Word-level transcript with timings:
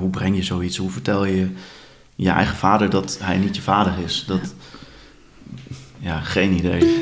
hoe 0.00 0.10
breng 0.10 0.36
je 0.36 0.42
zoiets? 0.42 0.76
Hoe 0.76 0.90
vertel 0.90 1.24
je 1.24 1.48
je 2.14 2.30
eigen 2.30 2.56
vader 2.56 2.90
dat 2.90 3.18
hij 3.22 3.38
niet 3.38 3.56
je 3.56 3.62
vader 3.62 3.92
is? 4.04 4.24
Dat, 4.26 4.54
ja, 5.98 6.20
geen 6.20 6.52
idee. 6.52 6.98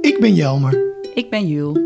Ik 0.00 0.16
ben 0.20 0.34
Jelmer. 0.34 0.78
Ik 1.14 1.30
ben 1.30 1.46
Jul. 1.46 1.78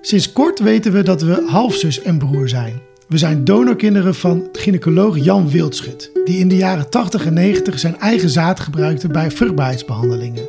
Sinds 0.00 0.32
kort 0.32 0.58
weten 0.58 0.92
we 0.92 1.02
dat 1.02 1.22
we 1.22 1.44
halfzus 1.46 2.02
en 2.02 2.18
broer 2.18 2.48
zijn. 2.48 2.80
We 3.08 3.18
zijn 3.18 3.44
donorkinderen 3.44 4.14
van 4.14 4.48
gynaecoloog 4.52 5.24
Jan 5.24 5.50
Wildschut, 5.50 6.10
die 6.24 6.38
in 6.38 6.48
de 6.48 6.56
jaren 6.56 6.90
80 6.90 7.26
en 7.26 7.34
90 7.34 7.78
zijn 7.78 7.98
eigen 7.98 8.30
zaad 8.30 8.60
gebruikte 8.60 9.08
bij 9.08 9.30
vruchtbaarheidsbehandelingen. 9.30 10.48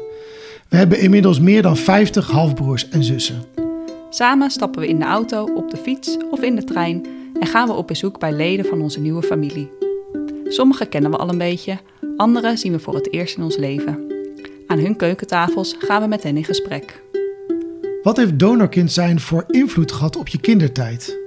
We 0.70 0.78
hebben 0.78 1.00
inmiddels 1.00 1.40
meer 1.40 1.62
dan 1.62 1.78
50 1.78 2.32
halfbroers 2.32 2.90
en 2.90 3.04
zussen. 3.04 3.44
Samen 4.10 4.52
stappen 4.52 4.82
we 4.82 4.88
in 4.88 5.00
de 5.00 5.06
auto, 5.06 5.44
op 5.56 5.72
de 5.72 5.78
fiets 5.78 6.18
of 6.32 6.42
in 6.42 6.56
de 6.56 6.64
trein 6.64 7.06
en 7.40 7.48
gaan 7.48 7.68
we 7.68 7.74
op 7.74 7.88
bezoek 7.88 8.20
bij 8.20 8.34
leden 8.34 8.66
van 8.66 8.82
onze 8.82 9.00
nieuwe 9.00 9.24
familie. 9.24 9.72
Sommige 10.44 10.86
kennen 10.86 11.12
we 11.12 11.18
al 11.18 11.30
een 11.30 11.38
beetje, 11.38 11.78
andere 12.18 12.58
zien 12.58 12.72
we 12.72 12.80
voor 12.80 12.96
het 12.96 13.14
eerst 13.14 13.38
in 13.38 13.44
ons 13.44 13.58
leven. 13.58 14.12
Aan 14.68 14.80
hun 14.80 14.96
keukentafels 14.96 15.76
gaan 15.80 16.02
we 16.02 16.08
met 16.08 16.24
hen 16.24 16.38
in 16.38 16.44
gesprek. 16.44 17.04
Wat 18.04 18.18
heeft 18.18 18.40
donorkind 18.40 18.92
zijn 18.92 19.20
voor 19.20 19.44
invloed 19.48 19.92
gehad 19.92 20.16
op 20.16 20.28
je 20.28 20.40
kindertijd? 20.40 21.20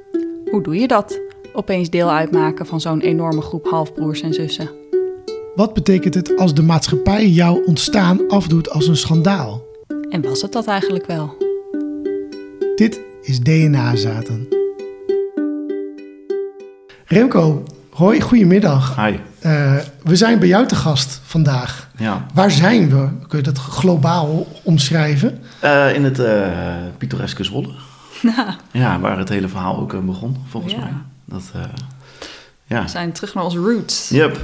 Hoe 0.50 0.62
doe 0.62 0.76
je 0.76 0.86
dat? 0.86 1.20
Opeens 1.52 1.90
deel 1.90 2.10
uitmaken 2.10 2.66
van 2.66 2.80
zo'n 2.80 3.00
enorme 3.00 3.40
groep 3.40 3.66
halfbroers 3.66 4.20
en 4.20 4.34
zussen. 4.34 4.70
Wat 5.54 5.74
betekent 5.74 6.14
het 6.14 6.36
als 6.36 6.54
de 6.54 6.62
maatschappij 6.62 7.28
jouw 7.28 7.62
ontstaan 7.64 8.28
afdoet 8.28 8.70
als 8.70 8.88
een 8.88 8.96
schandaal? 8.96 9.64
En 10.08 10.22
was 10.22 10.42
het 10.42 10.52
dat 10.52 10.66
eigenlijk 10.66 11.06
wel? 11.06 11.36
Dit 12.74 13.00
is 13.22 13.40
DNA-zaten. 13.40 14.48
Remco, 17.06 17.62
hoi, 17.90 18.20
goedemiddag. 18.20 18.96
Hi. 18.96 19.10
Uh, 19.46 19.74
we 20.02 20.16
zijn 20.16 20.38
bij 20.38 20.48
jou 20.48 20.66
te 20.66 20.74
gast 20.74 21.20
vandaag. 21.24 21.88
Ja. 21.96 22.26
Waar 22.34 22.50
zijn 22.50 22.88
we? 22.90 23.08
Kun 23.28 23.38
je 23.38 23.44
dat 23.44 23.58
globaal 23.58 24.46
omschrijven? 24.62 25.40
Uh, 25.64 25.94
in 25.94 26.04
het 26.04 26.18
uh, 26.18 26.46
pittoreske 26.98 27.44
Zwolle. 27.44 27.70
ja, 28.72 29.00
waar 29.00 29.18
het 29.18 29.28
hele 29.28 29.48
verhaal 29.48 29.78
ook 29.78 30.04
begon, 30.06 30.36
volgens 30.48 30.72
Ja. 30.72 30.78
mij. 30.78 30.92
Dat, 31.24 31.42
ja. 32.64 32.82
We 32.82 32.88
zijn 32.88 33.12
terug 33.12 33.34
naar 33.34 33.44
onze 33.44 33.58
roots. 33.58 34.08
Yep. 34.08 34.36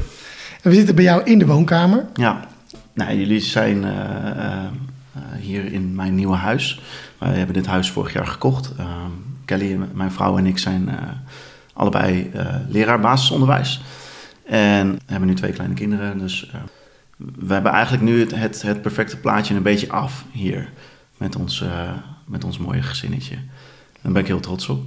En 0.62 0.70
we 0.70 0.74
zitten 0.76 0.94
bij 0.94 1.04
jou 1.04 1.22
in 1.24 1.38
de 1.38 1.46
woonkamer. 1.46 2.04
Ja. 2.14 2.40
Nou, 2.94 3.14
jullie 3.16 3.40
zijn 3.40 3.84
eh, 3.84 3.90
eh, 3.90 4.64
eh, 4.64 4.64
hier 5.40 5.72
in 5.72 5.94
mijn 5.94 6.14
nieuwe 6.14 6.36
huis. 6.36 6.80
Wij 7.18 7.30
hebben 7.34 7.54
dit 7.54 7.66
huis 7.66 7.90
vorig 7.90 8.12
jaar 8.12 8.26
gekocht. 8.26 8.72
Ehm, 8.78 8.88
Kelly, 9.44 9.78
mijn 9.92 10.12
vrouw 10.12 10.38
en 10.38 10.46
ik 10.46 10.58
zijn 10.58 10.88
eh, 10.88 10.94
allebei 11.72 12.30
eh, 12.34 12.56
leraar 12.68 13.00
basisonderwijs. 13.00 13.80
En 14.44 15.00
hebben 15.06 15.28
nu 15.28 15.34
twee 15.34 15.52
kleine 15.52 15.74
kinderen. 15.74 16.18
Dus 16.18 16.50
eh, 16.52 16.60
we 17.16 17.52
hebben 17.52 17.72
eigenlijk 17.72 18.02
nu 18.02 18.20
het, 18.20 18.34
het, 18.34 18.62
het 18.62 18.82
perfecte 18.82 19.16
plaatje 19.16 19.54
een 19.54 19.62
beetje 19.62 19.90
af 19.90 20.24
hier. 20.30 20.70
Met 21.16 21.36
ons, 21.36 21.62
eh, 21.62 21.90
met 22.24 22.44
ons 22.44 22.58
mooie 22.58 22.82
gezinnetje. 22.82 23.36
Daar 24.02 24.12
ben 24.12 24.22
ik 24.22 24.28
heel 24.28 24.40
trots 24.40 24.68
op. 24.68 24.82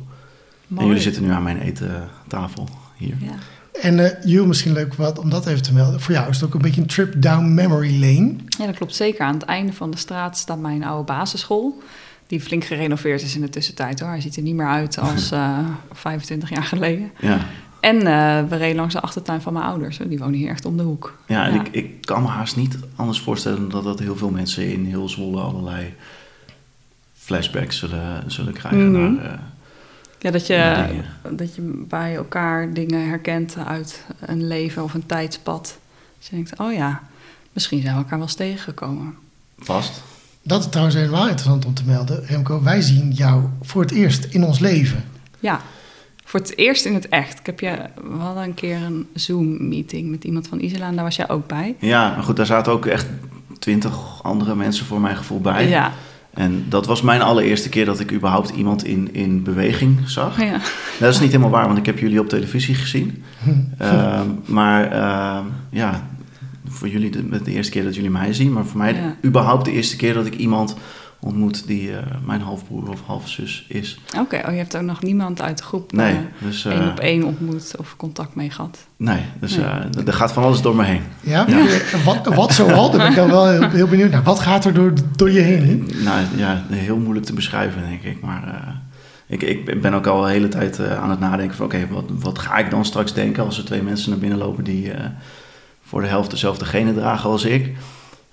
En 0.78 0.86
jullie 0.86 1.02
zitten 1.02 1.24
nu 1.24 1.32
aan 1.32 1.44
mijn 1.44 1.60
etentafel 1.60 2.70
hier. 2.96 3.16
Ja. 3.20 3.34
En 3.82 4.00
eh 4.00 4.24
Jules, 4.24 4.48
misschien 4.48 4.74
leuk 4.74 4.94
wat, 4.94 5.20
om 5.20 5.30
dat 5.30 5.48
even 5.48 5.64
te 5.64 5.74
melden. 5.74 6.02
Voor 6.02 6.14
jou 6.14 6.30
is 6.30 6.36
het 6.36 6.46
ook 6.46 6.54
een 6.54 6.62
beetje 6.62 6.82
een 6.82 6.88
trip 6.88 7.22
down 7.22 7.54
memory 7.54 8.00
lane. 8.00 8.36
ja, 8.48 8.66
dat 8.66 8.76
klopt 8.76 8.96
zeker. 8.96 9.26
Aan 9.26 9.34
het 9.34 9.44
einde 9.44 9.74
van 9.74 9.92
de 9.92 9.98
straat 9.98 10.38
staat 10.38 10.60
mijn 10.60 10.84
oude 10.84 11.04
basisschool. 11.04 11.82
Die 12.28 12.42
flink 12.42 12.64
gerenoveerd 12.64 13.22
is 13.22 13.36
in 13.36 13.42
de 13.42 13.50
tussentijd 13.50 14.00
hoor. 14.00 14.10
Hij 14.10 14.22
ziet 14.22 14.36
er 14.36 14.42
niet 14.42 14.56
meer 14.56 14.68
uit 14.68 14.98
als 15.00 15.32
eh 15.42 15.60
25 15.92 16.50
jaar 16.50 16.64
geleden. 16.64 17.12
Ja. 17.20 17.40
En 17.80 17.96
eh, 17.98 18.50
we 18.50 18.56
reden 18.56 18.76
langs 18.76 18.94
de 18.94 19.02
achtertuin 19.02 19.42
van 19.42 19.54
mijn 19.54 19.66
ouders. 19.66 19.98
Die 20.08 20.18
wonen 20.18 20.34
hier 20.40 20.50
echt 20.50 20.66
om 20.66 20.78
de 20.78 20.84
hoek. 20.84 21.18
Ja, 21.28 21.46
en 21.48 21.54
Ik, 21.56 21.68
ik 21.72 22.02
kan 22.06 22.22
me 22.22 22.28
haast 22.28 22.56
niet 22.56 22.78
anders 22.96 23.20
voorstellen 23.20 23.60
dan 23.60 23.70
dat, 23.70 23.84
dat 23.84 24.00
heel 24.00 24.16
veel 24.16 24.30
mensen 24.30 24.72
in 24.72 24.86
heel 24.86 25.10
Zwolle 25.10 25.42
allerlei 25.42 25.94
flashbacks 27.18 27.78
zullen, 27.78 28.24
zullen 28.32 28.54
krijgen 28.54 28.92
Mhm. 28.92 29.14
naar... 29.14 29.26
eh, 29.34 29.40
Ja, 30.20 30.32
dat 30.32 30.48
je, 30.48 30.86
dat 31.32 31.56
je 31.56 31.86
bij 31.88 32.16
elkaar 32.16 32.74
dingen 32.74 33.08
herkent 33.08 33.56
uit 33.68 34.06
een 34.20 34.48
leven 34.48 34.84
of 34.84 34.94
een 34.94 35.06
tijdspad. 35.06 35.78
Dus 36.18 36.28
je 36.30 36.36
denkt, 36.36 36.60
oh 36.60 36.74
ja, 36.74 37.02
misschien 37.54 37.82
zijn 37.82 37.94
we 37.94 38.00
elkaar 38.00 38.18
wel 38.18 38.28
eens 38.28 38.36
tegengekomen. 38.36 39.16
vast. 39.60 40.02
Dat 40.48 40.60
is 40.60 40.70
trouwens 40.70 40.96
helemaal 40.96 41.24
interessant 41.28 41.66
om 41.66 41.74
te 41.74 41.84
melden. 41.86 42.26
Remco, 42.26 42.64
wij 42.64 42.82
zien 42.82 43.12
jou 43.12 43.44
voor 43.62 43.82
het 43.82 43.92
eerst 43.92 44.24
in 44.30 44.44
ons 44.44 44.60
leven. 44.60 45.04
Ja, 45.40 45.60
voor 46.26 46.40
het 46.40 46.58
eerst 46.58 46.86
in 46.86 46.94
het 46.94 47.10
echt. 47.10 47.40
Ik 47.40 47.46
heb 47.46 47.60
je, 47.60 47.78
we 48.12 48.18
hadden 48.18 48.44
een 48.44 48.54
keer 48.54 48.76
een 48.82 49.08
Zoom-meeting 49.14 50.10
met 50.10 50.24
iemand 50.24 50.48
van 50.48 50.60
Isla 50.60 50.88
en 50.88 50.96
daar 50.96 51.04
was 51.04 51.16
jij 51.16 51.30
ook 51.30 51.48
bij. 51.48 51.76
Ja, 51.80 52.14
maar 52.16 52.24
goed, 52.24 52.36
daar 52.36 52.46
zaten 52.46 52.72
ook 52.72 52.86
echt 52.86 53.08
twintig 53.60 54.24
andere 54.24 54.56
mensen 54.56 54.86
voor 54.86 55.02
mijn 55.02 55.18
gevoel 55.18 55.42
bij. 55.42 55.68
Ja, 55.70 55.92
En 56.34 56.66
dat 56.70 56.86
was 56.86 57.02
mijn 57.02 57.22
allereerste 57.22 57.70
keer 57.70 57.86
dat 57.86 58.00
ik 58.00 58.12
überhaupt 58.12 58.50
iemand 58.50 58.84
in, 58.84 59.14
in 59.14 59.44
beweging 59.44 60.00
zag. 60.10 60.42
ja. 60.42 60.60
Dat 61.00 61.14
is 61.14 61.20
niet 61.20 61.32
helemaal 61.32 61.52
waar, 61.52 61.66
want 61.66 61.78
ik 61.78 61.86
heb 61.86 62.00
jullie 62.00 62.20
op 62.20 62.30
televisie 62.30 62.76
gezien. 62.76 63.24
Ehm, 63.78 64.28
maar 64.46 64.92
ehm, 64.92 65.44
ja, 65.70 66.08
voor 66.76 66.88
jullie 66.88 67.10
de, 67.12 67.44
de 67.44 67.52
eerste 67.52 67.72
keer 67.72 67.84
dat 67.84 67.96
jullie 67.96 68.10
mij 68.10 68.34
zien. 68.34 68.54
Maar 68.54 68.66
voor 68.66 68.78
mij 68.78 68.94
Ja. 68.94 69.16
überhaupt 69.26 69.66
de 69.66 69.72
eerste 69.72 69.96
keer 69.96 70.14
dat 70.14 70.26
ik 70.26 70.36
iemand 70.36 70.76
ontmoet 71.20 71.68
die 71.68 71.92
eh, 71.92 71.98
mijn 72.26 72.42
halfbroer 72.42 72.90
of 72.90 73.02
halfzus 73.06 73.66
is. 73.68 74.00
Oké, 74.20 74.36
oh, 74.46 74.52
je 74.52 74.58
hebt 74.58 74.76
ook 74.78 74.82
nog 74.84 75.02
niemand 75.04 75.42
uit 75.42 75.58
de 75.58 75.64
groep 75.64 75.92
Nee, 75.92 76.14
eh, 76.14 76.20
dus, 76.40 76.66
eh, 76.66 76.72
één 76.72 76.90
op 76.92 77.00
één 77.00 77.24
ontmoet 77.24 77.74
of 77.78 77.96
contact 77.98 78.36
mee 78.36 78.50
gehad. 78.50 78.88
nee, 78.98 79.22
dus 79.40 79.56
Nee. 79.56 79.66
eh, 79.66 80.08
er 80.08 80.14
gaat 80.14 80.32
van 80.34 80.44
alles 80.44 80.62
door 80.62 80.76
me 80.76 80.84
heen. 80.84 81.02
Ja? 81.22 81.46
Wat, 82.06 82.26
wat 82.36 82.54
zoal? 82.54 82.90
Daar 82.92 83.00
ben 83.02 83.10
ik 83.10 83.16
dan 83.16 83.30
wel 83.30 83.50
heel, 83.50 83.70
heel 83.70 83.88
benieuwd 83.88 84.12
naar. 84.12 84.24
Wat 84.24 84.40
gaat 84.40 84.66
er 84.66 84.74
door, 84.74 84.94
door 85.16 85.32
je 85.32 85.40
heen? 85.40 85.90
Nou 86.04 86.22
ja, 86.36 86.64
heel 86.70 86.98
moeilijk 86.98 87.26
te 87.26 87.34
beschrijven, 87.34 87.82
denk 87.82 88.02
ik. 88.04 88.22
Maar 88.22 88.44
eh, 88.48 88.74
ik, 89.28 89.42
ik 89.42 89.82
ben 89.82 89.94
ook 89.94 90.08
al 90.08 90.22
de 90.22 90.30
hele 90.30 90.48
tijd 90.48 90.80
eh, 90.80 91.02
aan 91.04 91.10
het 91.10 91.20
nadenken 91.20 91.56
van... 91.56 91.66
oké, 91.66 91.88
wat, 91.92 92.04
wat 92.20 92.40
ga 92.40 92.58
ik 92.58 92.70
dan 92.70 92.86
straks 92.86 93.14
denken 93.14 93.44
als 93.46 93.58
er 93.58 93.66
twee 93.66 93.82
mensen 93.82 94.10
naar 94.10 94.20
binnen 94.20 94.38
lopen... 94.38 94.64
die 94.64 94.92
eh, 94.92 95.06
voor 95.86 96.02
de 96.02 96.08
helft 96.08 96.30
dezelfde 96.32 96.66
genen 96.66 96.94
dragen 96.96 97.30
als 97.30 97.44
ik. 97.46 97.76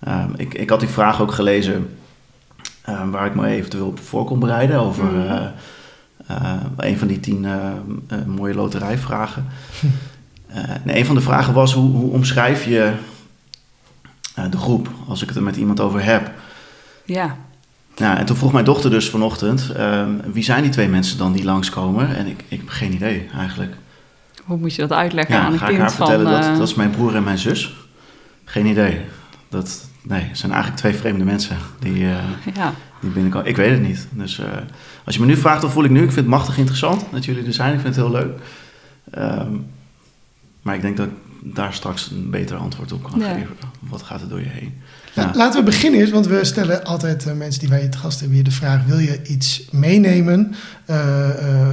Ehm, 0.00 0.30
ik. 0.36 0.54
Ik 0.54 0.70
had 0.70 0.80
die 0.80 0.88
vraag 0.88 1.20
ook 1.20 1.32
gelezen 1.32 1.96
eh, 2.82 3.10
waar 3.10 3.26
ik 3.26 3.34
me 3.34 3.46
eventueel 3.46 3.86
op 3.86 3.98
voor 4.00 4.24
kon 4.24 4.38
bereiden... 4.38 4.80
over 4.80 5.04
Mhm. 5.04 5.16
eh, 5.30 5.46
eh, 6.26 6.52
een 6.76 6.98
van 6.98 7.08
die 7.08 7.20
tien 7.20 7.44
eh, 7.44 8.18
mooie 8.26 8.54
loterijvragen. 8.54 9.46
En 10.84 10.96
een 10.96 11.06
van 11.06 11.14
de 11.14 11.20
vragen 11.20 11.54
was, 11.54 11.72
hoe, 11.74 11.90
hoe 11.90 12.12
omschrijf 12.12 12.64
je 12.64 12.92
de 14.50 14.58
groep... 14.58 14.88
als 15.08 15.22
ik 15.22 15.28
het 15.28 15.36
er 15.36 15.42
met 15.42 15.56
iemand 15.56 15.80
over 15.80 16.04
heb... 16.04 16.30
Ja, 17.04 17.36
Ja, 17.96 18.18
en 18.18 18.26
toen 18.26 18.36
vroeg 18.36 18.52
mijn 18.52 18.64
dochter 18.64 18.90
dus 18.90 19.10
vanochtend, 19.10 19.70
ehm, 19.76 20.10
wie 20.32 20.44
zijn 20.44 20.62
die 20.62 20.70
twee 20.70 20.88
mensen 20.88 21.18
dan 21.18 21.32
die 21.32 21.44
langskomen? 21.44 22.16
En 22.16 22.26
ik, 22.26 22.44
ik 22.48 22.58
heb 22.58 22.68
geen 22.68 22.92
idee 22.92 23.28
eigenlijk. 23.38 23.74
Hoe 24.44 24.58
moet 24.58 24.74
je 24.74 24.80
dat 24.80 24.92
uitleggen 24.92 25.34
Ja, 25.34 25.40
aan 25.40 25.52
een 25.52 25.58
ga 25.58 25.64
ik 25.64 25.70
kind 25.70 25.80
haar 25.80 25.92
van... 25.92 26.06
vertellen 26.06 26.32
dat 26.32 26.44
eh, 26.44 26.58
dat 26.58 26.68
is 26.68 26.74
mijn 26.74 26.90
broer 26.90 27.14
en 27.16 27.24
mijn 27.24 27.38
zus? 27.38 27.74
Geen 28.44 28.66
idee. 28.66 29.00
Dat, 29.48 29.88
nee, 30.02 30.22
het 30.22 30.38
zijn 30.38 30.52
eigenlijk 30.52 30.80
twee 30.80 30.94
vreemde 30.94 31.24
mensen 31.24 31.56
die, 31.78 32.04
eh, 32.04 32.16
Ja, 32.54 32.74
die 33.00 33.10
binnenkomen. 33.10 33.48
Ik 33.48 33.56
weet 33.56 33.70
het 33.70 33.82
niet. 33.82 34.08
Dus 34.10 34.38
eh, 34.38 34.46
als 35.04 35.14
je 35.14 35.20
me 35.20 35.26
nu 35.26 35.36
vraagt, 35.36 35.60
dan 35.60 35.70
voel 35.70 35.84
ik 35.84 35.90
nu. 35.90 35.98
Ik 35.98 36.04
vind 36.04 36.16
het 36.16 36.26
machtig 36.26 36.58
interessant 36.58 37.04
dat 37.10 37.24
jullie 37.24 37.46
er 37.46 37.52
zijn. 37.52 37.74
Ik 37.74 37.80
vind 37.80 37.96
het 37.96 38.04
heel 38.04 38.14
leuk. 38.14 38.38
Ehm, 39.10 39.52
maar 40.62 40.74
ik 40.74 40.80
denk 40.80 40.96
dat 40.96 41.06
ik 41.06 41.12
daar 41.44 41.74
straks 41.74 42.10
een 42.10 42.30
beter 42.30 42.56
antwoord 42.56 42.92
op 42.92 43.02
kan 43.10 43.20
Ja. 43.20 43.32
geven. 43.34 43.56
Wat 43.80 44.02
gaat 44.02 44.20
er 44.20 44.28
door 44.28 44.40
je 44.40 44.48
heen? 44.48 44.74
Ja. 45.14 45.30
Laten 45.34 45.58
we 45.58 45.64
beginnen 45.64 46.00
eens, 46.00 46.10
want 46.10 46.26
we 46.26 46.44
stellen 46.44 46.84
altijd 46.84 47.26
eh, 47.26 47.34
mensen 47.34 47.60
die 47.60 47.68
wij 47.68 47.88
te 47.88 47.98
gast 47.98 48.18
hebben 48.18 48.36
hier 48.36 48.44
de 48.44 48.50
vraag: 48.50 48.84
wil 48.84 48.98
je 48.98 49.22
iets 49.22 49.68
meenemen? 49.70 50.54
Eh, 50.84 51.28
eh, 51.28 51.68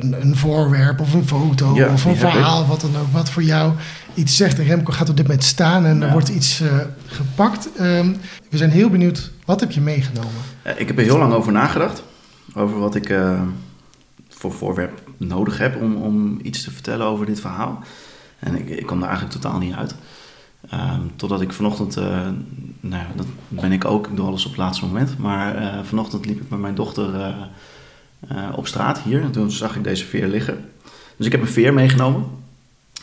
een, 0.00 0.20
een 0.20 0.36
voorwerp 0.36 1.00
of 1.00 1.14
een 1.14 1.26
foto 1.26 1.74
Ja, 1.74 1.92
of 1.92 2.04
een 2.04 2.16
verhaal, 2.16 2.66
wat 2.66 2.80
dan 2.80 2.96
ook, 2.96 3.12
wat 3.12 3.30
voor 3.30 3.42
jou 3.42 3.72
iets 4.14 4.36
zegt. 4.36 4.58
En 4.58 4.64
Remco 4.64 4.92
gaat 4.92 5.08
op 5.08 5.16
dit 5.16 5.26
moment 5.26 5.44
staan 5.44 5.84
en 5.84 6.02
er 6.02 6.12
wordt 6.12 6.28
iets 6.28 6.62
gepakt. 7.06 7.68
Ehm, 7.78 8.12
we 8.50 8.56
zijn 8.56 8.70
heel 8.70 8.90
benieuwd, 8.90 9.30
wat 9.44 9.60
heb 9.60 9.70
je 9.70 9.80
meegenomen? 9.80 10.40
Ik 10.76 10.86
heb 10.86 10.98
er 10.98 11.04
heel 11.04 11.18
lang 11.18 11.32
over 11.32 11.52
nagedacht. 11.52 12.02
Over 12.54 12.78
wat 12.78 12.94
ik 12.94 13.14
voor 14.28 14.52
voorwerp 14.52 15.02
nodig 15.16 15.58
heb 15.58 15.80
om, 15.80 15.96
om 15.96 16.38
iets 16.42 16.62
te 16.62 16.70
vertellen 16.70 17.06
over 17.06 17.26
dit 17.26 17.40
verhaal. 17.40 17.82
En 18.42 18.54
ik, 18.58 18.68
ik 18.68 18.86
kwam 18.86 18.98
daar 19.00 19.08
eigenlijk 19.08 19.40
totaal 19.40 19.58
niet 19.58 19.74
uit. 19.74 19.94
Ehm, 20.70 21.00
totdat 21.16 21.40
ik 21.40 21.52
vanochtend, 21.52 21.96
eh, 21.96 22.04
nou 22.80 23.02
ja, 23.02 23.06
dat 23.16 23.26
ben 23.48 23.72
ik 23.72 23.84
ook, 23.84 24.06
ik 24.06 24.16
doe 24.16 24.26
alles 24.26 24.44
op 24.44 24.50
het 24.50 24.60
laatste 24.60 24.84
moment. 24.86 25.18
Maar 25.18 25.56
eh, 25.56 25.78
vanochtend 25.82 26.26
liep 26.26 26.40
ik 26.40 26.50
met 26.50 26.58
mijn 26.58 26.74
dochter 26.74 27.14
eh, 28.28 28.48
op 28.54 28.66
straat 28.66 28.98
hier. 29.00 29.22
En 29.22 29.30
toen 29.30 29.50
zag 29.50 29.76
ik 29.76 29.84
deze 29.84 30.04
veer 30.04 30.26
liggen. 30.28 30.64
Dus 31.16 31.26
ik 31.26 31.32
heb 31.32 31.40
een 31.40 31.46
veer 31.48 31.74
meegenomen. 31.74 32.24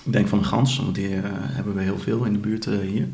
Ik 0.04 0.12
denk 0.14 0.28
van 0.28 0.38
een 0.38 0.46
gans, 0.46 0.80
want 0.80 0.96
die 0.96 1.10
hebben 1.34 1.76
we 1.76 1.82
heel 1.82 2.00
veel 2.00 2.24
in 2.24 2.34
de 2.34 2.40
buurt 2.40 2.66
hier. 2.66 3.08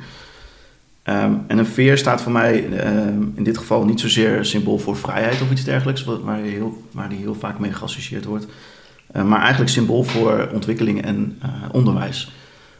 Ehm, 1.04 1.33
en 1.48 1.57
een 1.57 1.66
veer 1.66 1.98
staat 1.98 2.22
voor 2.22 2.31
mij 2.31 2.69
ehm, 2.80 3.22
in 3.36 3.44
dit 3.44 3.57
geval 3.57 3.86
niet 3.86 4.00
zozeer 4.00 4.45
symbool 4.45 4.77
voor 4.77 4.98
vrijheid 4.98 5.42
of 5.42 5.51
iets 5.51 5.63
dergelijks, 5.63 6.04
wa- 6.04 6.19
waar, 6.19 6.38
heel, 6.39 6.83
waar 6.92 7.10
die 7.10 7.18
heel 7.18 7.36
vaak 7.36 7.60
mee 7.60 7.74
geassocieerd 7.74 8.25
wordt. 8.25 8.48
Uh, 9.15 9.23
maar 9.23 9.39
eigenlijk 9.39 9.71
symbool 9.71 10.03
voor 10.03 10.50
ontwikkeling 10.53 11.01
en 11.01 11.39
uh, 11.45 11.50
onderwijs. 11.71 12.31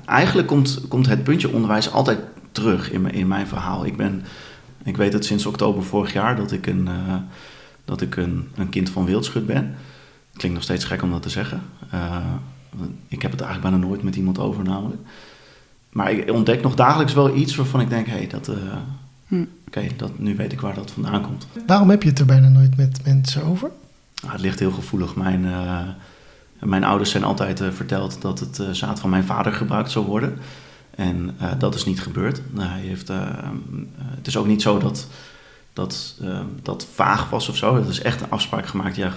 Eigenlijk 0.06 0.48
komt, 0.48 0.82
komt 0.88 1.08
het 1.08 1.24
puntje 1.24 1.54
onderwijs 1.54 1.92
altijd 1.92 2.20
terug 2.52 2.92
in, 2.92 3.12
in 3.12 3.28
mijn 3.28 3.48
verhaal. 3.48 3.86
Ik, 3.86 3.98
ben, 3.98 4.24
ik 4.84 4.98
weet 4.98 5.14
het 5.14 5.26
sinds 5.26 5.46
oktober 5.46 5.84
vorig 5.84 6.14
jaar 6.14 6.36
dat 6.36 6.52
ik 6.52 6.68
een, 6.68 6.88
uh, 6.88 7.16
dat 7.86 8.02
ik 8.02 8.16
een, 8.16 8.48
een 8.56 8.70
kind 8.70 8.90
van 8.90 9.06
wildschut 9.06 9.46
ben. 9.46 9.76
Klinkt 10.34 10.58
nog 10.58 10.64
steeds 10.64 10.84
gek 10.84 11.02
om 11.02 11.12
dat 11.12 11.22
te 11.22 11.30
zeggen. 11.30 11.62
ik 13.08 13.22
heb 13.22 13.32
het 13.32 13.42
eigenlijk 13.42 13.72
bijna 13.72 13.88
nooit 13.88 14.04
met 14.04 14.16
iemand 14.16 14.40
over 14.40 14.64
namelijk. 14.64 15.02
Maar 15.92 16.12
ik 16.12 16.32
ontdek 16.32 16.62
nog 16.62 16.76
dagelijks 16.76 17.14
wel 17.14 17.36
iets 17.36 17.56
waarvan 17.56 17.82
ik 17.82 17.90
denk, 17.90 18.08
hé, 18.08 18.14
hey, 18.14 18.28
dat... 18.28 18.52
Hm. 19.28 19.46
Oké, 19.68 19.90
okay, 19.98 20.10
nu 20.16 20.36
weet 20.36 20.52
ik 20.52 20.62
waar 20.62 20.76
dat 20.76 20.92
vandaan 20.92 21.22
komt. 21.22 21.48
Waarom 21.68 21.90
heb 21.90 22.04
je 22.04 22.10
het 22.10 22.20
er 22.20 22.26
bijna 22.26 22.48
nooit 22.48 22.78
met 22.78 23.00
mensen 23.06 23.44
over? 23.44 23.72
Nou, 24.22 24.34
het 24.34 24.42
ligt 24.42 24.60
heel 24.60 24.72
gevoelig. 24.72 25.16
Mijn, 25.16 25.44
uh, 25.44 25.80
mijn 26.60 26.84
ouders 26.84 27.12
zijn 27.12 27.24
altijd 27.24 27.62
uh, 27.62 27.72
verteld 27.72 28.22
dat 28.22 28.40
het 28.40 28.60
uh, 28.60 28.70
zaad 28.72 29.00
van 29.00 29.10
mijn 29.10 29.24
vader 29.24 29.54
gebruikt 29.54 29.92
zou 29.92 30.06
worden. 30.06 30.38
En 30.96 31.38
dat 31.58 31.76
is 31.76 31.86
niet 31.86 32.02
gebeurd. 32.02 32.42
Nou, 32.52 32.70
hij 32.70 32.82
heeft, 32.82 33.08
het 34.16 34.28
is 34.28 34.38
ook 34.38 34.48
niet 34.48 34.62
zo 34.62 34.78
dat 34.78 35.08
dat, 35.74 36.20
dat 36.62 36.88
vaag 36.94 37.30
was 37.30 37.50
of 37.50 37.58
zo. 37.58 37.76
Het 37.76 37.88
is 37.88 38.02
echt 38.02 38.22
een 38.22 38.30
afspraak 38.30 38.66
gemaakt. 38.68 38.96
Ja, 38.96 39.12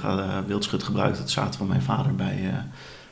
Wildschut 0.46 0.82
gebruikt 0.82 1.18
het 1.18 1.30
zaad 1.30 1.56
van 1.56 1.66
mijn 1.66 1.82
vader 1.82 2.14
bij, 2.14 2.64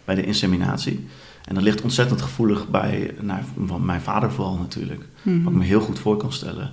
bij 0.04 0.14
de 0.14 0.24
inseminatie. 0.24 1.06
En 1.46 1.54
dat 1.54 1.62
ligt 1.62 1.82
ontzettend 1.82 2.22
gevoelig 2.22 2.68
bij 2.68 3.14
nou, 3.20 3.42
mijn 3.80 4.00
vader 4.00 4.32
vooral 4.32 4.56
natuurlijk. 4.56 5.04
Mm 5.22 5.44
Wat 5.44 5.52
ik 5.52 5.58
me 5.58 5.64
heel 5.64 5.80
goed 5.80 5.98
voor 5.98 6.16
kan 6.16 6.32
stellen. 6.32 6.72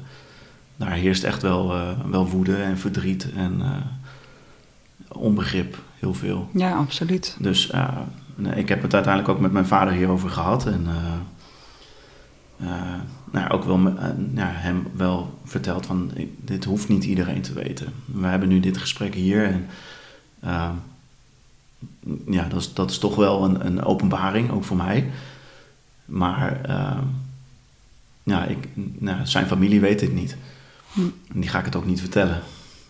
Daar 0.76 0.92
heerst 0.92 1.24
echt 1.24 1.42
wel, 1.42 1.76
uh, 1.76 1.90
wel 2.10 2.28
woede 2.28 2.56
en 2.56 2.78
verdriet 2.78 3.32
en 3.36 3.60
uh, 3.60 3.72
onbegrip 5.16 5.78
heel 6.00 6.14
veel. 6.14 6.50
Ja, 6.54 6.76
absoluut. 6.76 7.38
Dus 7.40 7.72
uh, 7.72 7.98
nee, 8.36 8.56
ik 8.56 8.70
heb 8.70 8.82
het 8.82 8.94
uiteindelijk 8.94 9.34
ook 9.34 9.42
met 9.42 9.52
mijn 9.52 9.66
vader 9.66 9.94
hierover 9.94 10.30
gehad. 10.30 10.66
En 10.66 10.88
nou, 13.32 13.50
ook 13.50 13.64
wel 13.64 13.80
ja, 14.34 14.50
hem 14.52 14.88
wel 14.96 15.40
verteld 15.44 15.86
van 15.86 16.12
dit 16.38 16.64
hoeft 16.64 16.90
niet 16.90 17.04
iedereen 17.04 17.42
te 17.42 17.54
weten. 17.54 17.94
We 18.06 18.28
hebben 18.28 18.50
nu 18.50 18.60
dit 18.60 18.78
gesprek 18.78 19.14
hier 19.14 19.46
en 19.46 19.68
ja, 22.26 22.44
dat 22.48 22.60
is, 22.60 22.74
dat 22.74 22.92
is 22.92 22.98
toch 22.98 23.16
wel 23.16 23.44
een, 23.44 23.66
een 23.66 23.84
openbaring, 23.84 24.52
ook 24.52 24.64
voor 24.64 24.78
mij. 24.78 25.10
Maar 26.06 26.62
uh, 26.70 26.98
ja, 28.24 28.46
ik, 28.46 28.68
nou, 29.00 29.26
zijn 29.26 29.48
familie 29.48 29.80
weet 29.80 30.00
dit 30.00 30.14
niet. 30.14 30.38
Hm. 30.94 31.02
En 31.34 31.40
die 31.40 31.50
ga 31.50 31.60
ik 31.60 31.66
het 31.66 31.76
ook 31.76 31.86
niet 31.86 32.00
vertellen. 32.00 32.42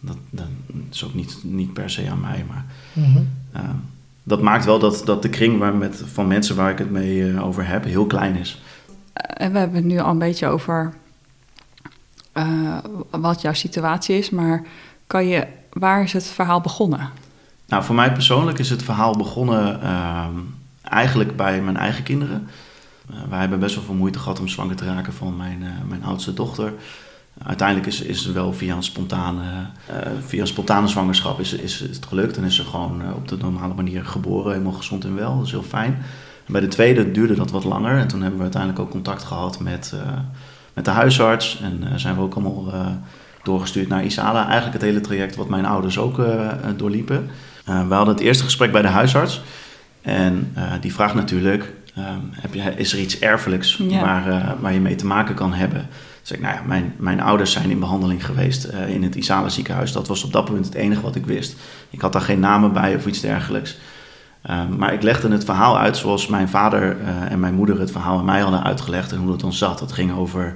Dat, 0.06 0.18
dat 0.30 0.48
is 0.92 1.04
ook 1.04 1.14
niet, 1.14 1.38
niet 1.44 1.74
per 1.74 1.90
se 1.90 2.10
aan 2.10 2.22
mij. 2.22 2.46
Maar 2.48 2.66
mm 2.94 3.28
dat 4.24 4.42
maakt 4.42 4.66
wel 4.66 4.80
dat, 4.80 5.02
dat 5.06 5.22
de 5.22 5.30
kring 5.30 5.60
waar 5.60 5.76
met, 5.76 6.04
van 6.14 6.28
mensen 6.28 6.56
waar 6.56 6.72
ik 6.72 6.78
het 6.78 6.92
mee 6.92 7.18
uh, 7.18 7.46
over 7.46 7.68
heb 7.68 7.84
heel 7.84 8.06
klein 8.06 8.36
is. 8.36 8.62
En 9.14 9.52
we 9.52 9.58
hebben 9.58 9.78
het 9.78 9.86
nu 9.86 10.00
al 10.00 10.12
een 10.12 10.18
beetje 10.18 10.48
over 10.48 10.94
uh, 12.34 12.78
wat 13.10 13.42
jouw 13.42 13.54
situatie 13.54 14.18
is. 14.18 14.30
Maar 14.30 14.64
kan 15.08 15.28
je, 15.28 15.48
waar 15.70 16.04
is 16.04 16.14
het 16.14 16.26
verhaal 16.26 16.62
begonnen? 16.62 17.10
Nou, 17.66 17.84
voor 17.84 17.96
mij 17.96 18.12
persoonlijk 18.12 18.60
is 18.60 18.70
het 18.70 18.84
verhaal 18.84 19.18
begonnen 19.18 19.80
uh, 19.84 20.28
eigenlijk 20.82 21.36
bij 21.36 21.62
mijn 21.62 21.78
eigen 21.78 22.04
kinderen. 22.04 22.48
Uh, 23.12 23.18
wij 23.30 23.40
hebben 23.40 23.60
best 23.60 23.76
wel 23.76 23.84
veel 23.84 23.94
moeite 23.94 24.20
gehad 24.20 24.40
om 24.40 24.48
zwanger 24.48 24.76
te 24.76 24.86
raken 24.86 25.14
van 25.14 25.38
mijn, 25.38 25.62
uh, 25.62 25.70
mijn 25.88 26.04
oudste 26.04 26.34
dochter. 26.34 26.74
Uiteindelijk 27.46 27.88
is, 27.88 28.02
is 28.02 28.24
het 28.24 28.34
wel 28.34 28.54
via 28.54 28.76
een 28.76 28.84
spontane, 28.84 29.42
eh, 29.88 29.96
via 30.26 30.42
een 30.42 30.48
spontane 30.48 30.88
zwangerschap 30.88 31.40
is, 31.40 31.54
is, 31.54 31.80
het 31.80 32.06
gelukt. 32.06 32.38
En 32.38 32.44
is 32.44 32.56
ze 32.56 32.64
gewoon 32.64 33.02
op 33.16 33.28
de 33.28 33.38
normale 33.38 33.74
manier 33.74 34.06
geboren, 34.06 34.52
helemaal 34.52 34.74
gezond 34.74 35.04
en 35.04 35.16
wel. 35.16 35.38
Dat 35.38 35.46
is 35.46 35.52
heel 35.52 35.64
fijn. 35.64 36.04
bij 36.48 36.62
de 36.62 36.68
tweede 36.68 37.12
duurde 37.12 37.36
dat 37.36 37.52
wat 37.52 37.64
langer. 37.64 37.98
En 37.98 38.08
toen 38.08 38.20
hebben 38.20 38.38
we 38.38 38.44
uiteindelijk 38.44 38.82
ook 38.82 38.90
contact 38.92 39.24
gehad 39.24 39.60
met, 39.60 39.94
met 40.74 40.86
de 40.86 40.92
huisarts. 40.92 41.62
En 41.62 42.00
zijn 42.00 42.16
we 42.16 42.22
ook 42.22 42.34
allemaal 42.34 42.74
doorgestuurd 43.44 43.88
naar 43.88 44.04
Isala. 44.04 44.44
Eigenlijk 44.44 44.74
het 44.74 44.82
hele 44.82 45.02
traject 45.02 45.36
wat 45.36 45.50
mijn 45.50 45.66
ouders 45.66 45.98
ook 45.98 46.22
doorliepen. 46.78 47.30
We 47.66 47.94
hadden 47.94 48.14
het 48.14 48.24
eerste 48.24 48.44
gesprek 48.44 48.72
bij 48.72 48.82
de 48.82 48.88
huisarts. 48.88 49.42
En 50.02 50.54
die 50.82 50.94
vraagt 50.94 51.14
natuurlijk: 51.14 51.74
um, 51.98 52.30
heb 52.32 52.54
je, 52.54 52.62
is 52.76 52.94
er 52.94 53.00
iets 53.00 53.20
erfelijks 53.20 53.80
ja. 53.90 54.02
waar, 54.02 54.28
uh, 54.28 54.52
waar 54.60 54.74
je 54.74 54.80
mee 54.80 54.96
te 54.96 55.06
maken 55.06 55.36
kan 55.36 55.54
hebben? 55.54 55.88
Dus 56.24 56.32
ik, 56.32 56.42
nou 56.42 56.56
ja, 56.56 56.62
mijn, 56.66 56.94
mijn 56.98 57.22
ouders 57.22 57.52
zijn 57.52 57.70
in 57.70 57.80
behandeling 57.80 58.26
geweest 58.26 58.64
in 58.88 59.04
het 59.04 59.16
Isala 59.16 59.50
ziekenhuis. 59.50 59.92
Dat 59.92 60.08
was 60.08 60.24
op 60.24 60.34
dat 60.34 60.48
moment 60.48 60.66
het 60.66 60.76
enige 60.76 61.02
wat 61.02 61.16
ik 61.16 61.26
wist. 61.26 61.56
Ik 61.90 62.02
had 62.02 62.14
daar 62.14 62.22
geen 62.22 62.40
namen 62.40 62.74
bij 62.74 62.96
of 62.96 63.06
iets 63.06 63.22
dergelijks. 63.22 63.78
Um, 64.50 64.78
maar 64.78 64.94
ik 64.94 65.02
legde 65.02 65.30
het 65.30 65.44
verhaal 65.44 65.80
uit 65.80 65.98
zoals 65.98 66.28
mijn 66.28 66.50
vader 66.50 66.98
en 67.30 67.40
mijn 67.40 67.54
moeder 67.54 67.80
het 67.80 67.92
verhaal 67.92 68.18
aan 68.18 68.26
mij 68.26 68.42
hadden 68.42 68.64
uitgelegd 68.64 69.12
en 69.12 69.18
hoe 69.18 69.32
het 69.32 69.40
dan 69.40 69.54
zat. 69.54 69.80
Het 69.80 69.92
ging 69.92 70.16
over 70.16 70.56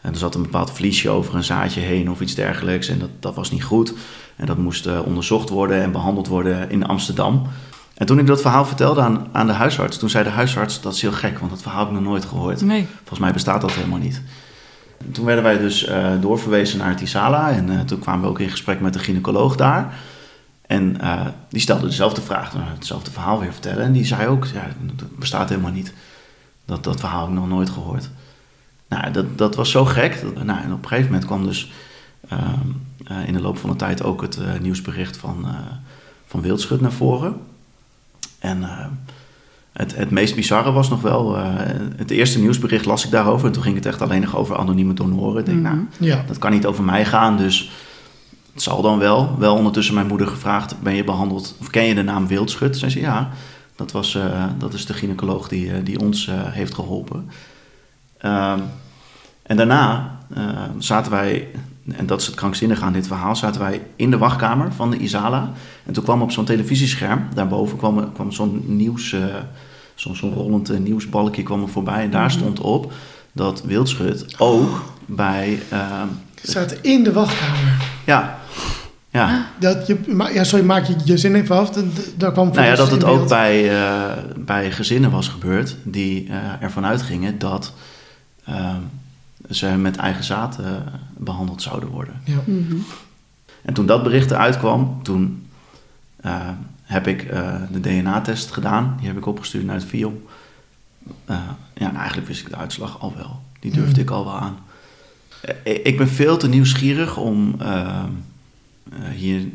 en 0.00 0.12
er 0.12 0.18
zat 0.18 0.34
een 0.34 0.42
bepaald 0.42 0.70
vliesje 0.72 1.10
over 1.10 1.34
een 1.34 1.44
zaadje 1.44 1.80
heen 1.80 2.10
of 2.10 2.20
iets 2.20 2.34
dergelijks. 2.34 2.88
En 2.88 2.98
dat, 2.98 3.10
dat 3.20 3.34
was 3.34 3.50
niet 3.50 3.64
goed. 3.64 3.94
En 4.36 4.46
dat 4.46 4.58
moest 4.58 4.86
uh, 4.86 5.00
onderzocht 5.04 5.48
worden 5.48 5.82
en 5.82 5.92
behandeld 5.92 6.26
worden 6.26 6.70
in 6.70 6.86
Amsterdam. 6.86 7.46
En 7.94 8.06
toen 8.06 8.18
ik 8.18 8.26
dat 8.26 8.40
verhaal 8.40 8.64
vertelde 8.64 9.00
aan, 9.00 9.28
aan 9.32 9.46
de 9.46 9.52
huisarts, 9.52 9.98
toen 9.98 10.10
zei 10.10 10.24
de 10.24 10.30
huisarts: 10.30 10.80
Dat 10.80 10.94
is 10.94 11.02
heel 11.02 11.12
gek, 11.12 11.38
want 11.38 11.50
dat 11.50 11.62
verhaal 11.62 11.78
heb 11.78 11.88
ik 11.88 11.94
nog 11.94 12.02
nooit 12.02 12.24
gehoord. 12.24 12.60
Nee. 12.60 12.86
Volgens 12.96 13.18
mij 13.18 13.32
bestaat 13.32 13.60
dat 13.60 13.72
helemaal 13.72 13.98
niet. 13.98 14.22
En 15.08 15.14
toen 15.14 15.24
werden 15.24 15.44
wij 15.44 15.58
dus 15.58 15.88
uh, 15.88 16.10
doorverwezen 16.20 16.78
naar 16.78 16.96
Tisala. 16.96 17.50
En 17.50 17.70
uh, 17.70 17.80
toen 17.80 17.98
kwamen 17.98 18.22
we 18.22 18.28
ook 18.28 18.38
in 18.38 18.50
gesprek 18.50 18.80
met 18.80 18.92
de 18.92 18.98
gynaecoloog 18.98 19.56
daar. 19.56 19.94
En 20.66 20.96
die 21.48 21.60
stelde 21.60 21.86
dezelfde 21.86 22.20
vraag, 22.20 22.52
hetzelfde 22.58 23.10
verhaal 23.10 23.40
weer 23.40 23.52
vertellen. 23.52 23.84
En 23.84 23.92
die 23.92 24.04
zei 24.04 24.26
ook: 24.26 24.44
Ja, 24.44 24.66
bestaat 25.18 25.48
helemaal 25.48 25.70
niet. 25.70 25.92
Dat, 26.64 26.84
dat 26.84 27.00
verhaal 27.00 27.20
heb 27.20 27.28
ik 27.28 27.34
nog 27.34 27.48
nooit 27.48 27.70
gehoord. 27.70 28.10
Nou, 28.88 29.10
dat, 29.10 29.38
dat 29.38 29.54
was 29.54 29.70
zo 29.70 29.84
gek. 29.84 30.22
Nou, 30.44 30.60
en 30.60 30.72
op 30.72 30.82
een 30.82 30.88
gegeven 30.88 31.10
moment 31.10 31.26
kwam 31.26 31.46
dus 31.46 31.72
uh, 32.32 33.26
in 33.26 33.32
de 33.32 33.40
loop 33.40 33.58
van 33.58 33.70
de 33.70 33.76
tijd 33.76 34.02
ook 34.02 34.22
het 34.22 34.60
nieuwsbericht 34.60 35.16
van, 35.16 35.46
van 36.26 36.40
Wildschut 36.40 36.80
naar 36.80 36.92
voren. 36.92 37.36
En 38.38 38.64
het, 39.78 39.96
het 39.96 40.10
meest 40.10 40.34
bizarre 40.34 40.72
was 40.72 40.88
nog 40.88 41.00
wel, 41.00 41.36
het 41.96 42.10
eerste 42.10 42.40
nieuwsbericht 42.40 42.84
las 42.84 43.04
ik 43.04 43.10
daarover. 43.10 43.46
En 43.46 43.52
toen 43.52 43.62
ging 43.62 43.74
het 43.74 43.86
echt 43.86 44.02
alleen 44.02 44.20
nog 44.20 44.36
over 44.36 44.56
anonieme 44.56 44.94
donoren. 44.94 45.40
Ik 45.40 45.46
denk, 45.46 45.62
nou, 45.62 45.76
mhm. 45.76 46.04
ja. 46.04 46.24
dat 46.26 46.38
kan 46.38 46.50
niet 46.50 46.66
over 46.66 46.84
mij 46.84 47.04
gaan, 47.04 47.36
dus 47.36 47.70
het 48.52 48.62
zal 48.62 48.82
dan 48.82 48.98
wel. 48.98 49.36
Wel 49.38 49.54
ondertussen 49.54 49.94
mijn 49.94 50.06
moeder 50.06 50.26
gevraagd, 50.26 50.82
ben 50.82 50.94
je 50.94 51.04
behandeld, 51.04 51.56
of 51.60 51.70
ken 51.70 51.84
je 51.84 51.94
de 51.94 52.02
naam 52.02 52.26
Wildschut? 52.26 52.76
Zei 52.76 52.90
ze, 52.90 53.00
ja, 53.00 53.30
dat, 53.76 53.92
was, 53.92 54.18
dat 54.58 54.74
is 54.74 54.86
de 54.86 54.94
gynaecoloog 54.94 55.48
die, 55.48 55.82
die 55.82 56.00
ons 56.00 56.30
heeft 56.32 56.74
geholpen. 56.74 57.30
Um, 58.22 58.62
en 59.48 59.56
daarna 59.56 60.18
uh, 60.36 60.48
zaten 60.78 61.12
wij, 61.12 61.48
en 61.96 62.06
dat 62.06 62.20
is 62.20 62.26
het 62.26 62.34
krankzinnige 62.34 62.84
aan 62.84 62.92
dit 62.92 63.06
verhaal, 63.06 63.36
zaten 63.36 63.60
wij 63.60 63.82
in 63.96 64.10
de 64.10 64.18
wachtkamer 64.18 64.72
van 64.72 64.90
de 64.90 64.96
Isala. 64.96 65.52
En 65.86 65.92
toen 65.92 66.04
kwam 66.04 66.22
op 66.22 66.30
zo'n 66.30 66.44
televisiescherm, 66.44 67.28
daarboven 67.34 67.78
kwam, 67.78 68.12
kwam 68.12 68.32
zo'n 68.32 68.62
nieuws, 68.66 69.16
zo'n 70.00 70.16
zo 70.16 70.28
rollend 70.28 70.70
uh, 70.70 70.78
nieuwsbalkje 70.78 71.42
kwam 71.42 71.62
er 71.62 71.68
voorbij. 71.68 72.02
En 72.02 72.10
daar 72.10 72.28
mhm. 72.28 72.38
stond 72.38 72.60
op 72.60 72.92
dat 73.32 73.62
Wildschut 73.62 74.34
ook 74.38 74.82
bij... 75.06 75.62
Uh, 75.72 76.02
zaten 76.42 76.78
in 76.82 77.04
de 77.04 77.12
wachtkamer? 77.12 77.82
Ja, 78.06 78.38
ja. 79.10 79.46
Dat 79.58 79.86
je, 79.86 79.98
ja, 80.32 80.44
sorry, 80.44 80.64
maak 80.64 80.86
je 80.86 80.96
je 81.04 81.18
zin 81.18 81.34
even 81.34 81.56
af. 81.56 81.70
Daar 82.16 82.32
kwam 82.32 82.50
nou 82.52 82.66
ja, 82.66 82.74
dat 82.74 82.90
het 82.90 83.04
ook 83.04 83.28
bij, 83.28 83.72
uh, 83.72 84.12
bij 84.36 84.70
gezinnen 84.70 85.10
was 85.10 85.28
gebeurd 85.28 85.76
die 85.82 86.26
uh, 86.26 86.34
ervan 86.60 86.86
uitgingen 86.86 87.38
dat 87.38 87.72
uh, 88.48 88.74
ze 89.50 89.66
met 89.66 89.96
eigen 89.96 90.24
zaad 90.24 90.58
uh, 90.60 90.66
behandeld 91.16 91.62
zouden 91.62 91.88
worden. 91.88 92.20
Ja. 92.24 92.38
Mm 92.44 92.66
-hmm. 92.68 92.84
En 93.62 93.74
toen 93.74 93.86
dat 93.86 94.02
bericht 94.02 94.30
eruit 94.30 94.58
kwam, 94.58 95.00
toen 95.02 95.48
uh, 96.24 96.48
heb 96.88 97.06
ik 97.06 97.32
uh, 97.32 97.54
de 97.70 97.80
DNA-test 97.80 98.50
gedaan. 98.50 98.94
Die 98.98 99.06
heb 99.06 99.16
ik 99.16 99.26
opgestuurd 99.26 99.64
naar 99.64 99.74
het 99.74 99.84
FIOM. 99.84 100.22
ja, 101.74 101.94
eigenlijk 101.94 102.26
wist 102.28 102.40
ik 102.40 102.50
de 102.50 102.56
uitslag 102.56 103.00
al 103.00 103.12
wel. 103.16 103.40
Die 103.60 103.72
durfde 103.72 103.94
mm. 103.94 104.00
ik 104.00 104.10
al 104.10 104.24
wel 104.24 104.38
aan. 104.38 104.58
ik 105.62 105.96
ben 105.96 106.08
veel 106.08 106.36
te 106.36 106.48
nieuwsgierig 106.48 107.16
om, 107.16 107.56
hier, 109.14 109.46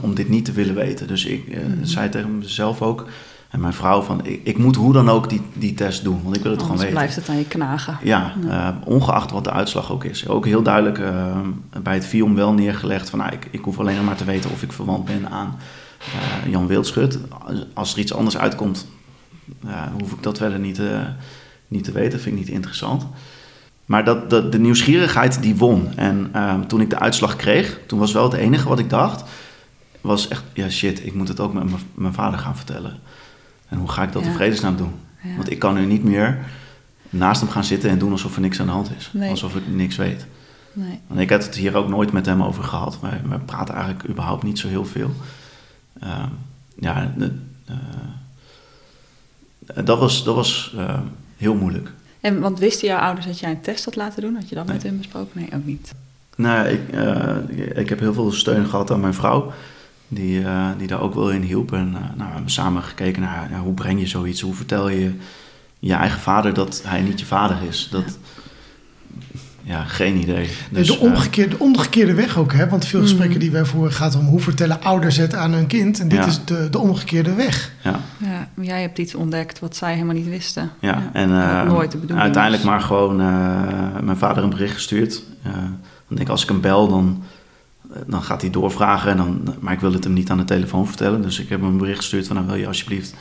om 0.00 0.14
dit 0.14 0.28
niet 0.28 0.44
te 0.44 0.52
willen 0.52 0.74
weten. 0.74 1.06
Dus 1.06 1.24
ik 1.24 1.46
mm. 1.46 1.84
zei 1.84 2.08
tegen 2.08 2.38
mezelf 2.38 2.82
ook 2.82 3.06
en 3.48 3.60
mijn 3.60 3.72
vrouw 3.72 4.02
van, 4.02 4.26
ik, 4.26 4.40
ik, 4.44 4.58
moet 4.58 4.76
hoe 4.76 4.92
dan 4.92 5.08
ook 5.08 5.28
die, 5.28 5.42
die 5.52 5.74
test 5.74 6.04
doen, 6.04 6.20
want 6.22 6.36
ik 6.36 6.42
wil 6.42 6.52
het 6.52 6.62
gewoon 6.62 6.76
weten. 6.76 6.92
blijft 6.92 7.16
het 7.16 7.28
aan 7.28 7.36
je 7.36 7.44
knagen. 7.44 7.98
Ja, 8.02 8.32
ja. 8.46 8.74
Uh, 8.74 8.88
ongeacht 8.88 9.30
wat 9.30 9.44
de 9.44 9.50
uitslag 9.50 9.92
ook 9.92 10.04
is. 10.04 10.28
Ook 10.28 10.46
heel 10.46 10.62
duidelijk 10.62 10.98
uh, 10.98 11.36
bij 11.82 11.94
het 11.94 12.06
FIOM 12.06 12.34
wel 12.34 12.52
neergelegd 12.52 13.10
van, 13.10 13.18
nou, 13.18 13.32
ik, 13.32 13.48
ik 13.50 13.64
hoef 13.64 13.78
alleen 13.78 14.04
maar 14.04 14.16
te 14.16 14.24
weten 14.24 14.50
of 14.50 14.62
ik 14.62 14.72
verwant 14.72 15.04
ben 15.04 15.30
aan 15.30 15.58
uh, 16.00 16.50
Jan 16.52 16.66
Wildschut. 16.66 17.18
Als 17.74 17.92
er 17.92 17.98
iets 17.98 18.12
anders 18.14 18.36
uitkomt, 18.38 18.86
hoef 20.00 20.12
ik 20.12 20.22
dat 20.22 20.38
verder 20.38 20.58
niet, 20.58 20.80
niet 21.68 21.84
te 21.84 21.92
weten, 21.92 22.20
vind 22.20 22.34
ik 22.36 22.40
niet 22.44 22.54
interessant. 22.54 23.06
Maar 23.86 24.04
dat, 24.04 24.30
dat, 24.30 24.52
de 24.52 24.58
nieuwsgierigheid 24.58 25.42
die 25.42 25.56
won. 25.56 25.92
En 25.96 26.28
ehm, 26.32 26.66
toen 26.66 26.80
ik 26.80 26.90
de 26.90 26.98
uitslag 26.98 27.36
kreeg, 27.36 27.78
toen 27.86 27.98
was 27.98 28.12
wel 28.12 28.22
het 28.24 28.32
enige 28.32 28.68
wat 28.68 28.78
ik 28.78 28.90
dacht 28.90 29.24
was 30.00 30.28
echt, 30.28 30.42
ja 30.54 30.68
shit, 30.70 31.06
ik 31.06 31.14
moet 31.14 31.28
het 31.28 31.40
ook 31.40 31.52
met 31.52 31.64
mijn- 31.64 31.82
mijn 31.94 32.12
vader 32.14 32.38
gaan 32.38 32.56
vertellen. 32.56 32.98
En 33.68 33.78
hoe 33.78 33.88
ga 33.88 34.02
ik 34.02 34.12
dat 34.12 34.22
Ja. 34.22 34.28
in 34.28 34.34
vredesnaam 34.34 34.76
doen? 34.76 34.92
Ja. 35.22 35.36
Want 35.36 35.50
ik 35.50 35.58
kan 35.58 35.74
nu 35.74 35.86
niet 35.86 36.04
meer 36.04 36.38
naast 37.10 37.40
hem 37.40 37.50
gaan 37.50 37.64
zitten 37.64 37.90
en 37.90 37.98
doen 37.98 38.12
alsof 38.12 38.34
er 38.34 38.40
niks 38.40 38.60
aan 38.60 38.66
de 38.66 38.72
hand 38.72 38.90
is. 38.98 39.10
Nee. 39.12 39.30
Alsof 39.30 39.56
ik 39.56 39.62
niks 39.68 39.96
weet. 39.96 40.26
Nee. 40.72 41.00
Want 41.06 41.20
ik 41.20 41.28
heb 41.28 41.42
het 41.42 41.54
hier 41.54 41.76
ook 41.76 41.88
nooit 41.88 42.12
met 42.12 42.26
hem 42.26 42.42
over 42.42 42.64
gehad. 42.64 42.98
Wij, 43.00 43.20
wij 43.28 43.38
praten 43.38 43.74
eigenlijk 43.74 44.08
überhaupt 44.08 44.42
niet 44.42 44.58
zo 44.58 44.68
heel 44.68 44.84
veel. 44.84 45.10
Ehm, 46.00 46.28
ja, 46.80 47.12
de- 47.16 47.38
eh, 47.66 47.74
dat 49.84 49.98
was, 49.98 50.24
dat 50.24 50.34
was 50.34 50.74
eh, 50.76 50.98
heel 51.36 51.54
moeilijk. 51.54 51.92
En 52.20 52.40
want 52.40 52.58
wisten 52.58 52.88
jouw 52.88 52.98
ouders 52.98 53.26
dat 53.26 53.38
jij 53.38 53.50
een 53.50 53.60
test 53.60 53.84
had 53.84 53.96
laten 53.96 54.22
doen? 54.22 54.34
Had 54.34 54.48
je 54.48 54.54
dat 54.54 54.64
Nee. 54.64 54.74
met 54.74 54.82
hen 54.82 54.96
besproken? 54.98 55.40
Nee, 55.40 55.48
ook 55.54 55.64
niet. 55.64 55.92
Nou, 56.36 56.68
ik, 56.68 56.88
ik 57.76 57.88
heb 57.88 57.98
heel 57.98 58.12
veel 58.14 58.32
steun 58.32 58.66
gehad 58.66 58.90
aan 58.90 59.00
mijn 59.00 59.14
vrouw. 59.14 59.52
Die, 60.08 60.44
die 60.78 60.86
daar 60.86 61.00
ook 61.00 61.14
wel 61.14 61.30
in 61.30 61.42
hielp. 61.42 61.72
En 61.72 61.90
nou, 61.90 62.02
we 62.16 62.24
hebben 62.32 62.50
samen 62.50 62.82
gekeken 62.82 63.22
naar 63.22 63.50
ja, 63.50 63.58
hoe 63.60 63.74
breng 63.74 64.00
je 64.00 64.06
zoiets? 64.06 64.40
Hoe 64.40 64.54
vertel 64.54 64.88
je 64.88 65.12
je 65.78 65.92
eigen 65.94 66.20
vader 66.20 66.54
dat 66.54 66.82
hij 66.86 67.00
niet 67.00 67.20
je 67.20 67.26
vader 67.26 67.56
is? 67.68 67.88
Dat, 67.90 68.04
ja, 68.04 68.37
geen 69.86 70.16
idee. 70.16 70.48
Dus, 70.70 70.86
de, 70.86 70.94
eh, 70.94 71.02
omgekeerde, 71.02 71.56
de 71.56 71.62
omgekeerde 71.62 72.14
weg 72.14 72.36
ook, 72.38 72.52
hè? 72.52 72.68
Want 72.68 72.84
veel 72.84 72.98
Mhm. 73.00 73.08
gesprekken 73.08 73.40
die 73.40 73.50
wij 73.50 73.64
voeren 73.64 73.92
gaat 73.92 74.16
om 74.16 74.24
hoe 74.26 74.40
vertellen 74.40 74.82
ouders 74.82 75.16
het 75.16 75.34
aan 75.34 75.52
hun 75.52 75.66
kind. 75.66 76.00
En 76.00 76.08
dit 76.08 76.18
Ja. 76.18 76.26
is 76.26 76.44
de, 76.44 76.70
de 76.70 76.78
omgekeerde 76.78 77.34
weg. 77.34 77.72
ja. 77.82 78.00
Ja, 78.18 78.48
jij 78.64 78.80
hebt 78.80 78.98
iets 78.98 79.14
ontdekt 79.14 79.58
wat 79.58 79.76
zij 79.76 79.92
helemaal 79.92 80.14
niet 80.14 80.28
wisten. 80.28 80.70
Ja, 80.80 81.10
en 81.12 81.30
eh, 81.42 81.62
nooit 81.62 81.90
de 81.90 81.96
bedoeling 81.98 82.20
uiteindelijk 82.24 82.62
was. 82.62 82.72
maar 82.72 82.80
gewoon 82.80 83.20
eh, 83.20 84.00
mijn 84.02 84.16
vader 84.16 84.42
een 84.42 84.50
bericht 84.50 84.74
gestuurd. 84.74 85.22
Eh, 85.42 85.52
dan 85.52 85.72
denk 86.16 86.20
ik, 86.20 86.28
als 86.28 86.42
ik 86.42 86.48
hem 86.48 86.60
bel, 86.60 86.88
dan, 86.88 87.22
dan 88.06 88.22
gaat 88.22 88.40
hij 88.40 88.50
doorvragen. 88.50 89.10
En 89.10 89.16
dan, 89.16 89.54
maar 89.60 89.72
ik 89.72 89.80
wil 89.80 89.92
het 89.92 90.04
hem 90.04 90.12
niet 90.12 90.30
aan 90.30 90.36
de 90.38 90.44
telefoon 90.44 90.86
vertellen. 90.86 91.22
Dus 91.22 91.38
ik 91.40 91.48
heb 91.48 91.60
hem 91.60 91.68
een 91.68 91.76
bericht 91.78 91.98
gestuurd 91.98 92.26
van, 92.26 92.36
nou 92.36 92.48
wil 92.48 92.56
je 92.56 92.66
alsjeblieft 92.66 93.14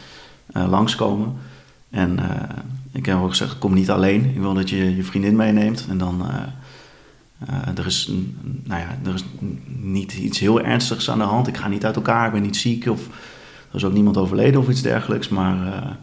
eh, 0.54 0.70
langskomen. 0.70 1.34
En 1.90 2.20
eh, 2.20 2.58
ik 2.92 3.06
heb 3.06 3.18
ook 3.18 3.30
gezegd, 3.30 3.58
kom 3.58 3.74
niet 3.74 3.90
alleen. 3.90 4.26
Ik 4.26 4.40
wil 4.40 4.54
dat 4.54 4.70
je 4.70 4.96
je 4.96 5.04
vriendin 5.04 5.36
meeneemt. 5.36 5.86
En 5.90 5.98
dan, 5.98 6.26
eh, 6.30 6.42
eh, 7.48 7.78
er, 7.78 7.86
is, 7.86 8.12
nou 8.64 8.82
ja, 8.82 8.98
er 9.06 9.14
is 9.14 9.24
niet 9.66 10.14
iets 10.14 10.40
heel 10.40 10.62
ernstigs 10.62 11.10
aan 11.10 11.18
de 11.18 11.24
hand. 11.24 11.48
Ik 11.48 11.58
ga 11.58 11.68
niet 11.68 11.86
uit 11.86 11.96
elkaar, 11.96 12.26
ik 12.26 12.34
ben 12.34 12.42
niet 12.42 12.58
ziek. 12.58 12.88
Of, 12.88 13.08
er 13.70 13.76
is 13.76 13.84
ook 13.84 13.94
niemand 13.94 14.18
overleden 14.18 14.60
of 14.60 14.70
iets 14.70 14.82
dergelijks. 14.82 15.30
Maar... 15.30 15.98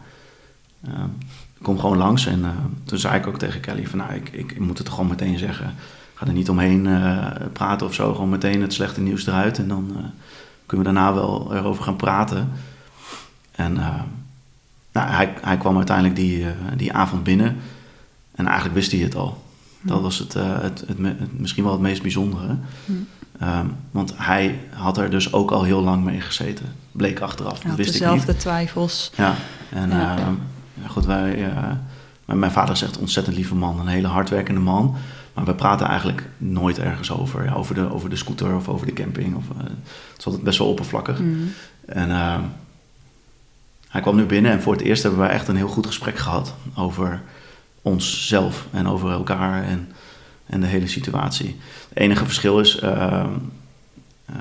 kom 1.62 1.79
gewoon 1.79 1.97
langs 1.97 2.26
en 2.26 2.45
toen 2.85 2.99
zei 2.99 3.19
ik 3.19 3.26
ook 3.26 3.38
tegen 3.38 3.61
Kelly 3.61 3.87
van 3.87 3.99
nou, 3.99 4.12
ik, 4.12 4.29
ik, 4.33 4.59
moet 4.59 4.79
het 4.79 4.88
gewoon 4.88 5.09
meteen 5.09 5.38
zeggen. 5.38 5.75
Ga 6.14 6.26
er 6.26 6.33
niet 6.33 6.49
omheen 6.50 6.88
praten 7.53 7.87
of 7.87 7.95
zo, 7.95 8.14
gewoon 8.14 8.29
meteen 8.29 8.62
het 8.62 8.73
slechte 8.73 9.00
nieuws 9.00 9.26
eruit. 9.26 9.59
En 9.59 9.69
dan 9.69 9.97
kunnen 10.67 10.87
we 10.87 10.93
daarna 10.93 11.14
wel 11.14 11.55
erover 11.55 11.85
gaan 11.85 11.97
praten. 11.97 12.49
En 13.53 13.79
nou, 14.94 15.08
hij, 15.10 15.34
hij 15.40 15.56
kwam 15.56 15.76
uiteindelijk 15.76 16.16
die, 16.16 16.44
eh, 16.44 16.50
die 16.76 16.92
avond 16.92 17.24
binnen 17.24 17.56
en 18.34 18.44
eigenlijk 18.46 18.74
wist 18.74 18.92
hij 18.92 19.00
het 19.00 19.16
al. 19.16 19.42
Dat 19.82 20.00
was 20.00 20.18
het, 20.18 20.34
eh, 20.34 20.60
het, 20.60 20.84
het, 20.86 21.38
misschien 21.40 21.62
wel 21.64 21.72
het 21.72 21.80
meest 21.80 22.02
bijzondere. 22.02 22.56
Ehm, 23.40 23.66
want 23.90 24.12
hij 24.16 24.58
had 24.70 24.98
er 24.98 25.10
dus 25.10 25.32
ook 25.32 25.50
al 25.50 25.62
heel 25.62 25.82
lang 25.82 26.04
mee 26.04 26.20
gezeten. 26.20 26.66
Bleek 26.92 27.20
achteraf, 27.20 27.58
Hij 27.60 27.68
dat 27.68 27.76
wist 27.76 27.94
ik 27.94 28.00
niet. 28.00 28.10
dezelfde 28.10 28.36
twijfels. 28.36 29.12
Ja, 29.16 29.34
en 29.70 29.90
Ja. 29.90 30.16
ja, 30.82 30.88
goed, 30.88 31.04
wij, 31.06 31.44
eh, 31.50 31.70
mijn- 32.36 32.50
vader 32.52 32.74
is 32.74 32.82
echt 32.82 32.94
een 32.94 33.00
ontzettend 33.00 33.36
lieve 33.36 33.54
man, 33.54 33.80
een 33.80 33.86
hele 33.86 34.06
hardwerkende 34.06 34.60
man. 34.60 34.96
Maar 35.34 35.44
we 35.44 35.54
praten 35.54 35.86
eigenlijk 35.86 36.28
nooit 36.38 36.78
ergens 36.78 37.10
over. 37.10 37.44
Ja, 37.44 37.52
over, 37.52 37.74
de, 37.74 37.92
over 37.92 38.10
de 38.10 38.16
scooter 38.16 38.54
of 38.56 38.68
over 38.68 38.86
de 38.86 38.92
camping. 38.92 39.36
Of, 39.36 39.44
het 39.56 40.18
is 40.18 40.24
altijd 40.26 40.44
best 40.44 40.58
wel 40.58 40.68
oppervlakkig. 40.68 41.18
Mhm. 41.20 41.30
En 41.86 42.10
eh, 42.10 42.38
hij 43.94 44.02
kwam 44.02 44.16
nu 44.16 44.24
binnen 44.24 44.52
en 44.52 44.62
voor 44.62 44.72
het 44.72 44.82
eerst 44.82 45.02
hebben 45.02 45.20
we 45.20 45.26
echt 45.26 45.48
een 45.48 45.56
heel 45.56 45.68
goed 45.68 45.86
gesprek 45.86 46.18
gehad 46.18 46.54
over 46.74 47.22
onszelf 47.82 48.66
en 48.70 48.88
over 48.88 49.10
elkaar 49.10 49.64
en, 49.64 49.88
en 50.46 50.60
de 50.60 50.66
hele 50.66 50.86
situatie. 50.86 51.56
Het 51.88 51.98
enige 51.98 52.24
verschil 52.24 52.60
is, 52.60 52.78
eh, 52.78 52.90
eh, 52.90 54.34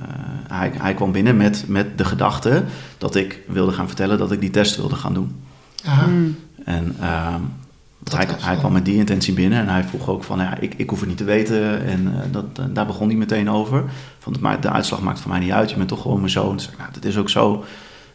hij, 0.47 0.71
hij 0.77 0.93
kwam 0.93 1.11
binnen 1.11 1.37
met, 1.37 1.65
met 1.67 1.97
de 1.97 2.05
gedachte 2.05 2.63
dat 2.97 3.15
ik 3.15 3.39
wilde 3.47 3.71
gaan 3.71 3.87
vertellen 3.87 4.17
dat 4.17 4.31
ik 4.31 4.39
die 4.39 4.49
test 4.49 4.75
wilde 4.75 4.95
gaan 4.95 5.13
doen. 5.13 5.43
Aha. 5.85 6.05
Mm. 6.05 6.37
En 6.65 6.95
ehm, 6.99 7.41
hij, 8.11 8.27
hij 8.39 8.55
kwam 8.55 8.71
met 8.71 8.85
die 8.85 8.95
intentie 8.95 9.33
binnen 9.33 9.59
en 9.59 9.69
hij 9.69 9.83
vroeg 9.83 10.09
ook 10.09 10.23
van, 10.23 10.39
ja, 10.39 10.57
ik, 10.59 10.73
ik 10.77 10.89
hoef 10.89 10.99
het 10.99 11.09
niet 11.09 11.17
te 11.17 11.23
weten. 11.23 11.85
En 11.85 12.13
eh, 12.15 12.21
dat, 12.31 12.45
eh, 12.59 12.65
daar 12.69 12.85
begon 12.85 13.07
hij 13.07 13.17
meteen 13.17 13.49
over. 13.49 13.83
Van, 14.19 14.35
maar 14.39 14.61
de 14.61 14.69
uitslag 14.69 15.01
maakt 15.01 15.19
voor 15.19 15.31
mij 15.31 15.39
niet 15.39 15.51
uit, 15.51 15.69
je 15.69 15.75
bent 15.75 15.87
toch 15.87 16.01
gewoon 16.01 16.19
mijn 16.19 16.31
zoon. 16.31 16.55
Dus, 16.55 16.69
nou, 16.77 16.91
dat 16.93 17.05
is 17.05 17.17
ook 17.17 17.29
zo. 17.29 17.65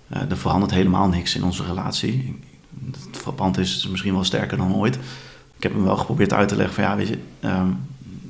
Eh, 0.08 0.30
er 0.30 0.36
verandert 0.36 0.72
helemaal 0.72 1.08
niks 1.08 1.34
in 1.34 1.44
onze 1.44 1.64
relatie. 1.64 2.40
Het 2.86 3.16
frappant 3.16 3.58
is, 3.58 3.88
misschien 3.90 4.12
wel 4.12 4.24
sterker 4.24 4.56
dan 4.56 4.74
ooit. 4.74 4.94
Ik 5.56 5.62
heb 5.62 5.72
hem 5.72 5.84
wel 5.84 5.96
geprobeerd 5.96 6.32
uit 6.32 6.48
te 6.48 6.56
leggen 6.56 6.74
van, 6.74 6.84
ja, 6.84 6.96
weet 6.96 7.08
je, 7.08 7.18
ehm, 7.40 7.68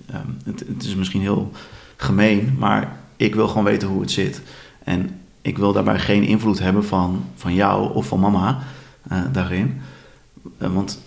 ehm, 0.06 0.26
het, 0.44 0.64
het 0.68 0.84
is 0.84 0.94
misschien 0.94 1.20
heel 1.20 1.52
gemeen, 1.96 2.56
maar 2.58 2.96
ik 3.16 3.34
wil 3.34 3.48
gewoon 3.48 3.64
weten 3.64 3.88
hoe 3.88 4.00
het 4.00 4.10
zit. 4.10 4.42
En 4.84 5.20
ik 5.42 5.58
wil 5.58 5.72
daarbij 5.72 5.98
geen 5.98 6.22
invloed 6.22 6.58
hebben 6.58 6.84
van, 6.84 7.24
van 7.34 7.54
jou 7.54 7.94
of 7.94 8.06
van 8.06 8.20
mama 8.20 8.58
eh, 9.08 9.22
daarin. 9.32 9.80
Eh, 10.58 10.74
want 10.74 11.02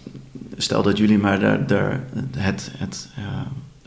stel 0.58 0.84
dat 0.84 0.98
jullie 0.98 1.18
maar 1.18 1.40
daar, 1.40 1.68
daar 1.68 2.04
het, 2.38 2.72
het, 2.78 3.10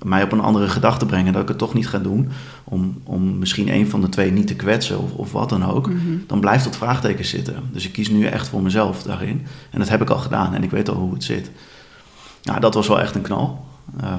mij 0.03 0.23
op 0.23 0.33
een 0.33 0.41
andere 0.41 0.69
gedachte 0.69 1.07
brengen, 1.07 1.33
dat 1.33 1.43
ik 1.43 1.49
het 1.49 1.59
toch 1.59 1.75
niet 1.75 1.89
ga 1.89 1.99
doen, 1.99 2.29
om, 2.65 3.01
om 3.05 3.39
misschien 3.39 3.73
een 3.73 3.89
van 3.91 4.01
de 4.01 4.09
twee 4.09 4.33
niet 4.33 4.47
te 4.47 4.55
kwetsen 4.57 4.99
of, 4.99 5.13
of 5.13 5.33
wat 5.33 5.49
dan 5.49 5.65
ook, 5.65 5.89
Mhm. 5.89 5.99
dan 6.27 6.41
blijft 6.41 6.65
dat 6.65 6.77
vraagteken 6.77 7.25
zitten. 7.25 7.63
Dus 7.73 7.87
ik 7.87 7.93
kies 7.93 8.09
nu 8.09 8.25
echt 8.27 8.49
voor 8.49 8.63
mezelf 8.63 9.03
daarin. 9.03 9.47
En 9.71 9.79
dat 9.79 9.89
heb 9.89 10.03
ik 10.03 10.11
al 10.11 10.19
gedaan 10.19 10.55
en 10.55 10.63
ik 10.63 10.71
weet 10.71 10.89
al 10.89 10.95
hoe 10.97 11.13
het 11.13 11.25
zit. 11.25 11.51
Nou, 12.43 12.61
dat 12.61 12.75
was 12.75 12.89
wel 12.89 13.01
echt 13.01 13.15
een 13.15 13.23
knal. 13.23 13.67
Eh, 14.01 14.15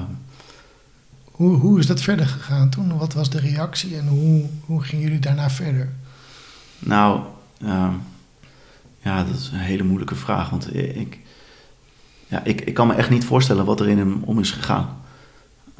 Hoe, 1.30 1.56
hoe 1.56 1.78
is 1.78 1.86
dat 1.86 2.00
verder 2.00 2.26
gegaan 2.26 2.68
toen? 2.70 2.98
Wat 2.98 3.14
was 3.14 3.30
de 3.30 3.40
reactie 3.40 3.96
en 3.96 4.06
hoe, 4.08 4.44
hoe 4.64 4.82
gingen 4.82 5.04
jullie 5.04 5.18
daarna 5.20 5.50
verder? 5.50 5.92
Nou, 6.78 7.20
ehm, 7.62 7.90
ja, 9.02 9.24
dat 9.24 9.36
is 9.36 9.50
een 9.52 9.58
hele 9.58 9.82
moeilijke 9.84 10.14
vraag. 10.14 10.50
Want 10.50 10.74
ik, 10.74 11.18
ja, 12.26 12.44
ik, 12.44 12.60
ik 12.60 12.74
kan 12.74 12.86
me 12.86 12.94
echt 12.94 13.10
niet 13.10 13.24
voorstellen 13.24 13.64
wat 13.64 13.80
er 13.80 13.88
in 13.88 13.98
hem 13.98 14.22
om 14.24 14.38
is 14.38 14.50
gegaan. 14.50 14.88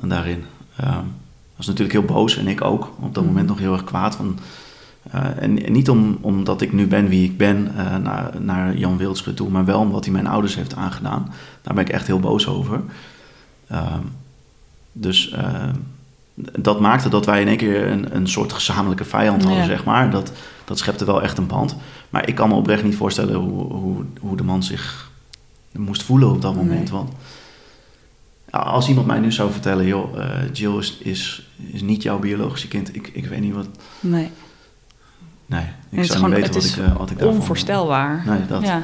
En 0.00 0.08
daarin. 0.08 0.44
Ehm 0.76 1.04
was 1.56 1.66
natuurlijk 1.66 1.98
heel 1.98 2.16
boos 2.16 2.36
en 2.36 2.46
ik 2.48 2.64
ook. 2.64 2.84
Op 3.00 3.14
dat 3.14 3.22
Mhm. 3.22 3.32
moment 3.32 3.48
nog 3.48 3.58
heel 3.58 3.72
erg 3.72 3.84
kwaad. 3.84 4.14
Van, 4.16 4.38
eh, 5.10 5.24
en, 5.42 5.64
en 5.66 5.72
niet 5.72 5.90
om, 5.90 6.18
omdat 6.20 6.60
ik 6.60 6.72
nu 6.72 6.86
ben 6.86 7.08
wie 7.08 7.24
ik 7.24 7.36
ben 7.36 7.72
eh, 7.76 7.96
naar, 7.96 8.40
naar 8.40 8.76
Jan 8.76 8.96
Wildschut 8.96 9.36
toe, 9.36 9.50
maar 9.50 9.64
wel 9.64 9.80
omdat 9.80 10.04
hij 10.04 10.12
mijn 10.12 10.26
ouders 10.26 10.54
heeft 10.54 10.74
aangedaan. 10.74 11.32
Daar 11.62 11.74
ben 11.74 11.84
ik 11.84 11.90
echt 11.90 12.06
heel 12.06 12.20
boos 12.20 12.46
over. 12.48 12.80
Ehm, 13.66 14.00
dus 14.92 15.30
eh, 15.30 15.68
dat 16.58 16.80
maakte 16.80 17.08
dat 17.08 17.26
wij 17.26 17.40
in 17.40 17.48
één 17.48 17.56
keer 17.56 17.86
een, 17.90 18.16
een 18.16 18.28
soort 18.28 18.52
gezamenlijke 18.52 19.04
vijand 19.04 19.42
hadden, 19.42 19.60
Ja. 19.60 19.66
zeg 19.66 19.84
maar. 19.84 20.10
Dat, 20.10 20.32
dat 20.64 20.78
schepte 20.78 21.04
wel 21.04 21.22
echt 21.22 21.38
een 21.38 21.46
band. 21.46 21.76
Maar 22.10 22.28
ik 22.28 22.34
kan 22.34 22.48
me 22.48 22.54
oprecht 22.54 22.84
niet 22.84 22.96
voorstellen 22.96 23.34
hoe, 23.34 23.72
hoe, 23.72 24.04
hoe 24.20 24.36
de 24.36 24.44
man 24.44 24.62
zich 24.62 25.10
moest 25.72 26.02
voelen 26.02 26.30
op 26.30 26.42
dat 26.42 26.54
moment. 26.54 26.80
Nee. 26.90 26.90
Want 26.90 27.10
als 28.58 28.88
iemand 28.88 29.06
mij 29.06 29.18
nu 29.18 29.32
zou 29.32 29.50
vertellen, 29.52 29.86
joh, 29.86 30.20
eh, 30.20 30.52
Jill 30.52 30.78
is, 30.78 30.98
is, 30.98 31.48
is 31.72 31.82
niet 31.82 32.02
jouw 32.02 32.18
biologische 32.18 32.68
kind. 32.68 32.94
Ik, 32.94 33.10
ik 33.12 33.26
weet 33.26 33.40
niet 33.40 33.54
wat... 33.54 33.66
Nee. 34.00 34.30
Nee, 35.46 35.60
ik 35.90 36.04
zou 36.04 36.18
gewoon- 36.18 36.30
niet 36.30 36.38
weten 36.40 36.54
wat 36.54 36.64
ik, 36.64 36.76
eh, 36.76 36.96
wat 36.98 37.10
ik 37.10 37.18
daarvan... 37.18 37.36
Onvoorstelbaar. 37.36 38.22
Nee, 38.26 38.46
dat... 38.46 38.62
Ja. 38.62 38.82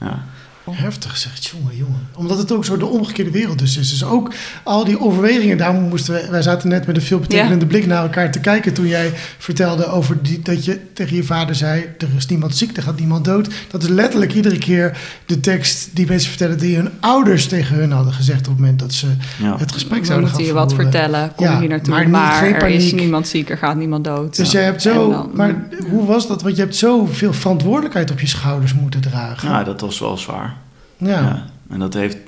Ja. 0.00 0.24
Heftig 0.70 1.16
zegt 1.16 1.46
jongen, 1.46 1.76
jongen. 1.76 2.08
Omdat 2.14 2.38
het 2.38 2.52
ook 2.52 2.64
zo 2.64 2.76
de 2.76 2.86
omgekeerde 2.86 3.30
wereld 3.30 3.58
dus 3.58 3.76
is. 3.76 3.90
Dus 3.90 4.04
ook 4.04 4.32
al 4.62 4.84
die 4.84 5.00
overwegingen, 5.00 5.56
daarom 5.56 5.82
moesten 5.88 6.14
we... 6.14 6.26
Wij 6.30 6.42
zaten 6.42 6.68
net 6.68 6.86
met 6.86 6.96
een 6.96 7.02
veelbetekenende 7.02 7.66
blik 7.66 7.86
naar 7.86 8.02
elkaar 8.02 8.30
te 8.30 8.40
kijken... 8.40 8.72
toen 8.72 8.86
jij 8.86 9.12
vertelde 9.38 9.86
over 9.86 10.22
die, 10.22 10.40
dat 10.42 10.64
je 10.64 10.92
tegen 10.92 11.16
je 11.16 11.24
vader 11.24 11.54
zei... 11.54 11.84
er 11.98 12.08
is 12.16 12.26
niemand 12.26 12.56
ziek, 12.56 12.76
er 12.76 12.82
gaat 12.82 12.98
niemand 12.98 13.24
dood. 13.24 13.48
Dat 13.70 13.82
is 13.82 13.88
letterlijk 13.88 14.34
iedere 14.34 14.58
keer 14.58 14.98
de 15.26 15.40
tekst 15.40 15.88
die 15.96 16.06
mensen 16.06 16.28
vertellen... 16.28 16.58
die 16.58 16.76
hun 16.76 16.90
ouders 17.00 17.46
tegen 17.46 17.76
hun 17.76 17.92
hadden 17.92 18.12
gezegd... 18.12 18.38
op 18.40 18.46
het 18.46 18.58
moment 18.60 18.78
dat 18.78 18.92
ze 18.92 19.06
Ja. 19.42 19.56
het 19.58 19.72
gesprek 19.72 20.00
We 20.00 20.06
zouden 20.06 20.28
moeten 20.28 20.44
gaan 20.46 20.54
je 20.54 20.60
wat 20.60 20.72
voeren. 20.74 20.92
vertellen. 20.92 21.32
Kom 21.36 21.46
Ja, 21.46 21.58
hier 21.60 21.68
naartoe. 21.68 21.94
maar 21.94 22.08
Maar, 22.08 22.30
niet- 22.42 22.52
geen 22.52 22.54
er 22.60 22.68
is 22.74 22.92
niemand 22.92 23.28
ziek, 23.28 23.50
er 23.50 23.58
gaat 23.58 23.76
niemand 23.76 24.04
dood. 24.04 24.36
Dus 24.36 24.50
Ja. 24.50 24.58
jij 24.58 24.64
hebt 24.68 24.82
zo... 24.82 25.10
Dan- 25.10 25.30
maar 25.34 25.54
hoe 25.90 26.06
was 26.06 26.26
dat? 26.28 26.42
Want 26.42 26.56
je 26.56 26.62
hebt 26.62 26.76
zoveel 26.76 27.32
verantwoordelijkheid 27.32 28.10
op 28.10 28.20
je 28.20 28.26
schouders 28.26 28.74
moeten 28.74 29.00
dragen. 29.00 29.48
ja, 29.48 29.64
dat 29.64 29.80
was 29.80 29.98
wel 29.98 30.16
zwaar. 30.16 30.53
Ja. 30.96 31.06
Ja. 31.20 31.44
En 31.68 31.78
dat 31.78 31.94
heeft, 31.94 32.18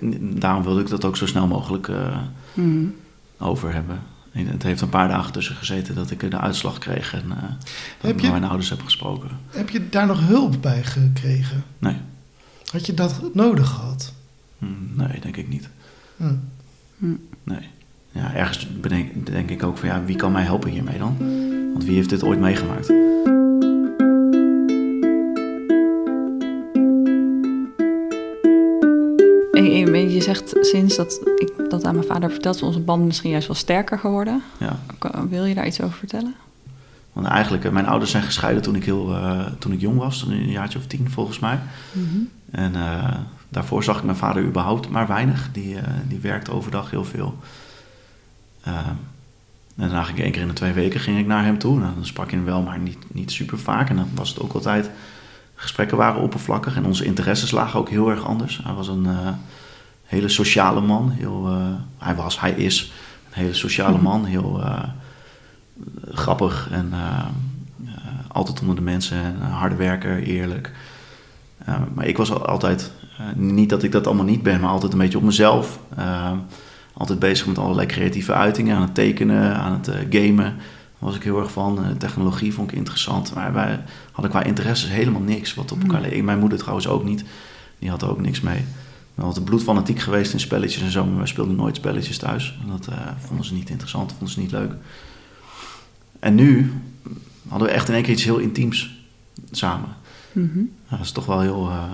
daarom 0.40 0.62
wilde 0.62 0.80
ik 0.80 0.88
dat 0.88 1.04
ook 1.04 1.16
zo 1.16 1.26
snel 1.26 1.46
mogelijk 1.46 1.88
eh, 1.88 2.18
Mhm. 2.54 2.84
over 3.38 3.72
hebben. 3.72 3.98
En 4.32 4.46
Het 4.46 4.62
heeft 4.62 4.80
een 4.80 4.88
paar 4.88 5.08
dagen 5.08 5.32
tussen 5.32 5.54
gezeten 5.56 5.94
dat 5.94 6.10
ik 6.10 6.30
de 6.30 6.38
uitslag 6.40 6.78
kreeg 6.78 7.14
en 7.14 7.22
eh, 7.30 7.42
dat 7.42 7.66
Heb 8.00 8.16
ik 8.16 8.20
je- 8.20 8.30
mijn 8.30 8.44
ouders 8.44 8.70
heb 8.70 8.82
gesproken. 8.82 9.30
Heb 9.48 9.68
je 9.70 9.88
daar 9.88 10.06
nog 10.06 10.26
hulp 10.26 10.56
bij 10.60 10.82
gekregen? 10.84 11.64
Nee, 11.78 11.96
Had 12.72 12.86
je 12.86 12.94
dat 12.94 13.20
nodig 13.34 13.68
gehad? 13.68 14.12
Hm, 14.58 14.66
nee, 14.94 15.20
denk 15.20 15.36
ik 15.36 15.48
niet. 15.48 15.68
Hm. 16.16 16.24
Nee. 17.44 17.68
Ja, 18.12 18.34
ergens 18.34 18.68
bedenk, 18.80 19.26
denk 19.26 19.50
ik 19.50 19.62
ook 19.62 19.78
van 19.78 19.88
ja, 19.88 20.04
wie 20.04 20.16
kan 20.16 20.32
mij 20.32 20.42
helpen 20.42 20.70
hiermee 20.70 20.98
dan? 20.98 21.16
Want 21.72 21.84
wie 21.84 21.94
heeft 21.94 22.08
dit 22.10 22.22
ooit 22.22 22.40
meegemaakt? 22.40 22.92
Je 30.16 30.22
zegt 30.22 30.56
sinds 30.60 30.96
dat 30.96 31.20
ik 31.36 31.52
dat 31.68 31.84
aan 31.84 31.94
mijn 31.94 32.06
vader 32.06 32.30
verteld, 32.30 32.54
is 32.54 32.62
onze 32.62 32.80
band 32.80 33.04
misschien 33.04 33.30
juist 33.30 33.46
wel 33.46 33.56
sterker 33.56 33.98
geworden. 33.98 34.42
Ja. 34.58 34.78
Wil 35.28 35.44
je 35.44 35.54
daar 35.54 35.66
iets 35.66 35.80
over 35.80 35.98
vertellen? 35.98 36.34
Want 37.12 37.26
eigenlijk, 37.26 37.64
eh, 37.64 37.70
mijn 37.70 37.86
ouders 37.86 38.10
zijn 38.10 38.22
gescheiden 38.22 38.62
toen 38.62 38.74
ik, 38.74 38.84
heel, 38.84 39.14
eh, 39.14 39.46
toen 39.58 39.72
ik 39.72 39.80
jong 39.80 39.98
was, 39.98 40.18
toen 40.18 40.32
een 40.32 40.50
jaartje 40.50 40.78
of 40.78 40.86
tien 40.86 41.10
volgens 41.10 41.38
mij. 41.38 41.58
En 42.50 42.74
eh, 42.74 43.14
daarvoor 43.48 43.84
zag 43.84 43.98
ik 43.98 44.04
mijn 44.04 44.16
vader 44.16 44.42
überhaupt 44.42 44.88
maar 44.88 45.06
weinig. 45.06 45.48
Die, 45.52 45.76
die 46.08 46.18
werkte 46.18 46.52
overdag 46.52 46.90
heel 46.90 47.04
veel. 47.04 47.38
En 48.62 49.88
daarna 49.88 50.02
ging 50.02 50.18
ik 50.18 50.24
één 50.24 50.32
keer 50.32 50.42
in 50.42 50.48
de 50.48 50.54
twee 50.54 50.72
weken 50.72 51.00
ging 51.00 51.18
ik 51.18 51.26
naar 51.26 51.44
hem 51.44 51.58
toe. 51.58 51.78
Nou, 51.78 51.94
dan 51.94 52.06
sprak 52.06 52.30
je 52.30 52.36
hem 52.36 52.44
wel, 52.44 52.62
maar 52.62 52.78
niet, 52.78 52.98
niet 53.12 53.30
super 53.30 53.58
vaak. 53.58 53.88
En 53.88 53.96
dan 53.96 54.08
was 54.14 54.28
het 54.28 54.40
ook 54.40 54.52
altijd... 54.52 54.90
Gesprekken 55.58 55.96
waren 55.96 56.22
oppervlakkig 56.22 56.76
en 56.76 56.84
onze 56.84 57.04
interesses 57.04 57.50
lagen 57.50 57.80
ook 57.80 57.88
heel 57.88 58.10
erg 58.10 58.24
anders. 58.24 58.60
Hij 58.64 58.74
was 58.74 58.88
een 58.88 59.06
hele 60.06 60.28
sociale 60.28 60.80
man. 60.80 61.10
Heel, 61.10 61.46
eh, 61.48 61.66
hij 61.98 62.14
was, 62.14 62.40
hij 62.40 62.50
is 62.52 62.92
een 63.28 63.42
hele 63.42 63.54
sociale 63.54 63.98
man. 63.98 64.24
Heel 64.24 64.62
eh, 64.62 64.82
grappig 66.10 66.68
en 66.70 66.88
eh, 66.92 67.24
altijd 68.28 68.60
onder 68.60 68.76
de 68.76 68.82
mensen. 68.82 69.16
En 69.16 69.34
een 69.40 69.50
harde 69.50 69.76
werker, 69.76 70.22
eerlijk. 70.22 70.72
Maar 71.94 72.06
ik 72.06 72.16
was 72.16 72.32
al- 72.32 72.46
altijd, 72.46 72.92
niet 73.34 73.68
dat 73.68 73.82
ik 73.82 73.92
dat 73.92 74.06
allemaal 74.06 74.24
niet 74.24 74.42
ben, 74.42 74.60
maar 74.60 74.70
altijd 74.70 74.92
een 74.92 74.98
beetje 74.98 75.18
op 75.18 75.24
mezelf. 75.24 75.78
Altijd 76.92 77.18
bezig 77.18 77.46
met 77.46 77.58
allerlei 77.58 77.86
creatieve 77.86 78.32
uitingen, 78.32 78.76
aan 78.76 78.82
het 78.82 78.94
tekenen, 78.94 79.56
aan 79.56 79.72
het 79.72 79.90
gamen. 80.10 80.56
Was 80.98 81.16
ik 81.16 81.22
heel 81.22 81.38
erg 81.40 81.50
van. 81.50 81.96
Technologie 81.98 82.54
vond 82.54 82.70
ik 82.70 82.76
interessant. 82.76 83.34
Maar 83.34 83.52
wij 83.52 83.80
hadden 84.12 84.30
qua 84.30 84.42
interesses 84.42 84.90
helemaal 84.90 85.20
niks 85.20 85.54
wat 85.54 85.72
op 85.72 85.82
elkaar 85.82 86.00
leek. 86.00 86.22
Mijn 86.22 86.38
moeder 86.38 86.58
trouwens 86.58 86.88
ook 86.88 87.04
niet. 87.04 87.24
Die 87.78 87.90
had 87.90 88.02
er 88.02 88.10
ook 88.10 88.20
niks 88.20 88.40
mee. 88.40 88.64
Ik 89.16 89.22
ben 89.22 89.24
altijd 89.30 89.44
bloedfanatiek 89.44 89.98
geweest 90.00 90.32
in 90.32 90.40
spelletjes 90.40 90.82
en 90.82 90.90
zo, 90.90 91.04
maar 91.06 91.16
wij 91.16 91.26
speelden 91.26 91.56
nooit 91.56 91.76
spelletjes 91.76 92.18
thuis. 92.18 92.58
En 92.62 92.68
dat 92.68 92.86
eh, 92.86 92.98
vonden 93.26 93.46
ze 93.46 93.54
niet 93.54 93.70
interessant, 93.70 94.10
vonden 94.10 94.28
ze 94.28 94.40
niet 94.40 94.50
leuk. 94.50 94.72
En 96.18 96.34
nu 96.34 96.72
hadden 97.48 97.68
we 97.68 97.74
echt 97.74 97.88
in 97.88 97.94
één 97.94 98.02
keer 98.02 98.12
iets 98.12 98.24
heel 98.24 98.38
intiems 98.38 98.98
samen. 99.50 99.88
Mhm. 100.32 100.58
Ja, 100.58 100.96
dat 100.96 101.00
is 101.06 101.12
toch 101.12 101.26
wel 101.26 101.40
heel. 101.40 101.68
eh, 101.70 101.90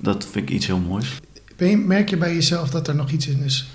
dat 0.00 0.26
vind 0.30 0.48
ik 0.48 0.54
iets 0.54 0.66
heel 0.66 0.78
moois. 0.78 1.12
Ben 1.56 1.68
je, 1.68 1.76
merk 1.76 2.08
je 2.10 2.16
bij 2.16 2.34
jezelf 2.34 2.70
dat 2.70 2.88
er 2.88 2.94
nog 2.94 3.10
iets 3.10 3.26
in 3.26 3.42
is 3.42 3.68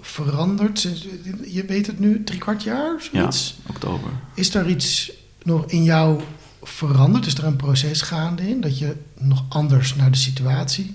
veranderd? 0.00 0.78
Sinds- 0.78 1.06
Je 1.46 1.64
weet 1.64 1.86
het 1.86 1.98
nu, 1.98 2.24
drie 2.24 2.38
kwart 2.38 2.62
jaar, 2.62 3.02
zoiets? 3.12 3.58
Oktober. 3.68 4.10
Is 4.34 4.54
er 4.54 4.68
iets 4.68 5.12
nog 5.42 5.64
in 5.66 5.82
jou 5.82 6.20
veranderd? 6.62 7.26
Is 7.26 7.34
er 7.38 7.44
een 7.44 7.56
proces 7.56 8.00
gaande 8.02 8.48
in 8.48 8.60
dat 8.60 8.78
je 8.78 8.96
nog 9.18 9.44
anders 9.48 9.94
naar 9.94 10.10
de 10.10 10.18
situatie 10.18 10.94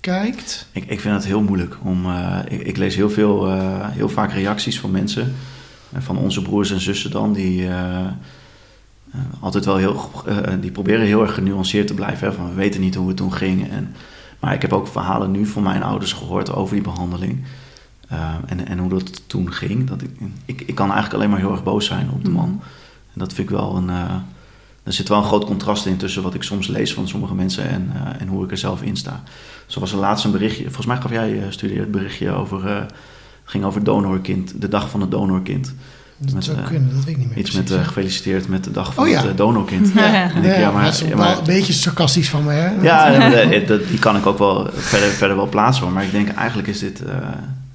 kijkt? 0.00 0.66
Ik, 0.72 0.84
ik 0.84 1.00
vind 1.00 1.14
het 1.14 1.24
heel 1.24 1.42
moeilijk 1.42 1.76
om. 1.82 2.06
eh, 2.06 2.38
ik, 2.48 2.60
ik 2.60 2.76
lees 2.76 2.94
heel 2.94 3.10
veel, 3.10 3.48
eh, 3.48 3.88
heel 3.88 4.08
vaak 4.08 4.32
reacties 4.32 4.80
van 4.80 4.90
mensen. 4.90 5.34
En 5.92 6.02
van 6.02 6.16
onze 6.18 6.42
broers 6.42 6.70
en 6.70 6.80
zussen 6.80 7.10
dan, 7.10 7.32
die. 7.32 7.66
eh, 7.68 7.98
eh, 9.12 9.20
altijd 9.40 9.64
wel 9.64 9.76
heel. 9.76 10.10
eh, 10.26 10.36
die 10.60 10.70
proberen 10.70 11.06
heel 11.06 11.22
erg 11.22 11.34
genuanceerd 11.34 11.86
te 11.86 11.94
blijven. 11.94 12.28
Hè, 12.28 12.34
van 12.34 12.48
we 12.48 12.54
weten 12.54 12.80
niet 12.80 12.94
hoe 12.94 13.08
het 13.08 13.16
toen 13.16 13.32
ging. 13.32 13.70
En, 13.70 13.94
maar 14.40 14.54
ik 14.54 14.62
heb 14.62 14.72
ook 14.72 14.88
verhalen 14.88 15.30
nu 15.30 15.46
van 15.46 15.62
mijn 15.62 15.82
ouders 15.82 16.12
gehoord 16.12 16.52
over 16.52 16.74
die 16.74 16.82
behandeling. 16.84 17.44
Eh, 18.08 18.34
en, 18.46 18.66
en 18.68 18.78
hoe 18.78 18.88
dat 18.88 19.22
toen 19.28 19.52
ging. 19.52 19.88
Dat 19.88 20.02
ik, 20.02 20.10
ik, 20.44 20.60
ik 20.60 20.74
kan 20.74 20.86
eigenlijk 20.86 21.14
alleen 21.14 21.30
maar 21.30 21.38
heel 21.40 21.50
erg 21.52 21.62
boos 21.62 21.86
zijn 21.86 22.10
op 22.10 22.24
de 22.24 22.30
man. 22.30 22.48
Mhm. 22.48 22.58
En 23.12 23.18
dat 23.18 23.32
vind 23.32 23.50
ik 23.50 23.56
wel 23.56 23.76
een. 23.76 23.90
Eh, 24.88 24.92
er 24.92 24.92
zit 24.92 25.08
wel 25.08 25.18
een 25.18 25.24
groot 25.24 25.44
contrast 25.44 25.86
in 25.86 25.96
tussen 25.96 26.22
wat 26.22 26.34
ik 26.34 26.42
soms 26.42 26.66
lees 26.66 26.94
van 26.94 27.08
sommige 27.08 27.34
mensen 27.34 27.68
en, 27.68 27.90
eh, 27.94 28.20
en 28.20 28.28
hoe 28.28 28.44
ik 28.44 28.50
er 28.50 28.58
zelf 28.58 28.82
in 28.82 28.96
sta. 28.96 29.22
Zo 29.66 29.80
was 29.80 29.92
er 29.92 29.98
laatst 29.98 30.24
een 30.24 30.30
berichtje. 30.30 30.64
Volgens 30.64 30.86
mij 30.86 30.96
gaf 30.96 31.10
jij, 31.10 31.38
eh 31.38 31.44
studie, 31.50 31.78
het 31.78 31.90
berichtje 31.90 32.30
over. 32.30 32.66
eh, 32.66 32.74
het 33.42 33.56
ging 33.56 33.64
over 33.66 33.84
donorkind, 33.84 34.60
de 34.60 34.68
dag 34.68 34.90
van 34.90 35.00
het 35.00 35.10
donorkind. 35.10 35.74
Dat 36.20 36.34
Met, 36.34 36.44
zou 36.44 36.58
eh, 36.58 36.64
kunnen, 36.66 36.88
dat 36.94 37.04
weet 37.04 37.14
ik 37.14 37.16
niet 37.18 37.28
meer 37.28 37.38
Iets 37.38 37.50
met 37.52 37.70
eh, 37.70 37.86
gefeliciteerd 37.86 38.48
met 38.48 38.64
de 38.64 38.70
dag 38.70 38.94
van 38.94 39.04
Oh 39.04 39.10
ja. 39.10 39.20
het 39.20 39.30
eh, 39.30 39.36
donorkind. 39.36 39.92
ja, 39.94 40.30
En 40.34 40.44
ik, 40.44 40.56
ja, 40.56 40.70
maar- 40.70 40.84
dat 40.84 40.92
is 40.94 41.00
wel 41.02 41.16
maar- 41.16 41.38
een 41.38 41.44
beetje 41.44 41.72
sarcastisch 41.72 42.28
van 42.28 42.44
me, 42.44 42.52
hè? 42.52 42.80
Ja, 42.82 43.28
die 43.90 43.98
kan 43.98 44.16
ik 44.16 44.26
ook 44.26 44.38
wel 44.38 44.68
verder, 44.72 45.08
verder 45.08 45.36
wel 45.36 45.48
plaatsen. 45.48 45.84
hoor. 45.84 45.92
Maar 45.92 46.04
ik 46.04 46.10
denk 46.12 46.28
eigenlijk 46.28 46.68
is 46.68 46.78
dit. 46.78 47.04
eh, 47.04 47.16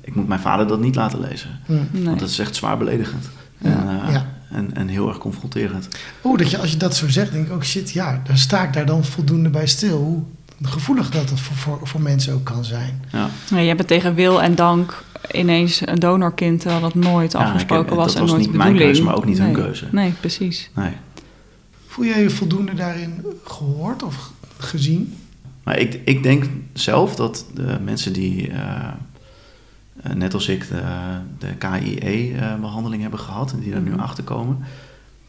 ik 0.01 0.15
moet 0.15 0.27
mijn 0.27 0.39
vader 0.39 0.67
dat 0.67 0.79
niet 0.79 0.95
laten 0.95 1.19
lezen. 1.19 1.49
Hm. 1.65 1.73
Nee. 1.91 2.03
Want 2.03 2.19
dat 2.19 2.29
is 2.29 2.39
echt 2.39 2.55
zwaar 2.55 2.77
beledigend. 2.77 3.29
Ja, 3.57 3.69
En, 3.69 4.01
eh, 4.07 4.13
ja. 4.13 4.25
En, 4.53 4.75
en 4.75 4.87
heel 4.87 5.07
erg 5.07 5.17
confronterend. 5.17 5.87
Oeh, 6.23 6.37
dat 6.37 6.51
je, 6.51 6.57
als 6.57 6.71
je 6.71 6.77
dat 6.77 6.95
zo 6.95 7.09
zegt, 7.09 7.31
denk 7.31 7.45
ik 7.47 7.53
ook, 7.53 7.65
shit, 7.65 7.91
ja, 7.91 8.21
dan 8.27 8.37
sta 8.37 8.63
ik 8.63 8.73
daar 8.73 8.85
dan 8.85 9.03
voldoende 9.05 9.49
bij 9.49 9.67
stil. 9.67 9.97
Hoe 9.97 10.21
gevoelig 10.61 11.09
dat 11.11 11.29
het 11.29 11.39
voor, 11.39 11.55
voor, 11.55 11.87
voor 11.87 12.01
mensen 12.01 12.33
ook 12.33 12.43
kan 12.43 12.65
zijn. 12.65 13.01
Ja. 13.11 13.29
Ja, 13.49 13.57
je 13.57 13.67
hebt 13.67 13.79
het 13.79 13.87
tegen 13.87 14.15
wil 14.15 14.41
en 14.41 14.55
dank 14.55 15.03
ineens 15.31 15.81
een 15.87 15.99
donorkind, 15.99 16.59
terwijl 16.59 16.81
dat 16.81 16.95
nooit 16.95 17.31
Ja, 17.31 17.39
afgesproken 17.39 17.85
heb- 17.87 17.95
was 17.95 18.15
en 18.15 18.21
was 18.21 18.31
nooit 18.31 18.41
niet 18.45 18.53
mijn 18.55 18.75
keuze, 18.75 19.03
maar 19.03 19.15
ook 19.15 19.25
niet 19.25 19.37
hun 19.37 19.53
keuze. 19.53 19.85
Nee, 19.91 20.13
precies. 20.19 20.69
Nee. 20.75 20.91
Voel 21.87 22.05
jij 22.05 22.21
je 22.21 22.29
voldoende 22.29 22.73
daarin 22.73 23.25
gehoord 23.43 24.03
of 24.03 24.31
gezien? 24.57 25.13
Maar 25.63 25.79
ik, 25.79 25.99
ik 26.05 26.23
denk 26.23 26.43
zelf 26.73 27.15
dat 27.15 27.45
de 27.53 27.77
mensen 27.83 28.13
die, 28.13 28.49
eh, 28.51 28.87
net 30.13 30.33
als 30.33 30.47
ik, 30.47 30.67
de, 30.67 30.81
de 31.39 31.47
KIE-behandeling 31.57 33.01
hebben 33.01 33.19
gehad 33.19 33.51
en 33.51 33.59
die 33.59 33.73
er 33.73 33.81
nu 33.81 33.91
Mhm. 33.91 33.99
achter 33.99 34.23
komen, 34.23 34.57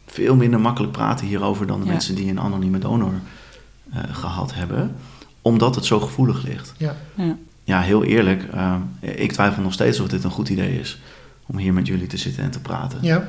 veel 0.05 0.35
minder 0.35 0.59
makkelijk 0.59 0.93
praten 0.93 1.27
hierover 1.27 1.67
dan 1.67 1.79
de 1.79 1.85
Ja. 1.85 1.91
mensen 1.91 2.15
die 2.15 2.29
een 2.29 2.39
anonieme 2.39 2.79
donor 2.79 3.13
eh, 3.93 3.99
gehad 4.11 4.53
hebben, 4.53 4.95
omdat 5.41 5.75
het 5.75 5.85
zo 5.85 5.99
gevoelig 5.99 6.43
ligt. 6.43 6.73
Ja. 6.77 6.95
Ja. 7.15 7.35
Ja, 7.63 7.81
heel 7.81 8.03
eerlijk, 8.03 8.43
eh, 8.53 8.75
ik 8.99 9.31
twijfel 9.31 9.63
nog 9.63 9.73
steeds 9.73 9.99
of 9.99 10.07
dit 10.07 10.23
een 10.23 10.31
goed 10.31 10.49
idee 10.49 10.79
is 10.79 10.99
om 11.45 11.57
hier 11.57 11.73
met 11.73 11.87
jullie 11.87 12.07
te 12.07 12.17
zitten 12.17 12.43
en 12.43 12.51
te 12.51 12.59
praten. 12.61 12.99
ja. 13.01 13.27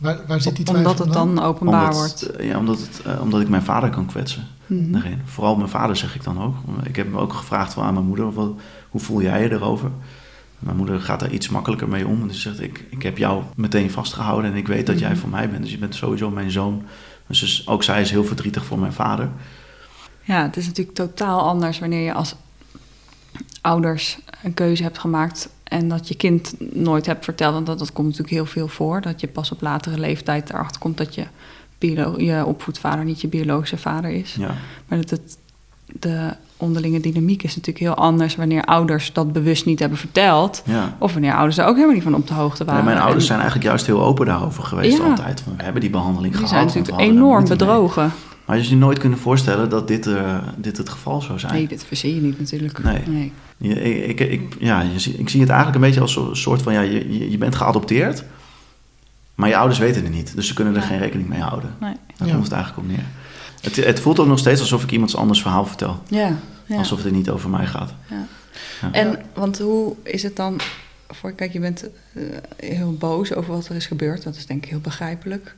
Waar, 0.00 0.18
waar 0.26 0.40
zit 0.40 0.56
die 0.56 0.64
twijfel 0.64 0.90
Omdat 0.90 1.04
het 1.04 1.14
dan 1.14 1.42
openbaar 1.42 1.92
wordt. 1.92 2.22
Omdat, 2.26 2.36
eh, 2.40 2.48
ja, 2.48 2.58
omdat, 2.58 2.78
het, 2.78 3.02
eh, 3.06 3.20
omdat 3.22 3.40
ik 3.40 3.48
mijn 3.48 3.62
vader 3.62 3.90
kan 3.90 4.06
kwetsen. 4.06 4.42
Mhm. 4.66 4.92
daarin. 4.92 5.20
Vooral 5.24 5.56
mijn 5.56 5.68
vader 5.68 5.96
zeg 5.96 6.14
ik 6.14 6.24
dan 6.24 6.42
ook. 6.42 6.56
Ik 6.82 6.96
heb 6.96 7.10
me 7.10 7.18
ook 7.18 7.32
gevraagd 7.32 7.76
aan 7.76 7.94
mijn 7.94 8.06
moeder, 8.06 8.32
wat, 8.32 8.52
hoe 8.90 9.00
voel 9.00 9.22
jij 9.22 9.42
je 9.42 9.52
erover? 9.52 9.90
Mijn 10.64 10.76
moeder 10.76 11.00
gaat 11.00 11.20
daar 11.20 11.30
iets 11.32 11.48
makkelijker 11.48 11.88
mee 11.88 12.06
om. 12.06 12.22
En 12.22 12.34
ze 12.34 12.40
zegt, 12.40 12.60
ik, 12.60 12.84
ik 12.90 13.02
heb 13.02 13.18
jou 13.18 13.42
meteen 13.56 13.90
vastgehouden 13.90 14.50
en 14.50 14.56
ik 14.56 14.66
weet 14.66 14.86
dat 14.86 14.98
jij 14.98 15.10
Mhm. 15.10 15.18
voor 15.18 15.28
mij 15.28 15.50
bent. 15.50 15.62
Dus 15.62 15.70
je 15.72 15.78
bent 15.78 15.94
sowieso 15.94 16.30
mijn 16.30 16.50
zoon. 16.50 16.82
Dus, 17.26 17.62
ook 17.66 17.82
zij 17.82 18.00
is 18.00 18.10
heel 18.10 18.24
verdrietig 18.24 18.64
voor 18.64 18.78
mijn 18.78 18.92
vader. 18.92 19.28
Ja, 20.22 20.42
het 20.42 20.56
is 20.56 20.66
natuurlijk 20.66 20.96
totaal 20.96 21.40
anders 21.40 21.78
wanneer 21.78 22.04
je 22.04 22.12
als 22.12 22.34
ouders 23.60 24.18
een 24.42 24.54
keuze 24.54 24.82
hebt 24.82 24.98
gemaakt 24.98 25.48
en 25.62 25.88
dat 25.88 26.08
je 26.08 26.14
kind 26.14 26.54
nooit 26.74 27.06
hebt 27.06 27.24
verteld. 27.24 27.54
Want 27.54 27.66
dat, 27.66 27.78
dat 27.78 27.92
komt 27.92 28.06
natuurlijk 28.08 28.34
heel 28.34 28.46
veel 28.46 28.68
voor. 28.68 29.00
Dat 29.00 29.20
je 29.20 29.26
pas 29.28 29.50
op 29.52 29.60
latere 29.60 29.98
leeftijd 29.98 30.50
erachter 30.50 30.80
komt 30.80 30.96
dat 30.96 31.14
je, 31.14 31.26
je 32.24 32.44
opvoedvader 32.46 33.04
niet 33.04 33.20
je 33.20 33.28
biologische 33.28 33.76
vader 33.78 34.10
is. 34.10 34.34
Ja, 34.34 34.54
Maar 34.88 34.98
dat 35.00 35.10
het, 35.10 35.38
de 35.86 36.34
onderlinge 36.56 37.00
dynamiek 37.00 37.42
is 37.42 37.56
natuurlijk 37.56 37.84
heel 37.84 37.94
anders 37.94 38.36
wanneer 38.36 38.64
ouders 38.64 39.12
dat 39.12 39.32
bewust 39.32 39.66
niet 39.66 39.78
hebben 39.78 39.98
verteld. 39.98 40.62
ja. 40.66 40.96
Of 40.98 41.12
wanneer 41.12 41.34
ouders 41.34 41.58
er 41.58 41.64
ook 41.66 41.74
helemaal 41.74 41.94
niet 41.94 42.02
van 42.02 42.14
op 42.14 42.26
de 42.26 42.34
hoogte 42.34 42.64
Ja, 42.64 42.70
waren. 42.70 42.84
mijn 42.84 42.98
ouders 42.98 43.16
En 43.22 43.26
zijn 43.26 43.38
eigenlijk 43.38 43.68
juist 43.68 43.86
heel 43.86 44.02
open 44.02 44.26
daarover 44.26 44.62
geweest 44.62 44.98
Ja. 44.98 45.04
altijd. 45.04 45.40
Van, 45.40 45.56
we 45.56 45.62
hebben 45.62 45.80
die 45.80 45.90
behandeling 45.90 46.34
die 46.36 46.46
gehad. 46.46 46.48
zijn 46.48 46.60
want 46.64 46.72
we 46.72 46.78
natuurlijk 46.80 47.08
enorm 47.10 47.28
moeite 47.32 47.48
mee. 47.48 47.58
bedrogen. 47.58 48.12
Maar 48.44 48.56
je 48.58 48.68
je 48.68 48.76
nooit 48.76 48.98
kunnen 48.98 49.18
voorstellen 49.18 49.68
dat 49.70 49.88
dit, 49.88 50.06
eh, 50.06 50.38
dit 50.56 50.76
het 50.76 50.88
geval 50.88 51.20
zou 51.22 51.38
zijn. 51.38 51.52
Nee, 51.52 51.66
dit 51.68 51.84
verzin 51.84 52.14
je 52.14 52.20
niet 52.20 52.38
natuurlijk. 52.38 52.82
Nee. 52.82 53.32
Je, 53.56 53.82
ik, 53.82 54.20
ik, 54.20 54.30
ik- 54.30 54.56
ja, 54.58 54.80
je, 54.80 55.12
ik 55.18 55.28
zie 55.28 55.40
het 55.40 55.48
eigenlijk 55.50 55.74
een 55.74 55.80
beetje 55.80 56.00
als 56.00 56.16
een 56.16 56.36
soort 56.36 56.62
van... 56.62 56.72
Ja, 56.72 56.80
je, 56.80 57.30
je- 57.30 57.38
bent 57.38 57.54
geadopteerd, 57.54 58.24
maar 59.34 59.48
je 59.48 59.56
ouders 59.56 59.78
weten 59.78 60.02
het 60.02 60.12
niet. 60.12 60.32
Dus 60.36 60.46
ze 60.46 60.54
kunnen 60.54 60.74
er 60.74 60.80
Ja. 60.80 60.86
geen 60.86 60.98
rekening 60.98 61.28
mee 61.28 61.40
houden. 61.40 61.70
Nee. 61.80 61.94
Daar 62.16 62.26
Ja. 62.28 62.32
komt 62.34 62.44
het 62.44 62.54
eigenlijk 62.54 62.82
op 62.86 62.90
neer. 62.96 63.04
Het, 63.64 63.76
het 63.76 64.00
voelt 64.00 64.18
ook 64.18 64.26
nog 64.26 64.38
steeds 64.38 64.60
alsof 64.60 64.82
ik 64.82 64.90
iemands 64.90 65.16
anders 65.16 65.42
verhaal 65.42 65.66
vertel. 65.66 66.02
Ja, 66.08 66.36
ja. 66.66 66.76
Alsof 66.76 67.02
het 67.02 67.12
niet 67.12 67.30
over 67.30 67.50
mij 67.50 67.66
gaat. 67.66 67.94
Ja. 68.10 68.26
Ja. 68.80 68.92
En 68.92 69.22
want 69.34 69.58
hoe 69.58 69.96
is 70.02 70.22
het 70.22 70.36
dan 70.36 70.60
voor, 71.08 71.32
kijk, 71.32 71.52
je 71.52 71.60
bent 71.60 71.84
eh, 72.12 72.22
heel 72.56 72.92
boos 72.92 73.34
over 73.34 73.52
wat 73.52 73.68
er 73.68 73.76
is 73.76 73.86
gebeurd. 73.86 74.22
Dat 74.22 74.36
is 74.36 74.46
denk 74.46 74.64
ik 74.64 74.70
heel 74.70 74.80
begrijpelijk. 74.80 75.54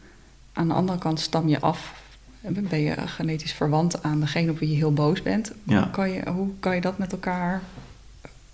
Aan 0.53 0.69
de 0.69 0.75
andere 0.75 0.99
kant 0.99 1.21
stam 1.21 1.49
je 1.49 1.61
af. 1.61 1.95
Ben 2.40 2.81
je 2.81 2.95
genetisch 3.07 3.53
verwant 3.53 4.03
aan 4.03 4.21
degene 4.21 4.51
op 4.51 4.59
wie 4.59 4.71
je 4.71 4.77
heel 4.77 4.92
boos 4.92 5.23
bent. 5.23 5.53
Ja. 5.62 5.81
Hoe, 5.83 5.90
kan 5.90 6.11
je, 6.11 6.31
hoe 6.31 6.51
kan 6.61 6.75
je 6.75 6.81
dat 6.81 6.99
met 6.99 7.12
elkaar 7.12 7.62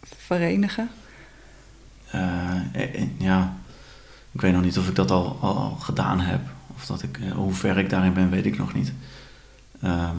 verenigen? 0.02 0.90
Eh, 2.10 2.56
eh, 2.72 3.08
ja, 3.18 3.56
ik 4.32 4.40
weet 4.40 4.52
nog 4.52 4.62
niet 4.62 4.78
of 4.78 4.88
ik 4.88 4.94
dat 4.94 5.10
al, 5.10 5.38
al, 5.40 5.56
al 5.56 5.70
gedaan 5.70 6.20
heb. 6.20 6.40
Of 6.74 6.86
dat 6.86 7.02
ik, 7.02 7.18
hoe 7.34 7.54
ver 7.54 7.78
ik 7.78 7.90
daarin 7.90 8.12
ben, 8.12 8.30
weet 8.30 8.46
ik 8.46 8.58
nog 8.58 8.74
niet. 8.74 8.92
Ehm, 9.82 10.14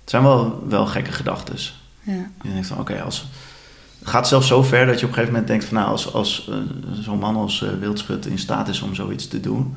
het 0.00 0.10
zijn 0.10 0.22
wel, 0.22 0.64
wel 0.68 0.86
gekke 0.86 1.12
gedachten. 1.12 1.56
Ja. 2.02 2.30
Je 2.42 2.52
denkt 2.52 2.66
van, 2.66 2.78
oké, 2.78 3.02
als... 3.02 3.26
Het 3.98 4.08
gaat 4.08 4.28
zelfs 4.28 4.46
zo 4.46 4.62
ver 4.62 4.86
dat 4.86 4.94
je 5.00 5.04
op 5.06 5.08
een 5.10 5.14
gegeven 5.14 5.30
moment 5.32 5.48
denkt 5.50 5.64
van 5.64 5.76
nou, 5.76 5.88
als, 5.90 6.12
als 6.12 6.48
eh, 6.50 6.56
zo'n 7.02 7.18
man 7.18 7.36
als 7.36 7.62
eh, 7.62 7.70
Wildschut 7.80 8.26
in 8.26 8.38
staat 8.38 8.68
is 8.68 8.80
om 8.80 8.94
zoiets 8.94 9.28
te 9.28 9.40
doen, 9.40 9.74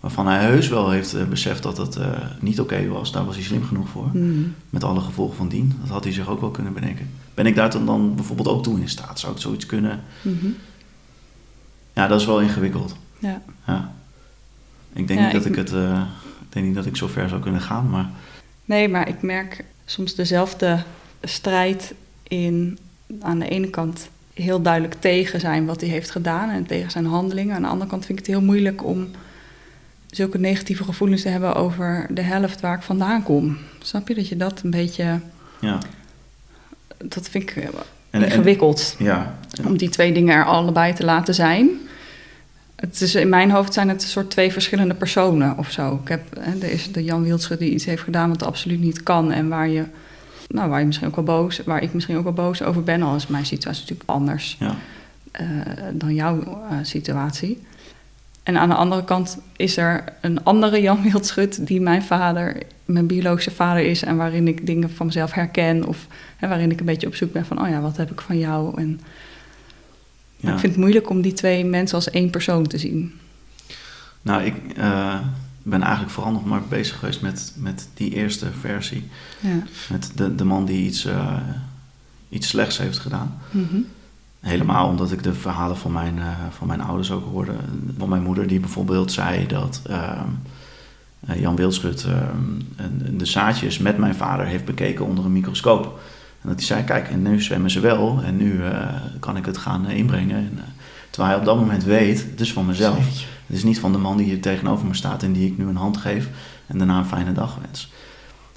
waarvan 0.00 0.26
hij 0.26 0.44
heus 0.44 0.68
wel 0.68 0.90
heeft 0.90 1.14
eh, 1.14 1.24
beseft 1.24 1.62
dat 1.62 1.76
het 1.76 1.96
eh, 1.96 2.08
niet 2.40 2.60
oké 2.60 2.86
was, 2.88 3.12
daar 3.12 3.24
was 3.24 3.34
hij 3.34 3.44
slim 3.44 3.64
genoeg 3.64 3.88
voor. 3.88 4.06
Mhm. 4.12 4.42
Met 4.70 4.84
alle 4.84 5.00
gevolgen 5.00 5.36
van 5.36 5.48
dien. 5.48 5.76
Dat 5.80 5.90
had 5.90 6.04
hij 6.04 6.12
zich 6.12 6.28
ook 6.28 6.40
wel 6.40 6.50
kunnen 6.50 6.72
bedenken. 6.72 7.10
Ben 7.34 7.46
ik 7.46 7.54
daar 7.54 7.70
dan, 7.70 7.86
dan 7.86 8.14
bijvoorbeeld 8.14 8.48
ook 8.48 8.62
toe 8.62 8.80
in 8.80 8.88
staat? 8.88 9.20
Zou 9.20 9.32
ik 9.34 9.40
zoiets 9.40 9.66
kunnen? 9.66 10.00
Mhm. 10.22 10.46
Ja, 11.92 12.06
dat 12.06 12.20
is 12.20 12.26
wel 12.26 12.40
ingewikkeld. 12.40 12.96
Ja. 13.18 13.42
Ja. 13.66 13.92
Ik 14.92 15.06
denk 15.08 15.18
Ja, 15.20 15.24
niet 15.24 15.34
dat 15.34 15.44
ik- 15.44 15.56
ik 15.56 15.68
het. 15.68 15.72
Ik 16.56 16.62
denk 16.62 16.74
niet 16.74 16.84
dat 16.84 16.92
ik 16.92 16.96
zo 17.00 17.06
ver 17.06 17.28
zou 17.28 17.40
kunnen 17.40 17.60
gaan, 17.60 17.90
maar 17.90 18.10
Nee, 18.64 18.88
maar 18.88 19.08
ik 19.08 19.22
merk 19.22 19.64
soms 19.84 20.14
dezelfde 20.14 20.82
strijd 21.22 21.94
in 22.22 22.78
aan 23.20 23.38
de 23.38 23.48
ene 23.48 23.70
kant 23.70 24.08
heel 24.34 24.62
duidelijk 24.62 24.94
tegen 24.98 25.40
zijn 25.40 25.66
wat 25.66 25.80
hij 25.80 25.90
heeft 25.90 26.10
gedaan 26.10 26.50
en 26.50 26.66
tegen 26.66 26.90
zijn 26.90 27.06
handelingen. 27.06 27.54
Aan 27.56 27.62
de 27.62 27.68
andere 27.68 27.90
kant 27.90 28.04
vind 28.06 28.18
ik 28.18 28.26
het 28.26 28.34
heel 28.34 28.44
moeilijk 28.44 28.84
om 28.84 29.08
zulke 30.10 30.38
negatieve 30.38 30.84
gevoelens 30.84 31.22
te 31.22 31.28
hebben 31.28 31.54
over 31.54 32.06
de 32.10 32.20
helft 32.22 32.60
waar 32.60 32.76
ik 32.76 32.82
vandaan 32.82 33.22
kom. 33.22 33.56
Snap 33.82 34.08
je 34.08 34.14
dat 34.14 34.28
je 34.28 34.36
dat 34.36 34.60
een 34.64 34.70
beetje, 34.70 35.20
ja. 35.60 35.78
dat 36.96 37.28
vind 37.28 37.50
ik 37.50 37.56
eh, 37.56 37.64
En- 37.64 37.72
en- 38.10 38.24
ingewikkeld 38.24 38.94
Ja, 38.98 39.38
om 39.66 39.76
die 39.76 39.88
twee 39.88 40.12
dingen 40.12 40.34
er 40.36 40.44
allebei 40.44 40.92
te 40.92 41.04
laten 41.04 41.34
zijn. 41.34 41.68
Het 42.76 43.00
is, 43.00 43.14
in 43.14 43.28
mijn 43.28 43.50
hoofd 43.50 43.72
zijn 43.72 43.88
het 43.88 44.02
een 44.02 44.08
soort 44.08 44.30
twee 44.30 44.52
verschillende 44.52 44.94
personen 44.94 45.58
of 45.58 45.70
zo. 45.70 46.00
Ik 46.02 46.08
heb, 46.08 46.22
hè, 46.40 46.58
er 46.60 46.70
is 46.70 46.92
de 46.92 47.04
Jan 47.04 47.22
Wildschut 47.22 47.58
die 47.58 47.70
iets 47.70 47.84
heeft 47.84 48.02
gedaan 48.02 48.28
wat 48.28 48.42
absoluut 48.42 48.80
niet 48.80 49.02
kan. 49.02 49.32
En 49.32 49.48
waar 49.48 49.68
je, 49.68 49.84
nou, 50.48 50.68
waar 50.68 50.80
je 50.80 50.86
misschien 50.86 51.08
ook 51.08 51.16
wel 51.16 51.24
boos, 51.24 51.60
waar 51.64 51.82
ik 51.82 51.92
misschien 51.92 52.16
ook 52.16 52.24
wel 52.24 52.32
boos 52.32 52.62
over 52.62 52.82
ben. 52.82 53.02
Al 53.02 53.16
is 53.16 53.26
mijn 53.26 53.46
situatie 53.46 53.80
natuurlijk 53.80 54.10
anders 54.10 54.56
ja. 54.58 54.74
eh, 55.30 55.46
dan 55.92 56.14
jouw 56.14 56.40
eh, 56.40 56.76
situatie. 56.82 57.62
En 58.42 58.56
aan 58.56 58.68
de 58.68 58.74
andere 58.74 59.04
kant 59.04 59.38
is 59.56 59.76
er 59.76 60.04
een 60.20 60.44
andere 60.44 60.80
Jan 60.80 61.02
Wildschut 61.02 61.66
die 61.66 61.80
mijn 61.80 62.02
vader, 62.02 62.62
mijn 62.84 63.06
biologische 63.06 63.50
vader 63.50 63.84
is. 63.84 64.02
En 64.02 64.16
waarin 64.16 64.48
ik 64.48 64.66
dingen 64.66 64.90
van 64.90 65.06
mezelf 65.06 65.32
herken. 65.32 65.86
Of 65.86 66.06
hè, 66.36 66.48
waarin 66.48 66.70
ik 66.70 66.80
een 66.80 66.86
beetje 66.86 67.06
op 67.06 67.14
zoek 67.14 67.32
ben 67.32 67.46
van, 67.46 67.62
oh 67.62 67.68
ja, 67.68 67.80
wat 67.80 67.96
heb 67.96 68.10
ik 68.10 68.20
van 68.20 68.38
jou? 68.38 68.80
En 68.80 69.00
maar 70.40 70.52
ik 70.52 70.58
vind 70.58 70.72
het 70.72 70.82
moeilijk 70.82 71.10
om 71.10 71.20
die 71.20 71.32
twee 71.32 71.64
mensen 71.64 71.96
als 71.96 72.10
één 72.10 72.30
persoon 72.30 72.66
te 72.66 72.78
zien. 72.78 73.12
Nou, 74.22 74.42
ik 74.42 74.54
eh, 74.76 75.18
ben 75.66 75.82
eigenlijk 75.82 76.12
vooral 76.12 76.32
nog 76.32 76.44
maar 76.44 76.62
bezig 76.68 76.98
geweest 76.98 77.20
met, 77.20 77.52
met 77.56 77.88
die 77.94 78.14
eerste 78.14 78.46
versie. 78.60 79.08
Ja. 79.40 79.62
Met 79.90 80.10
de, 80.14 80.34
de 80.34 80.44
man 80.44 80.64
die 80.64 80.86
iets, 80.86 81.04
eh, 81.04 81.36
iets 82.28 82.48
slechts 82.48 82.78
heeft 82.78 82.98
gedaan. 82.98 83.38
Mhm. 83.50 83.76
Helemaal 84.40 84.88
omdat 84.88 85.12
ik 85.12 85.22
de 85.22 85.34
verhalen 85.34 85.76
van 85.76 85.92
mijn, 85.92 86.18
eh, 86.18 86.28
van 86.50 86.66
mijn 86.66 86.80
ouders 86.80 87.10
ook 87.10 87.24
hoorde. 87.24 87.52
Van 87.98 88.08
mijn 88.08 88.22
moeder 88.22 88.46
die 88.46 88.60
bijvoorbeeld 88.60 89.12
zei 89.12 89.46
dat 89.46 89.80
ehm, 89.86 90.28
eh, 91.26 91.40
Jan 91.40 91.56
Wildschut 91.56 92.04
ehm, 92.04 93.16
de 93.16 93.26
zaadjes 93.26 93.78
met 93.78 93.98
mijn 93.98 94.14
vader 94.14 94.46
heeft 94.46 94.64
bekeken 94.64 95.06
onder 95.06 95.24
een 95.24 95.32
microscoop. 95.32 96.00
En 96.46 96.52
dat 96.52 96.60
hij 96.60 96.76
zei, 96.76 96.84
kijk, 96.84 97.08
en 97.08 97.22
nu 97.22 97.42
zwemmen 97.42 97.70
ze 97.70 97.80
wel 97.80 98.20
en 98.24 98.36
nu 98.36 98.64
eh, 98.64 98.88
kan 99.20 99.36
ik 99.36 99.46
het 99.46 99.56
gaan 99.56 99.86
eh, 99.86 99.96
inbrengen. 99.96 100.36
En, 100.36 100.52
eh, 100.56 100.64
terwijl 101.10 101.32
hij 101.32 101.38
op 101.38 101.44
dat 101.44 101.56
moment 101.56 101.84
weet, 101.84 102.26
het 102.30 102.40
is 102.40 102.52
van 102.52 102.66
mezelf. 102.66 103.06
Het 103.46 103.56
is 103.56 103.64
niet 103.64 103.80
van 103.80 103.92
de 103.92 103.98
man 103.98 104.16
die 104.16 104.26
hier 104.26 104.40
tegenover 104.40 104.86
me 104.86 104.94
staat 104.94 105.22
en 105.22 105.32
die 105.32 105.46
ik 105.46 105.58
nu 105.58 105.66
een 105.66 105.76
hand 105.76 105.96
geef 105.96 106.28
en 106.66 106.78
daarna 106.78 106.98
een 106.98 107.06
fijne 107.06 107.32
dag 107.32 107.58
wens. 107.66 107.92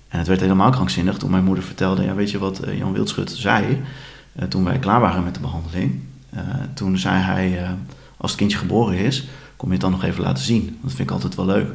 En 0.08 0.18
het 0.18 0.28
werd 0.28 0.40
helemaal 0.40 0.72
krankzinnig 0.72 1.18
toen 1.18 1.32
mijn 1.32 1.44
moeder 1.44 1.64
vertelde, 1.64 2.04
ja, 2.04 2.14
weet 2.14 2.32
je 2.32 2.38
wat 2.38 2.62
Jan 2.78 2.94
Wildschut 2.94 3.32
zei 3.32 3.82
toen 4.50 4.64
wij 4.64 4.80
klaar 4.80 5.00
waren 5.00 5.24
met 5.24 5.34
de 5.34 5.40
behandeling? 5.40 6.02
Eh, 6.30 6.42
toen 6.74 6.98
zei 6.98 7.22
hij, 7.22 7.78
als 8.18 8.32
het 8.32 8.40
kindje 8.40 8.58
geboren 8.58 8.98
is, 8.98 9.28
kom 9.56 9.68
je 9.68 9.74
het 9.74 9.82
dan 9.82 9.92
nog 9.92 10.04
even 10.04 10.24
laten 10.24 10.44
zien. 10.44 10.78
Dat 10.82 10.92
vind 10.92 11.10
ik 11.10 11.12
altijd 11.12 11.36
wel 11.36 11.46
leuk. 11.46 11.68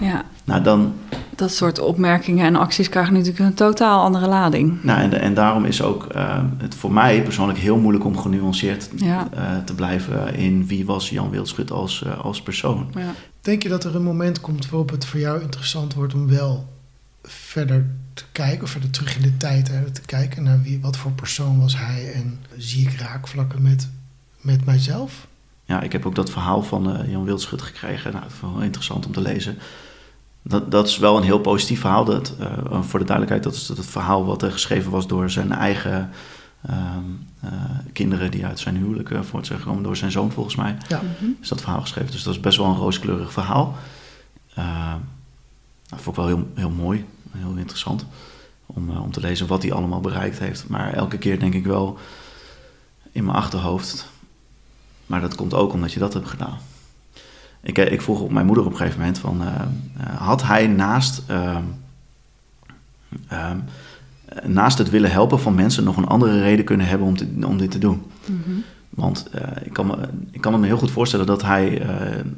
ja, 0.00 0.24
Nou, 0.44 0.62
dan, 0.62 0.94
dat 1.38 1.52
soort 1.52 1.78
opmerkingen 1.78 2.46
en 2.46 2.56
acties 2.56 2.88
krijgen 2.88 3.12
natuurlijk 3.12 3.38
een 3.38 3.54
totaal 3.54 4.02
andere 4.04 4.26
lading. 4.28 4.82
nou 4.82 5.00
en, 5.00 5.20
en 5.20 5.34
daarom 5.34 5.64
is 5.64 5.82
ook 5.82 6.04
eh, 6.06 6.42
het 6.58 6.74
voor 6.74 6.92
mij 6.92 7.22
persoonlijk 7.22 7.58
heel 7.58 7.76
moeilijk 7.78 8.04
om 8.04 8.18
genuanceerd 8.18 8.88
Ja. 8.96 9.28
eh, 9.32 9.56
te 9.64 9.74
blijven 9.74 10.34
in 10.34 10.66
wie 10.66 10.86
was 10.86 11.10
Jan 11.10 11.30
Wildschut 11.30 11.70
als, 11.70 12.02
eh, 12.04 12.20
als 12.20 12.42
persoon. 12.42 12.90
Ja. 12.94 13.12
Denk 13.40 13.62
je 13.62 13.68
dat 13.68 13.84
er 13.84 13.94
een 13.96 14.02
moment 14.02 14.40
komt 14.40 14.70
waarop 14.70 14.90
het 14.90 15.04
voor 15.04 15.20
jou 15.20 15.40
interessant 15.42 15.94
wordt 15.94 16.14
om 16.14 16.28
wel 16.28 16.72
verder 17.22 17.86
te 18.14 18.24
kijken, 18.32 18.62
of 18.62 18.70
verder 18.70 18.90
terug 18.90 19.16
in 19.16 19.22
de 19.22 19.36
tijd 19.36 19.68
hè, 19.68 19.90
te 19.90 20.00
kijken 20.00 20.42
naar 20.42 20.62
wie, 20.62 20.80
wat 20.80 20.96
voor 20.96 21.12
persoon 21.12 21.60
was 21.60 21.76
hij 21.78 22.12
en 22.14 22.38
zie 22.56 22.88
ik 22.88 23.00
raakvlakken 23.00 23.62
met, 23.62 23.88
met 24.40 24.64
mijzelf? 24.64 25.26
Ja, 25.64 25.80
ik 25.82 25.92
heb 25.92 26.06
ook 26.06 26.14
dat 26.14 26.30
verhaal 26.30 26.62
van 26.62 26.98
eh, 26.98 27.10
Jan 27.10 27.24
Wildschut 27.24 27.62
gekregen. 27.62 28.12
Nou, 28.12 28.24
dat 28.24 28.32
vond 28.32 28.50
ik 28.52 28.56
wel 28.58 28.66
interessant 28.66 29.06
om 29.06 29.12
te 29.12 29.20
lezen. 29.20 29.58
Dat, 30.46 30.70
dat 30.70 30.88
is 30.88 30.98
wel 30.98 31.16
een 31.16 31.22
heel 31.22 31.40
positief 31.40 31.80
verhaal. 31.80 32.04
Dat, 32.04 32.34
eh, 32.38 32.82
voor 32.82 32.98
de 32.98 33.04
duidelijkheid, 33.04 33.42
dat 33.42 33.54
is 33.54 33.68
het 33.68 33.86
verhaal 33.86 34.24
wat 34.24 34.42
er 34.42 34.52
geschreven 34.52 34.90
was 34.90 35.06
door 35.06 35.30
zijn 35.30 35.52
eigen 35.52 36.10
ehm, 36.62 37.04
eh, 37.40 37.52
kinderen 37.92 38.30
die 38.30 38.46
uit 38.46 38.58
zijn 38.58 38.76
huwelijk 38.76 39.10
eh, 39.10 39.20
voort 39.22 39.46
zijn 39.46 39.58
gekomen, 39.58 39.82
door 39.82 39.96
zijn 39.96 40.10
zoon 40.10 40.32
volgens 40.32 40.54
mij. 40.56 40.76
Ja. 40.88 41.00
Mhm. 41.02 41.30
Is 41.40 41.48
dat 41.48 41.60
verhaal 41.60 41.80
geschreven. 41.80 42.10
Dus 42.10 42.22
dat 42.22 42.34
is 42.34 42.40
best 42.40 42.56
wel 42.56 42.66
een 42.66 42.76
rooskleurig 42.76 43.32
verhaal. 43.32 43.76
Eh, 44.54 44.94
dat 45.88 46.00
vond 46.00 46.16
ik 46.16 46.22
wel 46.22 46.26
heel, 46.26 46.48
heel 46.54 46.70
mooi, 46.70 47.04
heel 47.30 47.54
interessant 47.56 48.06
om, 48.66 48.90
eh, 48.90 49.02
om 49.02 49.12
te 49.12 49.20
lezen 49.20 49.46
wat 49.46 49.62
hij 49.62 49.72
allemaal 49.72 50.00
bereikt 50.00 50.38
heeft. 50.38 50.68
Maar 50.68 50.92
elke 50.92 51.18
keer 51.18 51.38
denk 51.38 51.54
ik 51.54 51.66
wel 51.66 51.98
in 53.12 53.24
mijn 53.24 53.36
achterhoofd. 53.36 54.06
Maar 55.06 55.20
dat 55.20 55.34
komt 55.34 55.54
ook 55.54 55.72
omdat 55.72 55.92
je 55.92 55.98
dat 55.98 56.12
hebt 56.12 56.28
gedaan. 56.28 56.58
Ik, 57.64 57.78
eh, 57.78 57.92
ik 57.92 58.02
vroeg 58.02 58.20
op 58.20 58.30
mijn 58.30 58.46
moeder 58.46 58.64
op 58.64 58.70
een 58.70 58.76
gegeven 58.76 58.98
moment 58.98 59.18
van... 59.18 59.42
eh, 59.42 59.46
eh, 59.46 60.20
had 60.20 60.42
hij 60.42 60.66
naast, 60.66 61.22
ehm, 61.26 61.62
ehm, 63.28 63.58
eh, 64.24 64.44
naast 64.44 64.78
het 64.78 64.90
willen 64.90 65.10
helpen 65.10 65.40
van 65.40 65.54
mensen... 65.54 65.84
nog 65.84 65.96
een 65.96 66.06
andere 66.06 66.40
reden 66.40 66.64
kunnen 66.64 66.86
hebben 66.86 67.06
om, 67.06 67.16
te, 67.16 67.28
om 67.46 67.58
dit 67.58 67.70
te 67.70 67.78
doen? 67.78 68.02
Mhm. 68.26 68.58
Want 68.90 69.30
ik, 69.62 69.72
kan 69.72 69.86
me, 69.86 69.96
ik 70.30 70.40
kan 70.40 70.60
me 70.60 70.66
heel 70.66 70.76
goed 70.76 70.90
voorstellen 70.90 71.26
dat 71.26 71.42
hij 71.42 71.82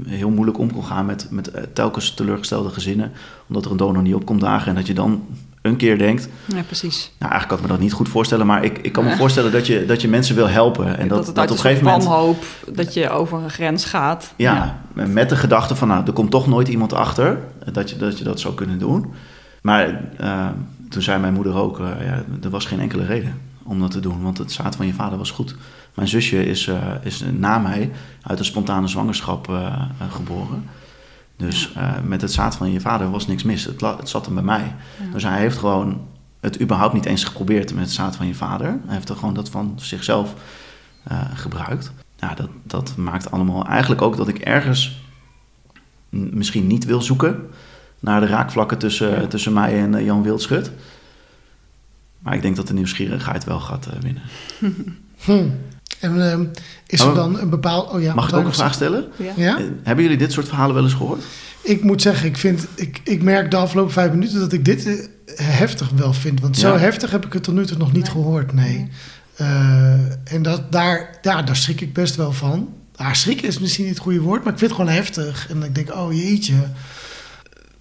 heel 0.07 0.31
moeilijk 0.31 0.59
om 0.59 0.73
kon 0.73 0.85
gaan 0.85 1.07
met, 1.07 1.29
met 1.31 1.53
telkens 1.73 2.15
teleurgestelde 2.15 2.71
gezinnen. 2.71 3.13
Omdat 3.49 3.65
er 3.65 3.71
een 3.71 3.77
donor 3.77 4.03
niet 4.03 4.15
op 4.15 4.27
komt 4.27 4.41
dagen. 4.41 4.69
En 4.69 4.75
dat 4.75 4.87
je 4.87 4.95
dan 4.95 5.23
een 5.67 5.77
keer 5.77 5.99
denkt. 5.99 6.29
Ja, 6.45 6.63
precies. 6.63 7.11
Nou, 7.19 7.33
eigenlijk 7.33 7.49
kan 7.49 7.57
ik 7.57 7.63
me 7.63 7.69
dat 7.69 7.79
niet 7.79 7.93
goed 7.93 8.09
voorstellen. 8.09 8.47
Maar 8.47 8.65
ik, 8.65 8.79
ik 8.79 8.93
kan 8.93 9.05
me 9.05 9.11
Ja. 9.11 9.17
voorstellen 9.17 9.53
dat 9.53 9.67
je, 9.67 9.87
dat 9.87 10.01
je 10.01 10.09
mensen 10.09 10.35
wil 10.35 10.49
helpen. 10.49 10.99
En 10.99 11.09
dat, 11.09 11.27
dat 11.27 11.27
het 11.27 11.51
op 11.51 11.51
een 11.57 11.59
gegeven 11.63 11.85
moment. 11.85 12.05
wanhoop 12.05 12.45
dat 12.73 12.95
je 12.95 13.11
over 13.11 13.39
een 13.43 13.51
grens 13.51 13.85
gaat. 13.85 14.33
Ja, 14.37 14.79
met 14.93 15.29
de 15.29 15.37
gedachte 15.37 15.77
van, 15.77 15.89
nou, 15.89 16.07
er 16.07 16.13
komt 16.13 16.31
toch 16.31 16.47
nooit 16.47 16.69
iemand 16.69 16.93
achter 16.93 17.39
dat 17.73 17.91
je 17.91 17.97
dat, 17.97 18.19
je 18.19 18.25
dat 18.25 18.41
zou 18.41 18.55
kunnen 18.55 18.79
doen. 18.79 19.13
Maar 19.63 20.01
eh, 20.19 20.47
toen 20.89 21.03
zei 21.03 21.21
mijn 21.21 21.35
moeder 21.35 21.55
ook, 21.55 21.79
eh, 21.81 21.87
ja, 22.07 22.23
er 22.43 22.51
was 22.51 22.65
geen 22.65 22.81
enkele 22.81 23.05
reden 23.05 23.41
om 23.63 23.81
dat 23.81 23.91
te 23.91 24.01
doen, 24.01 24.23
want 24.23 24.39
het 24.39 24.53
zaad 24.53 24.77
van 24.77 24.87
je 24.87 24.95
vader 24.95 25.19
was 25.19 25.31
goed. 25.31 25.57
Mijn 25.95 26.09
zusje 26.09 26.47
is, 26.47 26.67
eh, 26.67 26.77
is 27.03 27.25
na 27.39 27.59
mij 27.59 27.91
uit 28.23 28.39
een 28.39 28.45
spontane 28.45 28.89
zwangerschap 28.89 29.51
geboren. 30.11 30.65
Dus 31.37 31.73
eh, 31.73 31.93
met 32.05 32.21
het 32.21 32.33
zaad 32.33 32.57
van 32.57 32.73
je 32.73 32.81
vader 32.81 33.11
was 33.11 33.27
niks 33.27 33.43
mis. 33.43 33.65
Het, 33.65 33.81
het 33.81 34.09
zat 34.09 34.25
hem 34.27 34.35
bij 34.35 34.43
mij. 34.45 34.75
Ja. 35.05 35.13
Dus 35.13 35.23
hij 35.23 35.39
heeft 35.39 35.59
gewoon 35.59 36.01
het 36.41 36.61
überhaupt 36.61 36.95
niet 36.95 37.05
eens 37.07 37.25
geprobeerd 37.25 37.75
met 37.75 37.85
het 37.85 37.93
zaad 37.93 38.17
van 38.17 38.27
je 38.27 38.35
vader. 38.35 38.67
Hij 38.67 38.95
heeft 38.95 39.09
er 39.09 39.17
gewoon 39.17 39.35
dat 39.35 39.51
van 39.51 39.73
zichzelf 39.77 40.35
eh, 41.03 41.21
gebruikt. 41.35 41.93
Ja, 42.17 42.35
dat, 42.35 42.49
dat 42.63 42.97
maakt 42.97 43.31
allemaal 43.31 43.67
eigenlijk 43.67 44.03
ook 44.03 44.17
dat 44.17 44.29
ik 44.29 44.39
ergens 44.39 45.01
misschien 46.11 46.67
niet 46.67 46.85
wil 46.85 47.03
zoeken 47.03 47.51
naar 48.01 48.21
de 48.21 48.27
raakvlakken 48.27 48.79
tussen, 48.79 49.21
Ja. 49.21 49.27
tussen 49.27 49.53
mij 49.53 49.81
en 49.83 49.95
eh, 49.95 50.05
Jan 50.05 50.23
Wildschut. 50.23 50.71
Maar 52.19 52.35
ik 52.35 52.43
denk 52.43 52.57
dat 52.57 52.67
de 52.67 52.75
nieuwsgierigheid 52.75 53.45
wel 53.45 53.61
gaat 53.61 53.87
eh, 53.87 53.93
winnen. 54.01 54.23
En 56.01 56.31
ehm, 56.31 56.45
is 56.87 57.01
er 57.01 57.15
dan 57.15 57.41
een 57.41 57.51
bepaald... 57.51 57.91
Oh 57.93 58.03
ja, 58.03 58.15
Mag 58.15 58.29
ik 58.29 58.35
ook 58.35 58.45
een 58.45 58.55
vraag 58.55 58.75
stellen? 58.75 59.05
Ja. 59.37 59.59
Eh, 59.59 59.65
Hebben 59.83 60.05
jullie 60.05 60.19
dit 60.19 60.33
soort 60.33 60.49
verhalen 60.49 60.75
wel 60.75 60.85
eens 60.85 60.93
gehoord? 60.95 61.23
Ik 61.63 61.83
moet 61.83 62.03
zeggen, 62.03 62.27
ik, 62.27 62.37
vind, 62.37 62.67
ik, 62.75 63.01
ik 63.05 63.23
merk 63.23 63.51
de 63.51 63.57
afgelopen 63.57 63.93
vijf 63.93 64.11
minuten 64.11 64.39
dat 64.41 64.53
ik 64.53 64.65
dit 64.65 64.87
eh, 64.87 64.97
heftig 65.47 65.89
wel 65.91 66.13
vind. 66.13 66.41
Want 66.41 66.57
zo 66.59 66.73
Ja. 66.73 66.79
heftig 66.79 67.11
heb 67.11 67.27
ik 67.27 67.33
het 67.33 67.43
tot 67.43 67.55
nu 67.55 67.67
toe 67.67 67.77
nog 67.77 67.93
niet 67.93 68.03
Nee. 68.03 68.13
gehoord, 68.13 68.53
nee. 68.53 68.89
Eh, 69.37 70.33
en 70.33 70.43
dat, 70.43 70.73
daar, 70.73 71.19
ja, 71.23 71.43
daar 71.43 71.57
schrik 71.57 71.81
ik 71.81 71.93
best 71.93 72.17
wel 72.17 72.33
van. 72.33 72.69
Ah, 72.97 73.13
schrikken 73.13 73.49
is 73.49 73.59
misschien 73.59 73.85
niet 73.85 73.95
het 73.95 74.03
goede 74.03 74.21
woord, 74.21 74.45
maar 74.45 74.53
ik 74.53 74.59
vind 74.59 74.71
het 74.71 74.81
gewoon 74.81 74.97
heftig. 74.97 75.47
En 75.51 75.63
ik 75.63 75.75
denk, 75.75 75.95
oh 75.95 76.13
jeetje. 76.13 76.55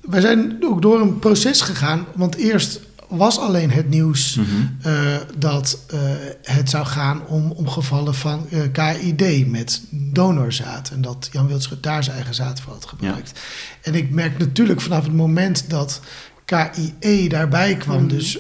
Wij 0.02 0.22
zijn 0.22 0.58
ook 0.63 0.82
door 0.82 1.02
een 1.02 1.20
proces 1.20 1.62
gegaan, 1.62 2.06
want 2.15 2.36
eerst 2.36 2.80
was 3.10 3.39
alleen 3.39 3.72
het 3.72 3.89
nieuws 3.89 4.36
Mhm. 4.36 4.48
eh, 4.82 4.94
dat 5.38 5.80
eh, 5.89 6.00
het 6.44 6.70
zou 6.70 6.86
gaan 6.86 7.28
om, 7.28 7.52
om 7.52 7.68
gevallen 7.70 8.15
van 8.15 8.46
eh, 8.50 8.60
KID 8.72 9.48
met 9.48 9.82
donorzaad. 9.91 10.89
En 10.89 11.02
dat 11.02 11.30
Jan 11.32 11.48
Wildschut 11.48 11.84
daar 11.84 12.04
zijn 12.04 12.15
eigen 12.15 12.36
zaad 12.36 12.62
voor 12.62 12.74
had 12.74 12.86
gebruikt. 12.86 13.39
En 13.82 13.96
ik 13.96 14.10
merk 14.10 14.38
natuurlijk 14.38 14.82
vanaf 14.82 15.04
het 15.04 15.13
moment 15.13 15.70
dat 15.70 16.02
KIE 16.46 17.30
daarbij 17.30 17.76
kwam. 17.76 17.98
Mhm. 18.00 18.08
Dus 18.08 18.39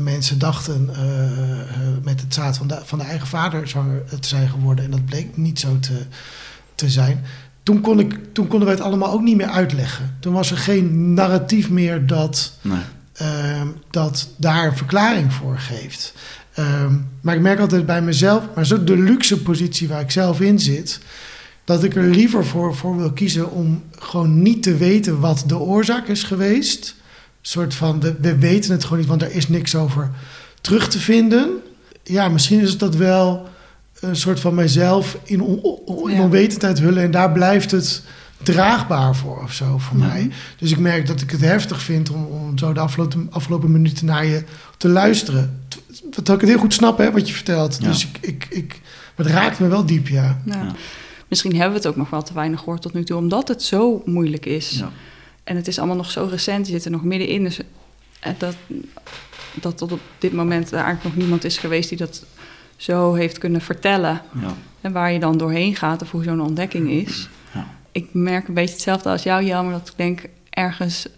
mensen 0.00 0.38
dachten 0.38 0.90
met 2.02 2.20
het 2.20 2.34
zaad 2.34 2.56
van 2.56 2.66
de, 2.66 2.78
van 2.84 2.98
de 2.98 3.04
eigen 3.04 3.26
vader 3.26 3.68
zwanger 3.68 4.04
te 4.20 4.28
zijn 4.28 4.48
geworden. 4.48 4.84
En 4.84 4.90
dat 4.90 5.04
bleek 5.04 5.36
niet 5.36 5.60
zo 5.60 5.78
te, 5.80 5.98
te 6.74 6.90
zijn. 6.90 7.24
Toen, 7.62 7.80
kon 7.80 7.98
ik, 8.00 8.18
toen 8.32 8.46
konden 8.46 8.66
wij 8.68 8.76
het 8.76 8.86
allemaal 8.86 9.12
ook 9.12 9.22
niet 9.22 9.36
meer 9.36 9.46
uitleggen. 9.48 10.16
Toen 10.20 10.32
was 10.32 10.50
er 10.50 10.56
geen 10.58 11.14
narratief 11.14 11.70
meer 11.70 12.06
dat, 12.06 12.52
Nee. 12.60 12.78
Ehm, 13.14 13.66
dat 13.90 14.28
daar 14.36 14.66
een 14.66 14.76
verklaring 14.76 15.32
voor 15.32 15.58
geeft. 15.58 16.14
Ehm, 16.54 16.94
maar 17.20 17.34
ik 17.34 17.40
merk 17.40 17.58
altijd 17.60 17.86
bij 17.86 18.02
mezelf, 18.02 18.42
maar 18.54 18.66
zo 18.66 18.84
de 18.84 18.96
luxe 18.96 19.42
positie 19.42 19.88
waar 19.88 20.00
ik 20.00 20.10
zelf 20.10 20.40
in 20.40 20.58
zit, 20.58 21.00
dat 21.64 21.84
ik 21.84 21.96
er 21.96 22.02
liever 22.02 22.46
voor, 22.46 22.74
voor 22.76 22.96
wil 22.96 23.12
kiezen 23.12 23.50
om 23.50 23.82
gewoon 23.98 24.42
niet 24.42 24.62
te 24.62 24.76
weten 24.76 25.20
wat 25.20 25.44
de 25.46 25.58
oorzaak 25.58 26.08
is 26.08 26.22
geweest. 26.22 26.94
Een 26.96 27.50
soort 27.50 27.74
van, 27.74 28.00
we, 28.00 28.14
we 28.20 28.38
weten 28.38 28.72
het 28.72 28.82
gewoon 28.84 28.98
niet, 28.98 29.08
want 29.08 29.22
er 29.22 29.32
is 29.32 29.48
niks 29.48 29.74
over 29.74 30.10
terug 30.60 30.88
te 30.88 30.98
vinden. 30.98 31.50
Ja, 32.02 32.28
misschien 32.28 32.60
is 32.60 32.78
dat 32.78 32.94
wel 32.96 33.48
een 34.00 34.16
soort 34.16 34.40
van 34.40 34.54
mijzelf 34.54 35.18
in, 35.24 35.40
on, 35.42 35.60
on- 35.84 36.10
in 36.10 36.20
onwetendheid 36.20 36.78
hullen 36.78 37.02
en 37.02 37.10
daar 37.10 37.32
blijft 37.32 37.70
het 37.70 38.02
draagbaar 38.42 39.16
voor 39.16 39.42
of 39.42 39.52
zo 39.52 39.78
voor 39.78 39.96
Mhm. 39.96 40.06
mij. 40.06 40.30
Dus 40.58 40.70
ik 40.70 40.78
merk 40.78 41.06
dat 41.06 41.20
ik 41.20 41.30
het 41.30 41.40
heftig 41.40 41.82
vind 41.82 42.10
om, 42.10 42.24
om 42.24 42.58
zo 42.58 42.72
de 42.72 42.80
afgelopen, 42.80 43.26
afgelopen 43.30 43.72
minuten 43.72 44.06
naar 44.06 44.24
je 44.26 44.44
te 44.76 44.88
luisteren. 44.88 45.62
Dat 46.10 46.28
ik 46.28 46.40
het 46.40 46.48
heel 46.50 46.58
goed 46.58 46.74
snap, 46.74 46.98
hè, 46.98 47.10
wat 47.12 47.28
je 47.28 47.34
vertelt. 47.34 47.78
Ja. 47.80 47.88
Dus 47.88 48.06
ik, 48.06 48.18
ik, 48.20 48.46
ik, 48.50 48.80
het 49.14 49.26
raakt 49.26 49.58
me 49.60 49.68
wel 49.68 49.86
diep, 49.86 50.08
ja. 50.08 50.40
Misschien 51.28 51.52
hebben 51.52 51.70
we 51.70 51.76
het 51.76 51.86
ook 51.86 51.96
nog 51.96 52.10
wel 52.10 52.22
te 52.22 52.34
weinig 52.34 52.58
gehoord 52.58 52.82
tot 52.82 52.92
nu 52.92 53.04
toe, 53.04 53.16
omdat 53.16 53.48
het 53.48 53.62
zo 53.62 54.02
moeilijk 54.04 54.46
is. 54.46 54.70
Ja. 54.70 54.90
En 55.44 55.56
het 55.56 55.68
is 55.68 55.78
allemaal 55.78 55.96
nog 55.96 56.10
zo 56.10 56.26
recent, 56.30 56.66
je 56.66 56.72
zit 56.72 56.84
er 56.84 56.90
nog 56.90 57.04
middenin. 57.04 57.42
Dus 57.44 57.58
eh, 58.20 58.32
dat, 58.38 58.54
dat 59.54 59.78
tot 59.78 59.92
op 59.92 60.00
dit 60.18 60.32
moment 60.32 60.66
er 60.68 60.74
eigenlijk 60.78 61.04
nog 61.04 61.16
niemand 61.16 61.44
is 61.44 61.58
geweest 61.58 61.88
die 61.88 61.98
dat 61.98 62.24
zo 62.76 63.14
heeft 63.14 63.38
kunnen 63.38 63.60
vertellen. 63.60 64.20
Ja. 64.40 64.54
En 64.80 64.92
waar 64.92 65.12
je 65.12 65.18
dan 65.18 65.38
doorheen 65.38 65.76
gaat 65.76 66.02
of 66.02 66.10
hoe 66.10 66.24
zo'n 66.24 66.40
ontdekking 66.40 66.90
is. 66.90 67.28
Ik 67.94 68.08
merk 68.12 68.48
een 68.48 68.54
beetje 68.54 68.74
hetzelfde 68.74 69.08
als 69.08 69.22
jou, 69.22 69.44
Jan, 69.44 69.64
maar 69.64 69.78
dat 69.78 69.88
ik 69.88 69.96
denk 69.96 70.24
ergens 70.50 71.08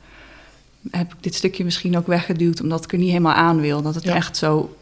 heb 0.91 1.13
ik 1.13 1.23
dit 1.23 1.35
stukje 1.35 1.65
misschien 1.65 1.97
ook 1.97 2.07
weggeduwd 2.07 2.61
omdat 2.61 2.85
ik 2.85 2.93
er 2.93 2.99
niet 2.99 3.09
helemaal 3.09 3.35
aan 3.35 3.61
wil. 3.61 3.83
Dat 3.83 3.95
het 3.95 4.05
Ja. 4.05 4.15
echt 4.15 4.37
zo 4.37 4.77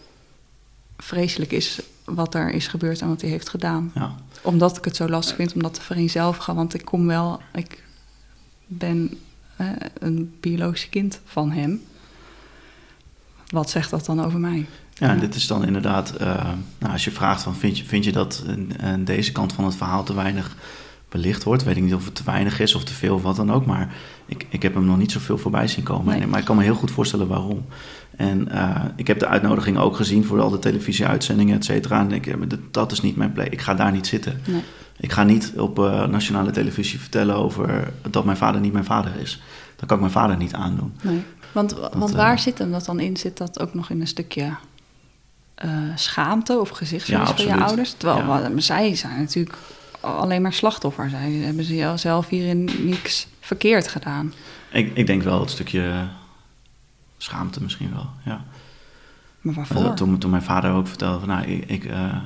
vreselijk 0.96 1.52
is 1.52 1.80
wat 2.04 2.34
er 2.34 2.50
is 2.50 2.66
gebeurd 2.66 3.00
en 3.00 3.08
wat 3.08 3.20
hij 3.20 3.30
heeft 3.30 3.48
gedaan. 3.48 3.92
Ja. 3.94 4.14
Omdat 4.42 4.76
ik 4.76 4.84
het 4.84 4.96
zo 4.96 5.08
lastig 5.08 5.36
vind 5.36 5.54
om 5.54 5.62
dat 5.62 5.74
te 5.74 5.80
vereenzelvigen. 5.80 6.54
Want 6.54 6.74
ik 6.74 6.84
kom 6.84 7.06
wel, 7.06 7.40
ik 7.54 7.82
ben 8.66 9.18
eh, 9.56 9.66
een 9.98 10.34
biologisch 10.40 10.88
kind 10.88 11.20
van 11.24 11.50
hem. 11.50 11.82
Wat 13.48 13.70
zegt 13.70 13.90
dat 13.90 14.04
dan 14.04 14.24
over 14.24 14.38
mij? 14.38 14.66
Ja, 14.94 15.08
en 15.08 15.18
dit 15.20 15.34
is 15.34 15.46
dan 15.46 15.64
inderdaad, 15.64 16.10
eh, 16.16 16.48
nou, 16.78 16.92
als 16.92 17.04
je 17.04 17.10
vraagt 17.10 17.42
van 17.42 17.56
vind 17.56 17.78
je, 17.78 17.84
vind 17.84 18.04
je 18.04 18.12
dat 18.12 18.44
eh, 18.78 18.94
deze 18.98 19.32
kant 19.32 19.52
van 19.52 19.64
het 19.64 19.76
verhaal 19.76 20.04
te 20.04 20.14
weinig 20.14 20.56
belicht 21.14 21.44
wordt, 21.44 21.64
weet 21.64 21.76
ik 21.76 21.82
niet 21.82 21.94
of 21.94 22.04
het 22.04 22.14
te 22.14 22.22
weinig 22.24 22.60
is 22.60 22.74
of 22.74 22.84
te 22.84 22.94
veel 22.94 23.14
of 23.14 23.22
wat 23.22 23.36
dan 23.36 23.52
ook, 23.52 23.66
maar 23.66 23.94
ik, 24.26 24.46
ik 24.48 24.62
heb 24.62 24.74
hem 24.74 24.84
nog 24.84 24.96
niet 24.96 25.12
zoveel 25.12 25.38
voorbij 25.38 25.68
zien 25.68 25.84
komen. 25.84 26.18
Nee. 26.18 26.26
Maar 26.26 26.38
ik 26.38 26.44
kan 26.44 26.56
me 26.56 26.62
heel 26.62 26.74
goed 26.74 26.90
voorstellen 26.90 27.26
waarom. 27.26 27.64
En 28.16 28.48
eh, 28.48 28.84
ik 28.96 29.06
heb 29.06 29.18
de 29.18 29.26
uitnodiging 29.26 29.78
ook 29.78 29.96
gezien 29.96 30.24
voor 30.24 30.40
al 30.40 30.50
de 30.50 30.58
televisieuitzendingen, 30.58 31.56
et 31.56 31.64
cetera. 31.64 32.00
En 32.00 32.12
ik, 32.12 32.36
dat, 32.70 32.92
is 32.92 33.00
niet 33.00 33.16
mijn 33.16 33.32
plek. 33.32 33.52
Ik 33.52 33.60
ga 33.60 33.74
daar 33.74 33.92
niet 33.92 34.06
zitten. 34.06 34.40
Nee. 34.46 34.62
Ik 34.96 35.12
ga 35.12 35.22
niet 35.22 35.52
op 35.56 35.78
eh, 35.78 36.06
nationale 36.06 36.50
televisie 36.50 37.00
vertellen 37.00 37.34
over 37.36 37.92
dat 38.10 38.24
mijn 38.24 38.36
vader 38.36 38.60
niet 38.60 38.72
mijn 38.72 38.84
vader 38.84 39.12
is. 39.20 39.42
Dan 39.76 39.86
kan 39.86 39.96
ik 39.96 40.02
mijn 40.02 40.12
vader 40.12 40.36
niet 40.36 40.54
aandoen. 40.54 40.92
Nee. 41.02 41.22
Want, 41.52 41.72
want 41.72 42.10
eh, 42.10 42.16
waar 42.16 42.38
zit 42.38 42.58
hem 42.58 42.70
dat 42.70 42.84
dan 42.84 43.00
in? 43.00 43.16
Zit 43.16 43.36
dat 43.36 43.60
ook 43.60 43.74
nog 43.74 43.90
in 43.90 44.00
een 44.00 44.06
stukje 44.06 44.54
schaamte 45.94 46.58
of 46.60 46.68
gezichtsverlies 46.68 47.28
Ja, 47.28 47.36
van 47.36 47.44
je 47.58 47.64
ouders? 47.64 47.94
Terwijl 47.96 48.18
Ja. 48.18 48.26
wa- 48.26 48.60
zij 48.60 48.96
zijn 48.96 49.18
natuurlijk 49.18 49.56
alleen 50.04 50.42
maar 50.42 50.52
slachtoffer. 50.52 51.10
Zij 51.10 51.30
hebben 51.32 51.64
ze 51.64 51.92
zelf 51.96 52.28
hierin 52.28 52.70
niks 52.82 53.26
verkeerd 53.40 53.88
gedaan. 53.88 54.32
Ik, 54.72 54.96
ik 54.96 55.06
denk 55.06 55.22
wel 55.22 55.40
het 55.40 55.50
stukje 55.50 56.08
schaamte 57.18 57.62
misschien 57.62 57.92
wel, 57.92 58.06
ja. 58.24 58.44
Maar 59.40 59.54
waarvoor? 59.54 59.82
dat- 59.82 59.96
toen, 59.96 60.18
toen 60.18 60.30
mijn 60.30 60.42
vader 60.42 60.72
ook 60.72 60.86
vertelde 60.88 61.18
van, 61.18 61.28
nou, 61.28 61.44
ik, 61.46 61.64
ik, 61.70 61.84
eh, 61.84 62.16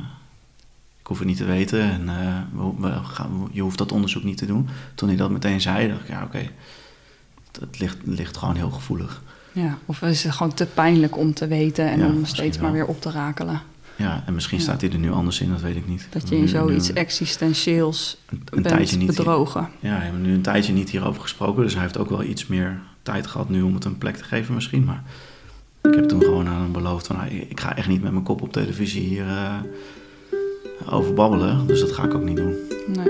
ik 1.01 1.07
hoef 1.07 1.19
het 1.19 1.27
niet 1.29 1.37
te 1.37 1.45
weten 1.45 1.81
en 1.81 2.09
eh, 2.09 2.37
we, 2.53 2.73
we 2.89 2.93
gaan, 3.05 3.49
je 3.53 3.61
hoeft 3.61 3.79
dat 3.79 3.93
onderzoek 3.93 4.23
niet 4.25 4.37
te 4.39 4.47
doen. 4.47 4.69
Toen 4.95 5.09
hij 5.09 5.17
dat 5.17 5.31
meteen 5.31 5.61
zei, 5.61 5.89
dacht 5.89 6.01
ik, 6.01 6.09
ja, 6.09 6.23
oké, 6.23 6.39
het, 6.39 7.61
het 7.61 7.79
ligt, 7.79 7.97
het 8.05 8.19
ligt 8.19 8.37
gewoon 8.37 8.57
heel 8.57 8.71
gevoelig. 8.71 9.23
Ja, 9.53 9.79
of 9.87 10.03
is 10.03 10.23
het 10.25 10.33
gewoon 10.33 10.55
te 10.55 10.67
pijnlijk 10.67 11.17
om 11.17 11.35
te 11.35 11.47
weten 11.47 11.91
en 11.91 11.99
Ja, 11.99 12.07
om 12.07 12.25
steeds 12.25 12.57
maar 12.57 12.73
wel. 12.73 12.81
weer 12.81 12.87
op 12.87 13.01
te 13.01 13.11
rakelen? 13.11 13.61
Ja, 13.99 14.23
en 14.27 14.35
misschien 14.35 14.59
Ja. 14.59 14.65
staat 14.65 14.81
hij 14.81 14.91
er 14.91 14.99
nu 14.99 15.11
anders 15.11 15.41
in, 15.41 15.51
dat 15.51 15.61
weet 15.61 15.77
ik 15.77 15.89
niet. 15.89 16.07
Dat 16.11 16.29
je 16.29 16.37
in 16.37 16.49
zoiets 16.49 16.89
nu- 16.89 16.95
existentieels 16.95 18.17
een, 18.51 18.63
tijdje 18.63 18.97
niet 18.97 19.07
bedrogen. 19.07 19.69
Ja, 19.81 19.97
we 19.99 20.03
hebben 20.05 20.23
nu 20.23 20.33
een 20.35 20.43
tijdje 20.43 20.73
niet 20.73 20.91
hierover 20.91 21.23
gesproken, 21.23 21.63
dus 21.63 21.73
hij 21.73 21.83
heeft 21.83 21.99
ook 21.99 22.09
wel 22.11 22.23
iets 22.23 22.47
meer 22.47 22.79
tijd 23.03 23.27
gehad 23.27 23.49
nu 23.49 23.63
om 23.63 23.75
het 23.75 23.85
een 23.85 23.99
plek 23.99 24.17
te 24.17 24.25
geven 24.25 24.55
misschien. 24.55 24.85
Maar 24.85 25.03
ik 25.83 25.95
heb 25.95 26.09
toen 26.09 26.23
gewoon 26.23 26.49
aan 26.49 26.61
hem 26.63 26.73
beloofd 26.73 27.07
van, 27.07 27.17
nou, 27.17 27.29
ik 27.31 27.61
ga 27.61 27.77
echt 27.77 27.89
niet 27.89 28.03
met 28.03 28.13
mijn 28.13 28.25
kop 28.25 28.43
op 28.43 28.53
televisie 28.53 29.03
hier 29.03 29.27
eh, 29.27 29.55
over 30.91 31.15
babbelen, 31.15 31.67
dus 31.67 31.81
dat 31.81 31.93
ga 31.93 32.05
ik 32.05 32.15
ook 32.15 32.25
niet 32.25 32.37
doen. 32.37 32.55
Nee. 32.87 33.09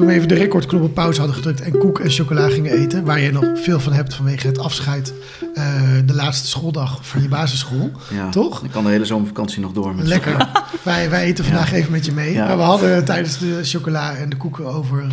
Toen 0.00 0.08
we 0.08 0.14
even 0.14 0.28
de 0.28 0.34
recordknop 0.34 0.82
op 0.82 0.94
pauze 0.94 1.18
hadden 1.18 1.36
gedrukt 1.36 1.60
en 1.60 1.78
koek 1.78 1.98
en 2.00 2.10
chocola 2.10 2.48
gingen 2.48 2.72
eten, 2.72 3.04
waar 3.04 3.20
je 3.20 3.32
nog 3.32 3.44
veel 3.54 3.80
van 3.80 3.92
hebt 3.92 4.14
vanwege 4.14 4.46
het 4.46 4.58
afscheid, 4.58 5.12
eh, 5.54 5.82
de 6.04 6.14
laatste 6.14 6.46
schooldag 6.48 7.06
van 7.06 7.22
je 7.22 7.28
basisschool. 7.28 7.90
Ja, 8.10 8.28
Toch? 8.30 8.64
Ik 8.64 8.70
kan 8.70 8.84
de 8.84 8.90
hele 8.90 9.04
zomervakantie 9.04 9.60
nog 9.60 9.72
door 9.72 9.94
met 9.94 10.06
Lekker. 10.06 10.48
wij, 10.82 11.10
wij 11.10 11.22
eten 11.24 11.44
vandaag 11.44 11.70
Ja. 11.70 11.76
even 11.76 11.92
met 11.92 12.04
je 12.04 12.12
mee. 12.12 12.36
Maar 12.36 12.56
we 12.56 12.62
hadden 12.62 13.04
tijdens 13.04 13.38
de 13.38 13.60
chocola 13.62 14.14
en 14.16 14.28
de 14.28 14.36
koeken 14.36 14.66
over 14.66 15.00
eh, 15.02 15.08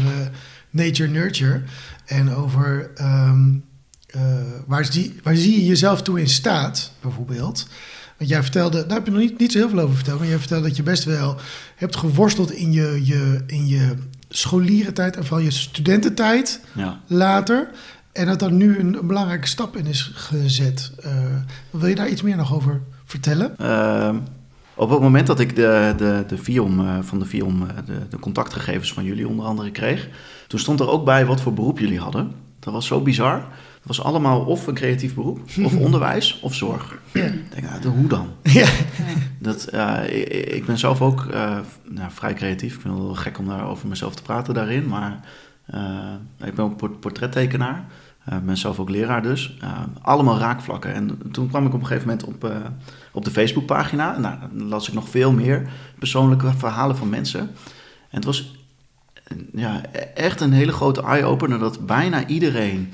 nature 0.70 1.10
nurture. 1.10 1.62
En 2.06 2.36
over 2.36 2.92
ehm, 2.96 3.54
eh, 4.08 4.22
waar, 4.68 4.86
zie, 4.86 5.16
waar 5.24 5.36
zie 5.36 5.56
je 5.60 5.66
jezelf 5.66 6.02
toe 6.02 6.20
in 6.20 6.30
staat, 6.30 6.92
bijvoorbeeld. 7.02 7.68
Want 8.18 8.30
jij 8.30 8.42
vertelde, 8.42 8.86
daar 8.86 8.98
heb 8.98 9.06
je 9.06 9.12
nog 9.12 9.22
niet, 9.22 9.40
niet 9.40 9.52
zo 9.52 9.58
heel 9.58 9.70
veel 9.70 9.80
over 9.80 9.96
verteld. 9.96 10.20
Maar 10.20 10.28
jij 10.28 10.40
vertelde 10.40 10.68
dat 10.68 10.76
je 10.78 10.84
best 10.84 11.04
wel 11.04 11.36
hebt 11.76 11.96
geworsteld 11.96 12.52
in 12.52 12.72
je, 12.72 13.02
je, 13.04 13.44
in 13.48 13.68
je 13.68 13.94
scholierentijd 14.30 15.16
en 15.16 15.26
vooral 15.26 15.46
je 15.46 15.52
studententijd 15.52 16.62
Ja. 16.74 17.00
later. 17.08 17.70
En 18.12 18.26
dat 18.26 18.42
er 18.42 18.52
nu 18.52 18.80
een, 18.80 18.94
een 18.98 19.08
belangrijke 19.08 19.48
stap 19.48 19.76
in 19.78 19.86
is 19.86 20.12
gezet. 20.14 20.92
Eh, 21.04 21.12
wil 21.70 21.88
je 21.90 21.96
daar 21.96 22.10
iets 22.10 22.22
meer 22.22 22.36
nog 22.36 22.54
over 22.54 22.82
vertellen? 23.06 23.58
Ehm, 23.58 24.16
op 24.76 24.90
het 24.90 25.00
moment 25.00 25.28
dat 25.28 25.40
ik 25.40 25.56
de, 25.56 25.94
de, 25.98 26.24
de 26.28 26.38
FIOM, 26.38 26.80
eh, 26.80 26.98
van 27.02 27.20
de 27.20 27.26
FIOM, 27.26 27.62
eh, 27.62 27.76
de, 27.86 28.00
de 28.10 28.20
contactgegevens 28.20 28.94
van 28.94 29.04
jullie 29.04 29.28
onder 29.28 29.46
andere 29.46 29.72
kreeg, 29.72 30.08
toen 30.48 30.60
stond 30.60 30.80
er 30.80 30.90
ook 30.90 31.06
bij 31.06 31.26
wat 31.26 31.42
voor 31.42 31.54
beroep 31.54 31.80
jullie 31.80 32.00
hadden. 32.00 32.32
Dat 32.60 32.74
was 32.74 32.86
zo 32.86 33.02
bizar. 33.02 33.44
Het 33.88 33.96
was 33.98 34.06
allemaal 34.06 34.40
of 34.42 34.68
een 34.68 34.74
creatief 34.74 35.16
beroep, 35.16 35.40
of 35.64 35.76
onderwijs, 35.86 36.40
of 36.40 36.54
zorg. 36.54 36.98
Ja. 37.14 37.24
Ik 37.24 37.52
denk, 37.54 37.84
nou, 37.84 37.96
hoe 37.96 38.08
dan? 38.08 38.30
Ja. 38.44 38.68
Dat, 39.40 39.64
eh, 39.64 40.00
ik, 40.10 40.28
ik 40.28 40.66
ben 40.66 40.78
zelf 40.78 41.02
ook 41.02 41.26
eh, 41.26 41.58
nou, 41.84 42.12
vrij 42.12 42.34
creatief. 42.34 42.76
Ik 42.76 42.82
vind 42.82 42.94
het 42.94 43.04
wel 43.04 43.16
gek 43.16 43.40
om 43.40 43.48
daar 43.48 43.68
over 43.68 43.88
mezelf 43.88 44.16
te 44.16 44.22
praten 44.22 44.54
daarin. 44.54 44.88
Maar 44.88 45.20
eh, 45.66 46.14
ik 46.48 46.56
ben 46.56 46.66
ook 46.66 46.78
port- 46.78 47.00
portrettekenaar. 47.00 47.86
Ik 48.32 48.46
ben 48.46 48.58
zelf 48.58 48.80
ook 48.80 48.90
leraar 48.90 49.22
dus. 49.22 49.58
Allemaal 50.02 50.38
raakvlakken. 50.38 50.94
En 50.94 51.20
toen 51.32 51.50
kwam 51.50 51.66
ik 51.66 51.74
op 51.74 51.80
een 51.80 51.88
gegeven 51.88 52.08
moment 52.08 52.26
op, 52.26 52.52
op 53.12 53.26
de 53.26 53.32
Facebookpagina. 53.32 54.18
Nou, 54.18 54.36
dan 54.54 54.68
las 54.68 54.88
ik 54.88 54.94
nog 54.94 55.10
veel 55.10 55.32
meer 55.32 55.70
persoonlijke 56.00 56.52
verhalen 56.58 56.98
van 56.98 57.10
mensen. 57.10 57.40
En 57.40 57.48
het 58.10 58.26
was 58.26 58.56
ja, 59.54 59.82
e- 59.92 59.98
echt 59.98 60.42
een 60.42 60.52
hele 60.54 60.72
grote 60.72 61.02
eye-opener... 61.02 61.60
dat 61.60 61.86
bijna 61.86 62.26
iedereen 62.26 62.94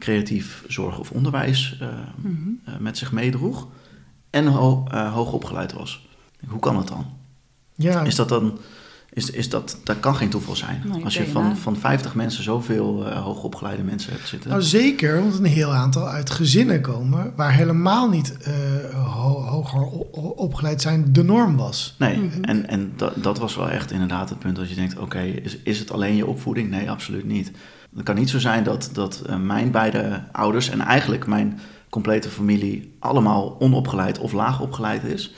creatief 0.00 0.64
zorg 0.68 0.98
of 0.98 1.10
onderwijs 1.10 1.76
eh, 1.80 1.88
Mhm. 2.16 2.32
eh, 2.64 2.74
met 2.78 2.98
zich 2.98 3.12
meedroeg 3.12 3.68
en 4.30 4.46
ho 4.46 4.84
eh, 4.90 5.12
hoog 5.12 5.32
opgeleid 5.32 5.72
was. 5.72 6.08
Hoe 6.48 6.60
kan 6.60 6.74
dat 6.74 6.88
dan? 6.88 7.06
Ja. 7.74 8.02
Is 8.02 8.14
dat 8.14 8.28
dan, 8.28 8.58
is, 9.12 9.30
is 9.30 9.48
dat, 9.48 9.78
dat 9.84 10.00
kan 10.00 10.16
geen 10.16 10.28
toeval 10.28 10.56
zijn. 10.56 10.82
Nee, 10.92 11.04
Als 11.04 11.14
je 11.14 11.26
van, 11.26 11.56
van 11.56 11.76
50 11.76 12.14
mensen 12.14 12.42
zoveel 12.42 13.08
hoogopgeleide 13.12 13.82
mensen 13.82 14.12
hebt 14.12 14.28
zitten. 14.28 14.50
Nou, 14.50 14.62
zeker, 14.62 15.20
want 15.20 15.38
een 15.38 15.44
heel 15.44 15.74
aantal 15.74 16.08
uit 16.08 16.30
gezinnen 16.30 16.80
komen 16.80 17.32
waar 17.36 17.52
helemaal 17.54 18.08
niet 18.08 18.36
ho- 18.94 19.42
hoger 19.42 19.82
opgeleid 20.36 20.82
zijn 20.82 21.12
de 21.12 21.22
norm 21.24 21.56
was. 21.56 21.94
Nee, 21.98 22.16
Mhm. 22.18 22.42
en, 22.44 22.68
en 22.68 22.92
dat, 22.96 23.22
dat 23.22 23.38
was 23.38 23.56
wel 23.56 23.70
echt 23.70 23.90
inderdaad 23.92 24.28
het 24.28 24.38
punt 24.38 24.56
dat 24.56 24.68
je 24.68 24.74
denkt: 24.74 24.98
oké, 24.98 25.20
is, 25.20 25.56
is 25.56 25.78
het 25.78 25.90
alleen 25.92 26.16
je 26.16 26.26
opvoeding? 26.26 26.70
Nee, 26.70 26.90
absoluut 26.90 27.24
niet. 27.24 27.50
Het 27.96 28.04
kan 28.04 28.14
niet 28.14 28.30
zo 28.30 28.38
zijn 28.38 28.64
dat, 28.64 28.90
dat 28.92 29.22
eh, 29.26 29.36
mijn 29.36 29.70
beide 29.70 30.22
ouders 30.32 30.68
en 30.68 30.80
eigenlijk 30.80 31.26
mijn 31.26 31.60
complete 31.90 32.28
familie 32.28 32.96
allemaal 32.98 33.56
onopgeleid 33.60 34.18
of 34.18 34.32
laag 34.32 34.60
opgeleid 34.60 35.04
is. 35.04 35.34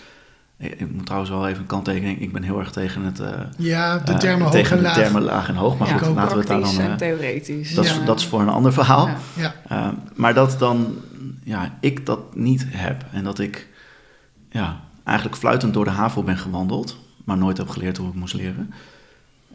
Ik, 0.59 0.93
moet 0.93 1.05
trouwens 1.05 1.31
wel 1.33 1.49
even 1.49 1.61
een 1.61 1.67
kanttekening. 1.67 2.21
Ik 2.21 2.33
ben 2.33 2.43
heel 2.43 2.59
erg 2.59 2.71
tegen 2.73 3.03
het... 3.03 3.21
eh, 3.21 3.31
Ja, 3.57 3.99
de 3.99 4.12
eh, 4.12 4.19
termen 4.19 4.43
hoog 4.43 4.51
tegen 4.53 4.71
en 4.71 4.77
de 4.77 4.83
laag. 4.88 4.95
termen 4.95 5.23
laag 5.23 5.49
en 5.49 5.55
hoog. 5.55 5.79
Maar 5.79 5.88
Ja, 5.88 5.99
goed, 5.99 6.15
laten 6.15 6.33
we 6.33 6.38
het 6.38 6.49
daar 6.49 6.59
praktisch 6.59 6.79
dan... 6.79 6.91
eh, 6.91 6.97
theoretisch. 6.97 7.75
dat, 7.75 7.85
is, 7.85 8.05
dat 8.05 8.19
is 8.19 8.27
voor 8.27 8.41
een 8.41 8.49
ander 8.49 8.73
verhaal. 8.73 9.07
Ja. 9.07 9.15
Ja, 9.35 9.55
Uh, 9.73 9.88
maar 10.15 10.35
dat 10.35 10.59
dan, 10.59 10.95
ja, 11.45 11.75
ik 11.81 12.07
dat 12.07 12.35
niet 12.37 12.67
heb. 12.69 13.05
En 13.12 13.25
dat 13.25 13.38
ik, 13.38 13.69
ja, 14.51 14.81
eigenlijk 15.05 15.37
fluitend 15.37 15.75
door 15.75 15.85
de 15.85 15.91
HAVO 15.91 16.23
ben 16.23 16.38
gewandeld, 16.38 16.97
maar 17.25 17.37
nooit 17.38 17.57
heb 17.59 17.69
geleerd 17.69 17.97
hoe 17.97 18.09
ik 18.09 18.15
moest 18.15 18.35
leren. 18.35 18.73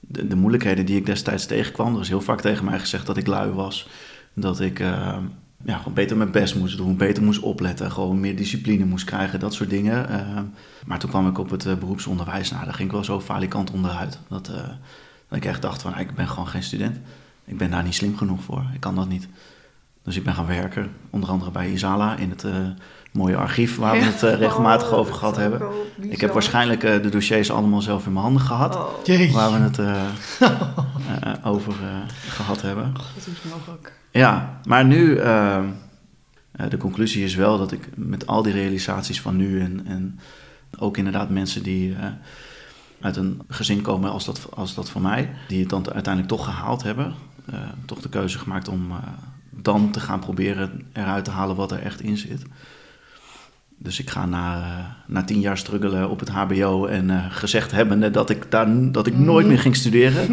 De, 0.02 0.28
de 0.28 0.36
moeilijkheden 0.36 0.86
die 0.86 0.98
ik 0.98 1.06
destijds 1.06 1.46
tegenkwam, 1.46 1.96
er 1.96 2.02
is 2.02 2.08
heel 2.08 2.22
vaak 2.22 2.42
tegen 2.42 2.66
mij 2.66 2.80
gezegd 2.80 3.06
dat 3.06 3.18
ik 3.18 3.28
lui 3.28 3.52
was. 3.52 3.90
Dat 4.34 4.60
ik 4.60 4.80
uh, 4.80 5.18
ja, 5.64 5.78
gewoon 5.78 5.94
beter 5.94 6.18
mijn 6.18 6.32
best 6.32 6.56
moest 6.56 6.78
doen, 6.78 6.98
beter 6.98 7.24
moest 7.24 7.42
opletten, 7.42 7.92
gewoon 7.92 8.20
meer 8.20 8.36
discipline 8.36 8.86
moest 8.86 9.06
krijgen, 9.06 9.40
dat 9.40 9.54
soort 9.54 9.70
dingen. 9.70 10.12
Uh, 10.12 10.40
maar 10.86 11.00
toen 11.00 11.10
kwam 11.10 11.28
ik 11.28 11.38
op 11.38 11.50
het 11.50 11.66
uh, 11.66 11.74
beroepsonderwijs, 11.74 12.52
nou, 12.52 12.66
daar 12.66 12.74
ging 12.74 12.88
ik 12.88 12.94
wel 12.94 13.04
zo 13.04 13.22
falikant 13.22 13.72
onderuit. 13.72 14.20
Dat, 14.28 14.50
uh, 14.50 14.56
dat 15.28 15.38
ik 15.38 15.46
echt 15.46 15.62
dacht 15.62 15.82
van, 15.82 15.98
ik 15.98 16.16
ben 16.16 16.28
gewoon 16.28 16.48
geen 16.48 16.64
student. 16.64 16.98
Ik 17.46 17.58
ben 17.58 17.72
daar 17.72 17.84
niet 17.84 17.96
slim 17.96 18.18
genoeg 18.18 18.44
voor, 18.44 18.66
ik 18.74 18.80
kan 18.80 18.96
dat 18.96 19.10
niet. 19.10 19.28
Dus 20.08 20.16
ik 20.16 20.24
ben 20.24 20.34
gaan 20.34 20.46
werken, 20.46 20.92
onder 21.10 21.30
andere 21.30 21.52
bij 21.52 21.72
Isala 21.72 22.16
in 22.16 22.30
het 22.30 22.44
uh, 22.44 22.56
mooie 23.12 23.36
archief 23.36 23.76
waar 23.78 23.94
we 23.94 24.04
het 24.04 24.24
uh, 24.24 24.34
regelmatig 24.46 24.92
Oh, 24.92 24.98
over 24.98 25.14
gehad 25.14 25.36
hebben. 25.36 25.62
Ik 26.00 26.22
heb 26.22 26.34
waarschijnlijk 26.34 26.84
uh, 26.84 27.02
de 27.02 27.10
dossiers 27.10 27.52
allemaal 27.52 27.82
zelf 27.82 28.06
in 28.06 28.12
mijn 28.12 28.24
handen 28.24 28.42
gehad, 28.42 28.76
Oh. 28.76 29.34
waar 29.34 29.52
we 29.52 29.58
het 29.58 29.80
over 31.54 31.74
gehad 32.28 32.62
hebben. 32.62 32.94
God, 32.98 33.26
hoe 33.26 33.34
is 33.34 33.52
mogelijk? 33.52 33.94
Ja, 34.12 34.60
maar 34.64 34.86
nu, 34.86 35.16
de 36.70 36.78
conclusie 36.78 37.24
is 37.24 37.36
wel 37.36 37.58
dat 37.58 37.72
ik 37.72 37.90
met 37.96 38.28
al 38.28 38.44
die 38.44 38.54
realisaties 38.54 39.22
van 39.22 39.36
nu 39.36 39.62
en, 39.62 39.86
en 39.86 40.20
ook 40.80 40.98
inderdaad 40.98 41.30
mensen 41.30 41.64
die 41.64 41.96
uit 43.02 43.16
een 43.16 43.42
gezin 43.48 43.82
komen 43.82 44.12
als 44.12 44.26
dat, 44.26 44.48
als 44.54 44.76
dat 44.76 44.90
van 44.90 45.02
mij, 45.02 45.30
die 45.48 45.60
het 45.60 45.70
dan 45.70 45.94
uiteindelijk 45.94 46.34
toch 46.34 46.46
gehaald 46.46 46.84
hebben, 46.84 47.14
toch 47.86 48.02
de 48.02 48.10
keuze 48.10 48.40
gemaakt 48.40 48.68
om 48.68 48.92
dan 49.62 49.92
te 49.92 50.00
gaan 50.00 50.20
proberen 50.20 50.82
eruit 50.94 51.26
te 51.26 51.32
halen 51.32 51.56
wat 51.56 51.72
er 51.72 51.80
echt 51.82 52.02
in 52.02 52.18
zit. 52.18 52.42
Dus 53.80 54.00
ik 54.00 54.10
ga 54.10 54.26
na, 54.26 54.96
na 55.08 55.24
tien 55.24 55.40
jaar 55.40 55.58
struggelen 55.58 56.10
op 56.10 56.20
het 56.20 56.30
HBO 56.30 56.86
en 56.86 57.10
uh, 57.10 57.26
gezegd 57.30 57.72
hebbende 57.72 58.12
dat 58.12 58.30
ik, 58.30 58.52
daar, 58.52 58.92
dat 58.92 59.08
ik 59.08 59.18
nooit 59.18 59.48
meer 59.48 59.60
ging 59.60 59.76
studeren, 59.76 60.32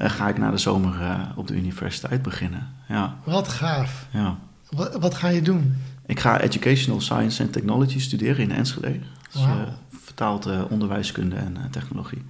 uh, 0.00 0.10
ga 0.18 0.28
ik 0.28 0.38
na 0.38 0.50
de 0.50 0.58
zomer 0.58 0.94
uh, 1.00 1.20
op 1.36 1.46
de 1.46 1.54
universiteit 1.54 2.22
beginnen. 2.22 2.68
Ja. 2.88 3.16
Wat 3.24 3.48
gaaf. 3.48 4.06
Ja. 4.12 4.38
Wat, 4.70 4.96
wat 5.00 5.14
ga 5.14 5.28
je 5.28 5.42
doen? 5.42 5.74
Ik 6.06 6.20
ga 6.20 6.40
Educational 6.40 7.00
Science 7.00 7.42
and 7.42 7.52
Technology 7.52 8.00
studeren 8.00 8.38
in 8.42 8.52
Enschede. 8.52 8.98
Dus, 9.32 9.44
Wow. 9.44 9.68
vertaald 9.90 10.68
onderwijskunde 10.68 11.36
en 11.36 11.56
technologie. 11.70 12.22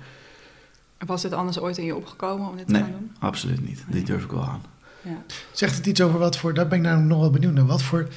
Was 1.07 1.23
dit 1.23 1.33
anders 1.33 1.59
ooit 1.59 1.79
in 1.79 1.85
je 1.85 1.97
opgekomen 1.97 2.49
om 2.49 2.57
dit 2.57 2.67
te 2.67 2.73
Nee, 2.73 2.83
gaan 2.83 2.91
doen? 2.91 3.11
absoluut 3.19 3.67
niet. 3.69 3.85
Dit 3.89 4.07
durf 4.07 4.25
ik 4.25 4.31
wel 4.31 4.45
aan. 4.45 4.63
Ja. 5.03 5.23
Zegt 5.53 5.77
het 5.77 5.87
iets 5.87 6.01
over 6.01 6.19
wat 6.19 6.37
voor, 6.37 6.55
daar 6.55 6.69
ben 6.69 6.79
ik 6.79 6.85
nou 6.85 7.03
nog 7.03 7.21
wel 7.21 7.31
benieuwd 7.31 7.53
naar. 7.53 7.67
Wat 7.67 7.83
voor, 7.83 8.09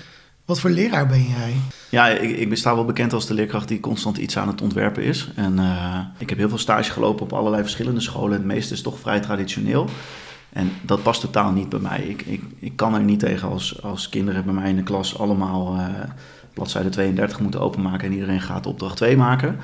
wat 0.45 0.60
voor 0.60 0.69
leraar 0.69 1.08
ben 1.08 1.24
jij? 1.24 1.54
Ja, 1.89 2.08
ik, 2.08 2.38
ik 2.38 2.58
sta 2.58 2.76
wel 2.76 2.86
bekend 2.86 3.13
als 3.13 3.28
de 3.28 3.34
leerkracht 3.34 3.67
die 3.67 3.80
constant 3.80 4.17
iets 4.17 4.38
aan 4.38 4.48
het 4.48 4.62
ontwerpen 4.62 5.04
is. 5.04 5.32
En 5.36 5.54
uh, 5.58 6.00
ik 6.17 6.30
heb 6.30 6.38
heel 6.38 6.50
veel 6.50 6.58
stage 6.58 6.91
gelopen 6.91 7.24
op 7.24 7.34
allerlei 7.34 7.62
verschillende 7.62 8.00
scholen. 8.00 8.38
Het 8.38 8.45
meeste 8.45 8.74
is 8.74 8.82
toch 8.82 9.00
vrij 9.00 9.19
traditioneel. 9.19 9.89
En 10.50 10.71
dat 10.82 11.04
past 11.04 11.21
totaal 11.21 11.52
niet 11.52 11.69
bij 11.69 11.80
mij. 11.80 12.02
Ik, 12.02 12.21
ik, 12.21 12.43
ik 12.60 12.76
kan 12.76 12.93
er 12.93 13.04
niet 13.04 13.19
tegen 13.19 13.50
als, 13.50 13.82
als 13.82 14.10
kinderen 14.10 14.45
bij 14.45 14.54
mij 14.54 14.69
in 14.69 14.76
de 14.76 14.84
klas 14.84 15.19
allemaal 15.19 15.76
uh, 15.76 15.88
bladzijde 16.54 16.89
32 16.89 17.39
moeten 17.39 17.62
openmaken 17.62 18.08
en 18.08 18.13
iedereen 18.13 18.41
gaat 18.41 18.65
opdracht 18.65 18.98
2 18.98 19.17
maken. 19.17 19.60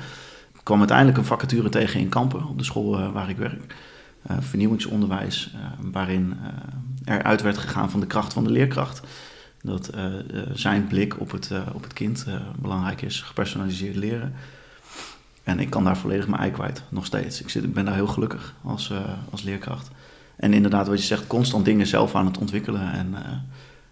Ik 0.54 0.60
kwam 0.62 0.78
uiteindelijk 0.78 1.18
een 1.18 1.24
vacature 1.24 1.68
tegen 1.68 2.00
in 2.00 2.08
Kampen, 2.08 2.48
op 2.48 2.58
de 2.58 2.64
school 2.64 2.98
uh, 2.98 3.12
waar 3.12 3.28
ik 3.28 3.36
werk. 3.36 3.74
Uh, 4.30 4.36
vernieuwingsonderwijs, 4.40 5.54
waarin 5.92 6.36
eruit 7.04 7.42
werd 7.42 7.58
gegaan 7.58 7.90
van 7.90 8.00
de 8.00 8.06
kracht 8.06 8.32
van 8.32 8.44
de 8.44 8.50
leerkracht. 8.50 9.00
Dat 9.62 9.90
uh, 9.94 10.04
uh, 10.04 10.42
zijn 10.52 10.86
blik 10.86 11.20
op 11.20 11.30
het, 11.30 11.50
uh, 11.52 11.62
op 11.72 11.82
het 11.82 11.92
kind 11.92 12.26
belangrijk 12.58 13.02
is, 13.02 13.20
gepersonaliseerd 13.20 13.96
leren. 13.96 14.34
En 15.42 15.60
ik 15.60 15.70
kan 15.70 15.84
daar 15.84 15.96
volledig 15.96 16.28
mijn 16.28 16.42
ei 16.42 16.50
kwijt, 16.50 16.82
nog 16.88 17.06
steeds. 17.06 17.40
Ik, 17.40 17.48
zit, 17.48 17.64
ik 17.64 17.74
ben 17.74 17.84
daar 17.84 17.94
heel 17.94 18.06
gelukkig 18.06 18.54
als, 18.62 18.92
als 19.30 19.42
leerkracht. 19.42 19.90
En 20.36 20.52
inderdaad, 20.52 20.88
wat 20.88 20.98
je 20.98 21.06
zegt, 21.06 21.26
constant 21.26 21.64
dingen 21.64 21.86
zelf 21.86 22.14
aan 22.14 22.26
het 22.26 22.38
ontwikkelen 22.38 22.92
en, 22.92 23.14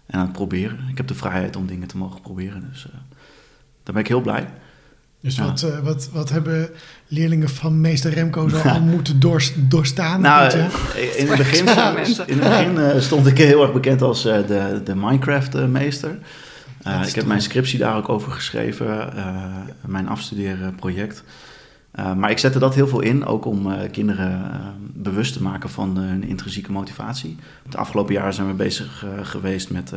en 0.05 0.19
aan 0.19 0.25
het 0.25 0.31
proberen. 0.31 0.87
Ik 0.89 0.97
heb 0.97 1.07
de 1.07 1.15
vrijheid 1.15 1.55
om 1.55 1.67
dingen 1.67 1.87
te 1.87 1.97
mogen 1.97 2.21
proberen, 2.21 2.69
dus 2.71 2.87
daar 3.83 3.93
ben 3.93 4.03
ik 4.03 4.07
heel 4.07 4.21
blij. 4.21 4.47
Dus 5.21 5.35
Ja. 5.35 5.45
wat, 5.45 5.61
uh, 5.61 5.79
wat, 5.79 6.09
wat 6.11 6.29
hebben 6.29 6.69
leerlingen 7.07 7.49
van 7.49 7.81
meester 7.81 8.13
Remco 8.13 8.47
zo 8.47 8.57
al 8.69 8.81
moeten 8.81 9.19
doors, 9.19 9.53
doorstaan? 9.55 10.21
Nou, 10.21 10.51
eh, 10.51 11.19
in 11.19 11.27
het 11.27 11.37
begin, 11.37 11.67
in 12.27 12.39
het 12.39 12.49
begin 12.49 12.77
eh, 12.77 12.99
stond 13.01 13.27
ik 13.27 13.37
heel 13.37 13.61
erg 13.61 13.73
bekend 13.73 14.01
als 14.01 14.25
eh, 14.25 14.47
de, 14.47 14.81
de 14.83 14.95
Minecraft-meester. 14.95 16.17
Ik 17.07 17.15
heb 17.15 17.25
mijn 17.25 17.41
scriptie 17.41 17.79
daar 17.79 17.97
ook 17.97 18.09
over 18.09 18.31
geschreven, 18.31 19.15
eh, 19.15 19.25
mijn 19.85 20.07
afstudeerproject. 20.07 21.23
Eh, 21.91 22.13
maar 22.13 22.31
ik 22.31 22.37
zette 22.37 22.59
dat 22.59 22.75
heel 22.75 22.87
veel 22.87 22.99
in, 23.01 23.25
ook 23.25 23.45
om 23.45 23.71
eh, 23.71 23.91
kinderen 23.91 24.51
eh, 24.51 24.59
bewust 24.93 25.33
te 25.33 25.43
maken 25.43 25.69
van 25.69 25.97
hun 25.97 26.23
intrinsieke 26.23 26.71
motivatie. 26.71 27.37
Het 27.63 27.75
afgelopen 27.75 28.13
jaar 28.13 28.33
zijn 28.33 28.47
we 28.47 28.53
bezig 28.53 29.05
geweest 29.21 29.69
met 29.71 29.93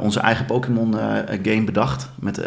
onze 0.00 0.20
eigen 0.20 0.44
Pokémon-game 0.46 1.64
bedacht. 1.64 2.10
Met 2.20 2.40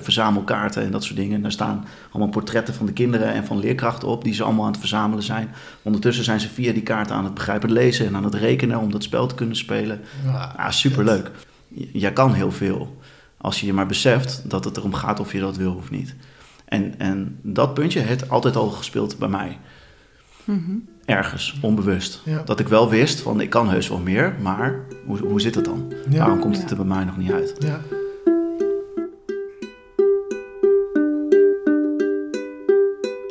verzamelkaarten 0.00 0.82
en 0.82 0.90
dat 0.90 1.04
soort 1.04 1.16
dingen. 1.16 1.34
En 1.34 1.42
daar 1.42 1.52
staan 1.52 1.84
allemaal 2.10 2.28
portretten 2.32 2.74
van 2.74 2.86
de 2.86 2.92
kinderen 2.92 3.32
en 3.32 3.44
van 3.44 3.58
leerkrachten 3.58 4.08
op, 4.08 4.24
die 4.24 4.34
ze 4.34 4.42
allemaal 4.44 4.64
aan 4.64 4.70
het 4.70 4.80
verzamelen 4.80 5.24
zijn. 5.24 5.48
Ondertussen 5.82 6.24
zijn 6.24 6.40
ze 6.40 6.48
via 6.48 6.72
die 6.72 6.82
kaarten 6.82 7.16
aan 7.16 7.24
het 7.24 7.34
begrijpen 7.34 7.72
lezen 7.72 8.06
en 8.06 8.16
aan 8.16 8.24
het 8.24 8.34
rekenen 8.34 8.78
om 8.78 8.90
dat 8.90 9.02
spel 9.02 9.26
te 9.26 9.34
kunnen 9.34 9.56
spelen. 9.56 10.00
Ja, 10.24 10.52
Ah, 10.56 10.70
superleuk. 10.70 11.30
J- 11.68 11.88
Jij 11.92 12.12
kan 12.12 12.32
heel 12.32 12.52
veel. 12.52 12.98
Als 13.36 13.60
je 13.60 13.66
je 13.66 13.72
maar 13.72 13.86
beseft 13.86 14.42
dat 14.50 14.64
het 14.64 14.76
erom 14.76 14.94
gaat 14.94 15.20
of 15.20 15.32
je 15.32 15.40
dat 15.40 15.56
wil 15.56 15.74
of 15.74 15.90
niet. 15.90 16.14
En, 16.64 16.94
en 16.98 17.38
dat 17.42 17.74
puntje 17.74 18.00
heeft 18.00 18.30
altijd 18.30 18.56
al 18.56 18.70
gespeeld 18.70 19.18
bij 19.18 19.28
mij. 19.28 19.58
Mhm. 20.44 20.72
Ergens, 21.04 21.58
onbewust. 21.62 22.22
Ja. 22.24 22.42
Dat 22.44 22.60
ik 22.60 22.68
wel 22.68 22.90
wist 22.90 23.20
van 23.20 23.40
ik 23.40 23.50
kan 23.50 23.68
heus 23.68 23.88
wel 23.88 23.98
meer, 23.98 24.34
maar 24.42 24.80
hoe, 25.06 25.18
hoe 25.18 25.40
zit 25.40 25.54
het 25.54 25.64
dan? 25.64 25.92
Ja. 26.10 26.18
Waarom 26.18 26.38
komt 26.40 26.58
het 26.60 26.70
er 26.70 26.76
bij 26.76 26.84
mij 26.84 27.04
nog 27.04 27.16
niet 27.16 27.32
uit? 27.32 27.54
Ja. 27.58 27.80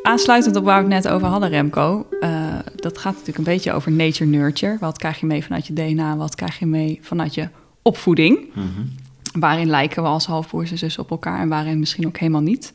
Aansluitend 0.03 0.55
op 0.55 0.63
waar 0.63 0.85
we 0.85 0.93
het 0.93 1.03
net 1.03 1.13
over 1.13 1.27
hadden, 1.27 1.49
Remco. 1.49 2.05
eh, 2.19 2.55
dat 2.75 2.97
gaat 2.97 3.11
natuurlijk 3.11 3.37
een 3.37 3.43
beetje 3.53 3.73
over 3.73 3.91
nature-nurture. 3.91 4.77
Wat 4.79 4.97
krijg 4.97 5.19
je 5.19 5.25
mee 5.25 5.43
vanuit 5.43 5.67
je 5.67 5.73
DNA? 5.73 6.17
Wat 6.17 6.35
krijg 6.35 6.59
je 6.59 6.65
mee 6.65 6.99
vanuit 7.01 7.33
je 7.33 7.47
opvoeding? 7.81 8.39
Mhm. 8.53 8.67
Waarin 9.39 9.69
lijken 9.69 10.03
we 10.03 10.09
als 10.09 10.25
halfbroers 10.25 10.71
en 10.71 10.77
zussen 10.77 11.03
op 11.03 11.09
elkaar 11.11 11.39
en 11.39 11.49
waarin 11.49 11.79
misschien 11.79 12.07
ook 12.07 12.17
helemaal 12.17 12.41
niet? 12.41 12.71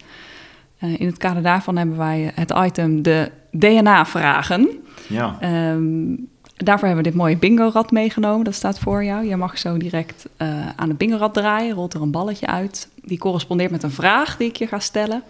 Eh, 0.78 1.00
in 1.00 1.06
het 1.06 1.16
kader 1.16 1.42
daarvan 1.42 1.76
hebben 1.76 1.96
wij 1.96 2.32
het 2.34 2.52
item 2.56 3.02
de 3.02 3.30
DNA-vragen. 3.50 4.68
Ja, 5.08 5.36
Ehm, 5.40 6.14
daarvoor 6.56 6.86
hebben 6.86 7.04
we 7.04 7.10
dit 7.10 7.18
mooie 7.18 7.36
bingo-rad 7.36 7.90
meegenomen. 7.90 8.44
Dat 8.44 8.54
staat 8.54 8.78
voor 8.78 9.04
jou. 9.04 9.26
Je 9.26 9.36
mag 9.36 9.58
zo 9.58 9.76
direct 9.76 10.28
eh, 10.36 10.48
aan 10.76 10.88
het 10.88 10.98
bingo-rad 10.98 11.34
draaien. 11.34 11.74
Rolt 11.74 11.94
er 11.94 12.02
een 12.02 12.10
balletje 12.10 12.46
uit. 12.46 12.88
Die 13.04 13.18
correspondeert 13.18 13.70
met 13.70 13.82
een 13.82 13.90
vraag 13.90 14.36
die 14.36 14.48
ik 14.48 14.56
je 14.56 14.66
ga 14.66 14.78
stellen. 14.78 15.22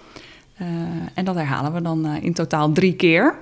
Eh, 0.57 0.67
en 1.15 1.25
dat 1.25 1.35
herhalen 1.35 1.73
we 1.73 1.83
dan 1.83 2.07
eh, 2.07 2.23
in 2.25 2.33
totaal 2.35 2.73
drie 2.73 2.93
keer. 2.95 3.35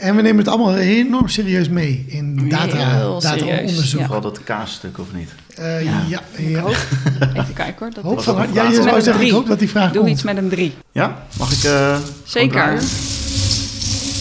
En 0.00 0.16
we 0.16 0.22
nemen 0.22 0.38
het 0.38 0.48
allemaal 0.48 0.76
enorm 0.76 1.28
serieus 1.28 1.68
mee 1.68 2.04
in 2.08 2.48
data, 2.48 2.76
Heel 2.76 3.20
data-onderzoek. 3.20 3.48
serieus, 3.58 3.90
ja. 3.92 4.04
vooral 4.04 4.20
dat 4.20 4.42
kaasstuk 4.44 4.98
of 4.98 5.14
niet? 5.14 5.34
Eh, 5.58 5.84
Ja. 5.84 6.02
ja, 6.08 6.20
Ik 6.36 6.48
ja. 6.48 6.60
hoop. 6.60 6.70
Even 7.36 7.54
kijken 7.54 7.74
hoor. 7.78 7.90
Dat 7.94 8.04
Hoop 8.04 8.20
van 8.22 8.36
Ja, 8.52 8.62
je 8.62 8.68
Met 8.68 8.74
zou 8.82 8.96
een 8.96 9.02
zeggen, 9.02 9.12
ik 9.12 9.18
drie. 9.18 9.32
hoop 9.32 9.46
dat 9.46 9.58
die 9.58 9.68
vraag 9.68 9.92
Doe 9.92 10.00
komt. 10.00 10.12
iets 10.12 10.22
met 10.22 10.36
een 10.36 10.48
drie. 10.48 10.74
Ja, 10.92 11.26
mag 11.38 11.52
ik 11.52 11.64
eh, 11.64 11.98
Zeker. 12.24 12.72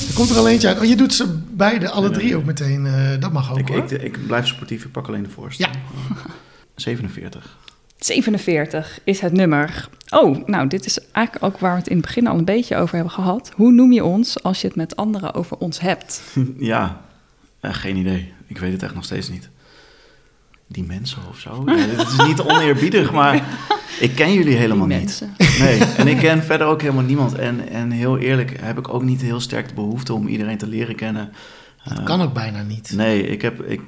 Er 0.07 0.13
komt 0.19 0.29
er 0.29 0.37
al 0.37 0.47
eentje 0.49 0.67
uit. 0.67 0.79
Oh, 0.79 0.85
je 0.85 0.95
doet 0.95 1.13
ze 1.13 1.39
beide, 1.51 1.89
alle 1.89 2.09
drie 2.09 2.35
ook 2.35 2.43
meteen. 2.45 2.85
eh, 2.85 2.93
dat 3.19 3.31
mag 3.31 3.51
ook 3.51 3.57
Ik, 3.59 3.67
hoor. 3.67 3.77
ik, 3.77 3.91
ik 3.91 4.27
blijf 4.27 4.47
sportief, 4.47 4.83
ik 4.85 4.91
pak 4.91 5.07
alleen 5.07 5.23
de 5.23 5.29
voorste. 5.29 5.63
Ja. 5.63 5.69
47. 6.75 7.57
47 7.97 8.99
is 9.03 9.19
het 9.19 9.33
nummer. 9.33 9.87
Oh, 10.09 10.47
nou, 10.47 10.67
dit 10.67 10.85
is 10.85 10.99
eigenlijk 11.11 11.45
ook 11.45 11.59
waar 11.59 11.71
we 11.73 11.77
het 11.79 11.87
in 11.87 11.97
het 11.97 12.05
begin 12.05 12.27
al 12.27 12.37
een 12.37 12.45
beetje 12.45 12.75
over 12.75 12.95
hebben 12.95 13.13
gehad. 13.13 13.51
Hoe 13.55 13.71
noem 13.71 13.91
je 13.91 14.03
ons 14.03 14.43
als 14.43 14.61
je 14.61 14.67
het 14.67 14.75
met 14.75 14.95
anderen 14.95 15.33
over 15.33 15.57
ons 15.57 15.79
hebt? 15.79 16.21
Ja, 16.57 17.01
eh, 17.59 17.73
geen 17.73 17.95
idee. 17.95 18.33
Ik 18.47 18.57
weet 18.57 18.71
het 18.71 18.83
echt 18.83 18.95
nog 18.95 19.03
steeds 19.05 19.29
niet. 19.29 19.49
Die 20.73 20.83
mensen 20.83 21.17
of 21.29 21.39
zo. 21.39 21.63
Nee, 21.63 21.77
Het 21.77 22.07
is 22.07 22.25
niet 22.25 22.41
oneerbiedig, 22.41 23.11
maar 23.11 23.35
ik 23.99 24.15
ken 24.15 24.33
jullie 24.33 24.55
helemaal 24.55 24.87
Die 24.87 24.97
niet. 24.97 25.05
mensen. 25.05 25.35
Nee, 25.59 25.79
en 25.97 26.07
ik 26.07 26.17
ken 26.17 26.43
verder 26.43 26.67
ook 26.67 26.81
helemaal 26.81 27.03
niemand. 27.03 27.33
En, 27.35 27.69
en 27.69 27.91
heel 27.91 28.17
eerlijk 28.17 28.59
heb 28.61 28.77
ik 28.77 28.93
ook 28.93 29.03
niet 29.03 29.21
heel 29.21 29.39
sterk 29.39 29.67
de 29.67 29.73
behoefte 29.73 30.13
om 30.13 30.27
iedereen 30.27 30.57
te 30.57 30.67
leren 30.67 30.95
kennen. 30.95 31.31
Eh, 31.83 32.03
kan 32.03 32.21
ook 32.21 32.33
bijna 32.33 32.61
niet. 32.61 32.91
Nee, 32.95 33.27
ik 33.27 33.41
heb, 33.41 33.61
ik, 33.61 33.81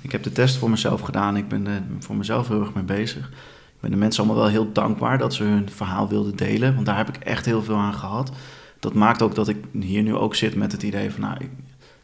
ik 0.00 0.12
heb 0.12 0.22
de 0.22 0.32
test 0.32 0.56
voor 0.56 0.70
mezelf 0.70 1.00
gedaan. 1.00 1.36
Ik 1.36 1.48
ben 1.48 1.66
er 1.66 1.82
voor 1.98 2.16
mezelf 2.16 2.48
heel 2.48 2.60
erg 2.60 2.74
mee 2.74 2.84
bezig. 2.84 3.26
Ik 3.74 3.80
ben 3.80 3.90
de 3.90 3.96
mensen 3.96 4.24
allemaal 4.24 4.42
wel 4.42 4.50
heel 4.52 4.72
dankbaar 4.72 5.18
dat 5.18 5.34
ze 5.34 5.42
hun 5.44 5.68
verhaal 5.74 6.08
wilden 6.08 6.36
delen. 6.36 6.74
Want 6.74 6.86
daar 6.86 6.96
heb 6.96 7.08
ik 7.08 7.16
echt 7.16 7.44
heel 7.46 7.62
veel 7.62 7.76
aan 7.76 7.94
gehad. 7.94 8.32
dat 8.80 8.94
maakt 8.94 9.22
ook 9.22 9.34
dat 9.34 9.48
ik 9.48 9.56
hier 9.80 10.02
nu 10.02 10.14
ook 10.14 10.34
zit 10.34 10.54
met 10.54 10.72
het 10.72 10.82
idee 10.82 11.10
van, 11.10 11.20
nou, 11.20 11.36
ik 11.38 11.50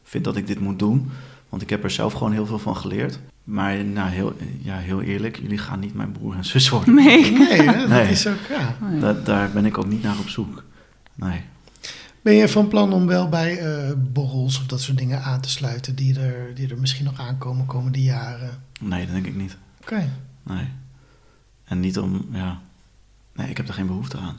vind 0.02 0.24
dat 0.24 0.36
ik 0.36 0.46
dit 0.46 0.60
moet 0.60 0.78
doen. 0.78 1.10
Want 1.48 1.62
ik 1.62 1.70
heb 1.70 1.84
er 1.84 1.90
zelf 1.90 2.12
gewoon 2.12 2.32
heel 2.32 2.46
veel 2.46 2.58
van 2.58 2.76
geleerd. 2.76 3.18
Maar 3.48 3.84
nou, 3.84 4.10
heel, 4.10 4.36
ja, 4.60 4.76
heel 4.78 5.02
eerlijk, 5.02 5.38
jullie 5.40 5.58
gaan 5.58 5.80
niet 5.80 5.94
mijn 5.94 6.12
broer 6.12 6.34
en 6.36 6.44
zus 6.44 6.68
worden. 6.68 6.94
Nee. 6.94 7.30
Nee, 7.32 7.62
hè? 7.62 7.78
dat 7.78 7.88
Nee. 7.88 8.08
is 8.10 8.26
ook, 8.26 8.38
ja. 8.48 8.76
Da- 9.00 9.12
daar 9.12 9.50
ben 9.50 9.66
ik 9.66 9.78
ook 9.78 9.86
niet 9.86 10.02
naar 10.02 10.18
op 10.18 10.28
zoek. 10.28 10.64
Nee. 11.14 11.40
Ben 12.22 12.34
je 12.34 12.48
van 12.48 12.68
plan 12.68 12.92
om 12.92 13.06
wel 13.06 13.28
bij 13.28 13.58
eh, 13.58 13.92
borrels 13.96 14.58
of 14.58 14.66
dat 14.66 14.80
soort 14.80 14.98
dingen 14.98 15.22
aan 15.22 15.40
te 15.40 15.48
sluiten 15.50 15.94
die 15.94 16.20
er, 16.20 16.54
die 16.54 16.68
er 16.70 16.78
misschien 16.78 17.04
nog 17.04 17.20
aankomen 17.20 17.66
komende 17.66 18.02
jaren? 18.02 18.62
Nee, 18.80 19.04
dat 19.04 19.14
denk 19.14 19.26
ik 19.26 19.36
niet. 19.36 19.56
Oké. 19.80 20.08
Nee. 20.42 20.68
En 21.64 21.80
niet 21.80 21.98
om, 21.98 22.26
ja. 22.32 22.60
Nee, 23.34 23.50
ik 23.50 23.56
heb 23.56 23.68
er 23.68 23.74
geen 23.74 23.86
behoefte 23.86 24.16
aan. 24.18 24.36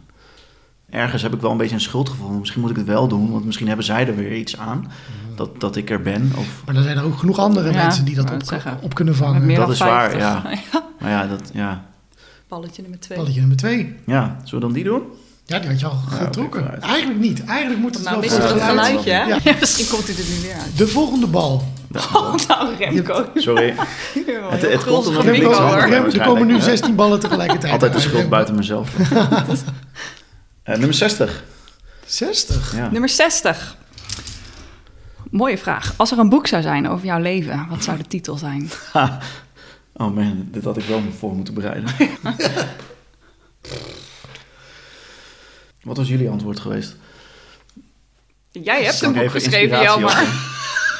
Ergens 0.89 1.21
heb 1.21 1.33
ik 1.33 1.41
wel 1.41 1.51
een 1.51 1.57
beetje 1.57 1.75
een 1.75 1.81
schuldgevoel. 1.81 2.29
Misschien 2.29 2.61
moet 2.61 2.69
ik 2.69 2.75
het 2.75 2.85
wel 2.85 3.07
doen, 3.07 3.31
want 3.31 3.45
misschien 3.45 3.67
hebben 3.67 3.85
zij 3.85 4.07
er 4.07 4.15
weer 4.15 4.35
iets 4.35 4.57
aan. 4.57 4.91
Dat, 5.35 5.59
dat 5.59 5.75
ik 5.75 5.89
er 5.89 6.01
ben. 6.01 6.31
Of, 6.37 6.47
Maar 6.65 6.75
er 6.75 6.83
zijn 6.83 6.97
er 6.97 7.03
ook 7.03 7.17
genoeg 7.17 7.39
andere 7.39 7.71
Ja, 7.71 7.83
mensen 7.83 8.05
die 8.05 8.15
dat 8.15 8.25
op, 8.31 8.31
het 8.37 8.47
zeggen. 8.47 8.77
op 8.81 8.93
kunnen 8.93 9.15
vangen. 9.15 9.45
meer 9.45 9.55
Dat 9.55 9.65
dan 9.65 9.73
is 9.75 9.79
waar, 9.81 10.09
50. 10.11 10.21
ja. 10.71 10.83
maar 10.99 11.09
ja, 11.11 11.27
dat, 11.27 11.49
ja. 11.53 11.85
Balletje 12.47 12.81
nummer 12.81 12.99
twee. 12.99 13.17
Balletje 13.17 13.39
nummer 13.39 13.57
twee. 13.57 13.95
ja, 14.05 14.35
zullen 14.43 14.53
we 14.53 14.59
dan 14.59 14.71
die 14.73 14.83
doen? 14.83 15.01
Ja, 15.45 15.59
die 15.59 15.69
had 15.69 15.79
je 15.79 15.85
al 15.85 15.95
getrokken. 16.07 16.81
Eigenlijk 16.81 17.19
niet. 17.19 17.43
Eigenlijk 17.45 17.81
moet 17.81 17.95
het 17.95 18.03
Nou, 18.03 18.19
wel 18.19 18.29
voor 18.29 18.39
dat 18.39 18.49
geluid. 18.49 18.69
geluidje, 18.69 19.11
hè? 19.11 19.23
Ja. 19.23 19.37
Ja, 19.43 19.55
misschien 19.59 19.87
komt 19.87 20.07
hij 20.07 20.15
er 20.15 20.23
nu 20.35 20.41
weer 20.47 20.53
uit. 20.63 20.77
De 20.77 20.87
volgende 20.87 21.27
bal. 21.27 21.63
nou, 22.47 22.75
Remco. 22.79 23.25
Sorry. 23.35 23.73
Het, 24.49 24.61
het 24.61 24.83
komt 24.83 25.05
niks 25.05 25.25
Remco, 25.25 25.53
hoor. 25.53 25.75
er 25.77 25.87
komen 25.89 26.07
nu 26.11 26.13
waarschijnlijk, 26.13 26.49
hè? 26.59 26.61
16 26.61 26.95
ballen 26.95 27.19
tegelijkertijd. 27.19 27.73
Altijd 27.73 27.93
de 27.93 27.99
schuld 27.99 28.29
buiten 28.29 28.55
mezelf. 28.55 28.89
Eh, 30.69 30.77
nummer 30.77 30.93
60. 30.93 31.43
60. 32.05 32.75
Ja. 32.75 32.89
Nummer 32.91 33.09
60. 33.09 33.77
Mooie 35.31 35.57
vraag. 35.57 35.93
Als 35.97 36.11
er 36.11 36.19
een 36.19 36.29
boek 36.29 36.47
zou 36.47 36.61
zijn 36.61 36.87
over 36.87 37.05
jouw 37.05 37.19
leven, 37.19 37.67
wat 37.69 37.83
zou 37.83 37.97
de 37.97 38.07
titel 38.07 38.37
zijn? 38.37 38.69
Ha. 38.93 39.17
Oh 39.93 40.15
man, 40.15 40.47
dit 40.51 40.63
had 40.63 40.77
ik 40.77 40.83
wel 40.83 41.01
voor 41.17 41.35
moeten 41.35 41.53
bereiden. 41.53 41.89
Wat 45.81 45.97
was 45.97 46.07
jullie 46.07 46.29
antwoord 46.29 46.59
geweest? 46.59 46.95
Jij 48.51 48.83
hebt 48.83 49.01
een 49.01 49.13
boek 49.13 49.21
even 49.21 49.41
geschreven, 49.41 49.81
Jelmer. 49.81 50.23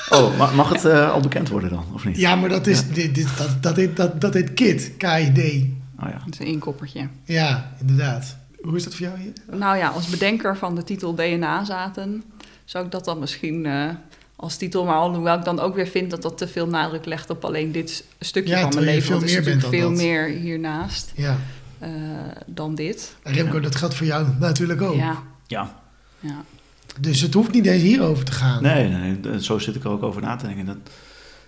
Oh, 0.09 0.37
ma- 0.37 0.51
mag 0.51 0.69
het 0.69 0.85
eh, 0.85 1.11
al 1.11 1.19
bekend 1.19 1.49
worden 1.49 1.69
dan, 1.69 1.85
of 1.93 2.05
niet? 2.05 2.17
Ja, 2.17 2.35
maar 2.35 2.49
dat, 2.49 2.67
is, 2.67 2.87
dit, 2.87 3.15
dit, 3.15 3.37
dat, 3.37 3.63
dat, 3.63 3.75
heet, 3.75 3.95
dat, 3.95 4.21
dat 4.21 4.33
heet 4.33 4.53
KID. 4.53 4.91
KID. 4.97 5.65
Oh 5.99 6.09
ja. 6.09 6.21
Dat 6.25 6.33
is 6.33 6.39
een 6.39 6.45
inkoppertje. 6.45 7.07
Ja, 7.23 7.71
inderdaad. 7.79 8.37
Hoe 8.61 8.75
is 8.75 8.83
dat 8.83 8.95
voor 8.95 9.05
jou 9.05 9.19
hier? 9.19 9.33
Nou 9.51 9.77
ja, 9.77 9.87
als 9.89 10.07
bedenker 10.07 10.57
van 10.57 10.75
de 10.75 10.83
titel 10.83 11.15
DNA 11.15 11.63
zaten, 11.65 12.23
zou 12.65 12.85
ik 12.85 12.91
dat 12.91 13.05
dan 13.05 13.19
misschien 13.19 13.65
eh, 13.65 13.89
als 14.35 14.57
titel, 14.57 14.85
maar 14.85 14.95
alhoewel 14.95 15.37
ik 15.37 15.43
dan 15.43 15.59
ook 15.59 15.75
weer 15.75 15.87
vind 15.87 16.09
dat 16.11 16.21
dat 16.21 16.37
te 16.37 16.47
veel 16.47 16.67
nadruk 16.67 17.05
legt 17.05 17.29
op 17.29 17.45
alleen 17.45 17.71
dit 17.71 18.03
stukje 18.19 18.49
Ja, 18.55 18.61
van 18.61 18.69
mijn 18.73 18.85
leven. 18.85 19.03
veel 19.07 19.17
er 19.17 19.23
is 19.23 19.31
meer 19.33 19.43
bent 19.43 19.55
natuurlijk 19.55 19.81
dan 19.83 19.95
veel 19.97 19.97
dat. 19.97 20.07
meer 20.37 20.39
hiernaast 20.41 21.11
Ja. 21.15 21.37
eh, 21.79 21.89
dan 22.45 22.75
dit. 22.75 23.15
En 23.23 23.33
Remco, 23.33 23.59
dat 23.59 23.75
geldt 23.75 23.95
voor 23.95 24.05
jou 24.05 24.27
natuurlijk 24.39 24.81
ook. 24.81 24.95
Ja, 24.95 25.23
Ja. 25.47 25.79
ja. 26.19 26.43
Dus 26.99 27.21
het 27.21 27.33
hoeft 27.33 27.51
niet 27.51 27.65
eens 27.65 27.81
hierover 27.81 28.25
te 28.25 28.31
gaan. 28.31 28.63
Nee, 28.63 28.89
nee, 28.89 29.17
nee, 29.21 29.43
zo 29.43 29.59
zit 29.59 29.75
ik 29.75 29.83
er 29.83 29.89
ook 29.89 30.03
over 30.03 30.21
na 30.21 30.35
te 30.35 30.45
denken. 30.45 30.65
Dat, 30.65 30.77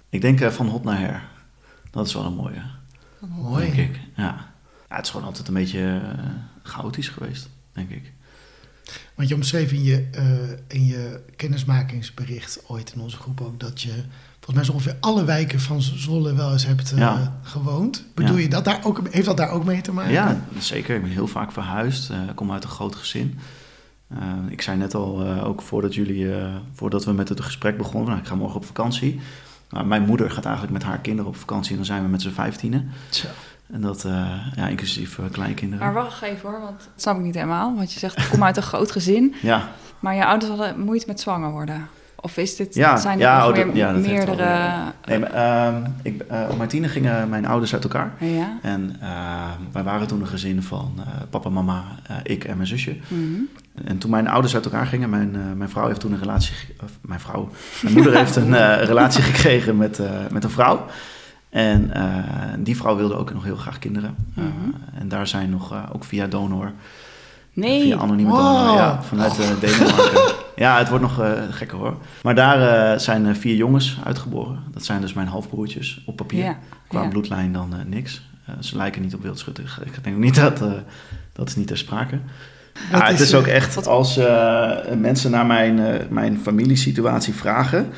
ik 0.10 0.22
denk 0.22 0.42
eh, 0.42 0.50
van 0.50 0.68
hot 0.68 0.84
naar 0.84 1.00
her. 1.00 1.24
Dat 1.92 2.08
is 2.08 2.14
wel 2.14 2.26
een 2.26 2.34
mooie, 2.34 2.62
Mooi. 3.20 3.66
denk 3.72 3.90
ik. 3.90 4.00
Ja. 4.16 4.51
Ja, 4.92 4.98
het 4.98 5.06
is 5.06 5.12
gewoon 5.12 5.26
altijd 5.28 5.48
een 5.48 5.54
beetje 5.54 6.02
eh, 6.18 6.24
chaotisch 6.64 7.10
geweest, 7.10 7.50
denk 7.74 7.90
ik. 7.90 8.12
Want 9.16 9.30
je 9.30 9.36
omschreef 9.36 9.72
in 9.72 9.84
je, 9.84 10.08
eh, 10.12 10.24
in 10.68 10.86
je 10.86 11.24
kennismakingsbericht 11.36 12.64
ooit 12.68 12.94
in 12.94 13.02
onze 13.02 13.18
groep 13.18 13.42
ook 13.42 13.60
dat 13.60 13.82
je 13.82 13.92
volgens 14.40 14.56
mij 14.56 14.64
zo 14.64 14.72
ongeveer 14.72 14.96
alle 15.00 15.24
wijken 15.26 15.60
van 15.60 15.82
Zwolle 15.82 16.34
wel 16.36 16.52
eens 16.52 16.66
hebt 16.66 16.92
eh, 16.92 16.98
Ja. 16.98 17.40
gewoond. 17.44 18.06
Bedoel 18.16 18.36
Ja. 18.36 18.42
je 18.42 18.50
dat 18.50 18.66
daar 18.66 18.80
ook, 18.84 19.02
heeft 19.12 19.26
dat 19.26 19.38
daar 19.38 19.50
ook 19.50 19.66
mee 19.66 19.82
te 19.82 19.92
maken? 19.92 20.12
Ja, 20.12 20.46
zeker. 20.60 20.96
Ik 20.96 21.02
ben 21.02 21.12
heel 21.12 21.28
vaak 21.28 21.52
verhuisd. 21.52 22.10
Ik 22.10 22.36
kom 22.36 22.52
uit 22.52 22.64
een 22.64 22.70
groot 22.70 22.96
gezin. 22.96 23.40
Ik 24.50 24.62
zei 24.62 24.78
net 24.78 24.96
al, 24.96 25.26
ook 25.28 25.62
voordat, 25.62 25.96
jullie, 25.96 26.28
voordat 26.74 27.06
we 27.06 27.12
met 27.12 27.30
het 27.30 27.42
gesprek 27.42 27.78
begonnen, 27.78 28.10
nou, 28.10 28.22
ik 28.22 28.28
ga 28.28 28.36
morgen 28.36 28.56
op 28.58 28.66
vakantie. 28.66 29.20
Mijn 29.86 30.06
moeder 30.06 30.32
gaat 30.32 30.46
eigenlijk 30.46 30.74
met 30.74 30.84
haar 30.84 31.00
kinderen 31.00 31.32
op 31.32 31.38
vakantie 31.38 31.72
en 31.72 31.78
dan 31.78 31.86
zijn 31.86 32.04
we 32.04 32.10
met 32.10 32.22
z'n 32.22 32.30
vijftienen. 32.30 32.90
Zo. 33.10 33.28
En 33.72 33.82
dat, 33.82 34.06
eh, 34.06 34.32
ja, 34.56 34.68
inclusief 34.68 35.20
eh, 35.20 35.26
kleinkinderen. 35.32 35.86
Maar 35.86 35.94
wacht 35.94 36.22
even 36.22 36.50
hoor, 36.50 36.62
want 36.62 36.80
dat 36.80 36.90
snap 36.96 37.18
ik 37.18 37.24
niet 37.24 37.36
helemaal. 37.36 37.76
Want 37.76 37.94
je 37.94 38.00
zegt, 38.00 38.18
ik 38.18 38.28
kom 38.32 38.44
uit 38.44 38.58
een 38.58 38.64
groot 38.64 38.92
gezin, 38.92 39.36
Ja, 39.42 39.70
maar 40.00 40.16
je 40.16 40.26
ouders 40.26 40.50
hadden 40.52 40.80
moeite 40.80 41.06
met 41.08 41.20
zwanger 41.20 41.52
worden. 41.52 41.88
Of 42.24 42.38
is 42.38 42.56
dit, 42.56 42.76
Ja, 42.76 42.98
zijn 42.98 43.14
er 43.14 43.26
ja, 43.26 43.48
nog 43.48 43.58
oh, 43.58 43.66
meer 43.66 43.76
ja, 43.76 43.92
meerdere... 43.92 44.74
nee, 45.06 45.20
maar, 45.20 45.32
ehm, 45.32 45.84
ik, 46.02 46.22
eh, 46.22 46.40
op 46.50 46.58
mijn 46.58 46.70
tienen 46.70 46.90
gingen 46.90 47.30
mijn 47.30 47.46
ouders 47.46 47.74
uit 47.74 47.84
elkaar. 47.84 48.12
Ja? 48.20 48.58
En 48.62 48.96
eh, 49.00 49.10
wij 49.72 49.84
waren 49.84 50.08
toen 50.08 50.22
een 50.22 50.28
gezin 50.28 50.64
van 50.64 50.94
eh, 50.98 51.06
papa, 51.30 51.50
mama, 51.50 51.84
eh, 52.08 52.16
ik 52.24 52.44
en 52.44 52.56
mijn 52.56 52.68
zusje. 52.68 52.98
Mhm. 53.08 53.42
En 53.86 53.98
toen 53.98 54.10
mijn 54.10 54.28
ouders 54.28 54.54
uit 54.56 54.66
elkaar 54.66 54.86
gingen, 54.86 55.10
mijn, 55.10 55.36
eh, 55.36 55.42
mijn 55.56 55.70
vrouw 55.70 55.88
heeft 55.88 56.00
toen 56.00 56.12
een 56.12 56.20
relatie... 56.20 56.56
mijn 57.02 57.20
vrouw, 57.20 57.50
mijn 57.82 57.94
moeder 57.94 58.16
heeft 58.18 58.36
een 58.36 58.54
eh, 58.54 58.84
relatie 58.92 59.22
gekregen 59.24 59.78
met, 59.78 60.00
eh, 60.00 60.10
met 60.32 60.44
een 60.44 60.50
vrouw. 60.50 60.86
En 61.52 61.94
eh, 61.94 62.04
die 62.60 62.78
vrouw 62.78 62.96
wilde 62.96 63.16
ook 63.16 63.34
nog 63.34 63.44
heel 63.44 63.56
graag 63.56 63.80
kinderen. 63.80 64.16
Eh, 64.36 64.44
Mhm. 64.44 64.54
en 65.00 65.08
daar 65.08 65.28
zijn 65.28 65.50
nog, 65.50 65.72
eh, 65.72 65.84
ook 65.94 66.04
via 66.04 66.28
donor, 66.28 66.72
Nee, 67.54 67.82
via 67.82 67.98
anonieme 67.98 68.32
Wow. 68.32 68.40
donor, 68.58 68.76
ja, 68.76 69.02
vanuit 69.04 69.40
eh, 69.40 69.50
Denemarken. 69.60 70.22
ja, 70.56 70.78
het 70.78 70.90
wordt 70.90 71.04
nog 71.04 71.20
eh, 71.22 71.32
gekker 71.50 71.78
hoor. 71.78 71.98
Maar 72.24 72.36
daar 72.36 73.00
zijn 73.00 73.36
vier 73.36 73.56
jongens 73.56 73.98
uitgeboren. 74.04 74.60
Dat 74.74 74.86
zijn 74.86 75.02
dus 75.02 75.14
mijn 75.14 75.28
halfbroertjes 75.28 76.02
op 76.06 76.16
papier. 76.16 76.56
Qua 76.88 77.08
bloedlijn 77.08 77.54
dan 77.54 77.74
niks. 77.86 78.22
Ze 78.60 78.76
lijken 78.78 79.02
niet 79.02 79.16
op 79.16 79.22
wildschutter. 79.22 79.78
Ik 79.86 80.04
denk 80.04 80.18
niet 80.18 80.36
dat... 80.36 80.64
dat 81.34 81.48
is 81.50 81.56
niet 81.56 81.68
ter 81.68 81.78
sprake. 81.78 82.20
Het 82.80 83.20
is, 83.20 83.26
is 83.28 83.34
ook 83.36 83.48
echt, 83.48 83.88
als 83.88 84.20
mensen 84.98 85.32
naar 85.32 85.46
mijn, 85.46 86.02
mijn 86.10 86.40
familiesituatie 86.40 87.34
vragen... 87.34 87.90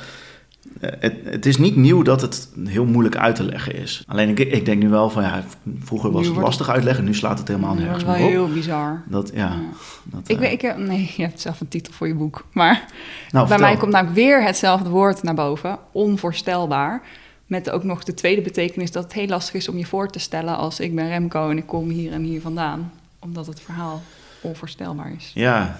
eh, 0.84 1.02
het, 1.02 1.14
het 1.24 1.46
is 1.46 1.58
niet 1.58 1.76
nieuw 1.76 2.02
dat 2.02 2.22
het 2.22 2.50
heel 2.64 2.86
moeilijk 2.86 3.16
uit 3.18 3.36
te 3.36 3.44
leggen 3.44 3.76
is. 3.76 4.04
Alleen 4.08 4.30
ik, 4.30 4.40
ik 4.40 4.66
denk 4.66 4.82
nu 4.82 4.90
wel 4.90 5.10
van, 5.10 5.24
ja, 5.24 5.44
vroeger 5.80 6.12
was 6.12 6.28
het 6.28 6.36
lastig 6.36 6.70
uitleggen. 6.70 7.04
Nu 7.04 7.14
slaat 7.14 7.40
het 7.40 7.48
helemaal 7.48 7.74
nergens 7.76 8.06
meer 8.06 8.14
op. 8.14 8.20
heel 8.30 8.48
bizar. 8.50 9.04
Dat, 9.06 9.32
ja, 9.34 9.40
Ja. 9.48 9.60
dat, 10.04 10.22
Ik, 10.30 10.36
eh, 10.36 10.42
weet- 10.42 10.52
ik, 10.52 10.62
heb- 10.62 10.78
nee, 10.78 11.14
je 11.18 11.24
hebt 11.24 11.42
zelf 11.42 11.62
een 11.62 11.68
titel 11.68 11.94
voor 11.94 12.08
je 12.08 12.16
boek. 12.16 12.46
Maar 12.52 12.86
nou, 13.32 13.48
bij 13.48 13.60
mij 13.60 13.78
komt 13.78 13.92
namelijk 13.92 14.16
weer 14.18 14.44
hetzelfde 14.44 14.90
woord 14.90 15.24
naar 15.24 15.34
boven. 15.36 15.78
Onvoorstelbaar. 15.92 17.02
Met 17.46 17.70
ook 17.70 17.84
nog 17.84 18.04
de 18.04 18.14
tweede 18.14 18.42
betekenis 18.42 18.92
dat 18.92 19.04
het 19.04 19.14
heel 19.14 19.28
lastig 19.28 19.54
is 19.54 19.68
om 19.70 19.78
je 19.78 19.86
voor 19.86 20.10
te 20.10 20.20
stellen 20.20 20.58
als 20.58 20.80
ik 20.80 20.96
ben 20.96 21.08
Remco 21.08 21.50
en 21.50 21.58
ik 21.58 21.66
kom 21.66 21.90
hier 21.90 22.12
en 22.12 22.24
hier 22.24 22.42
vandaan. 22.42 22.92
Omdat 23.20 23.46
het 23.46 23.60
verhaal 23.62 24.02
onvoorstelbaar 24.42 25.12
is. 25.18 25.32
Ja. 25.34 25.80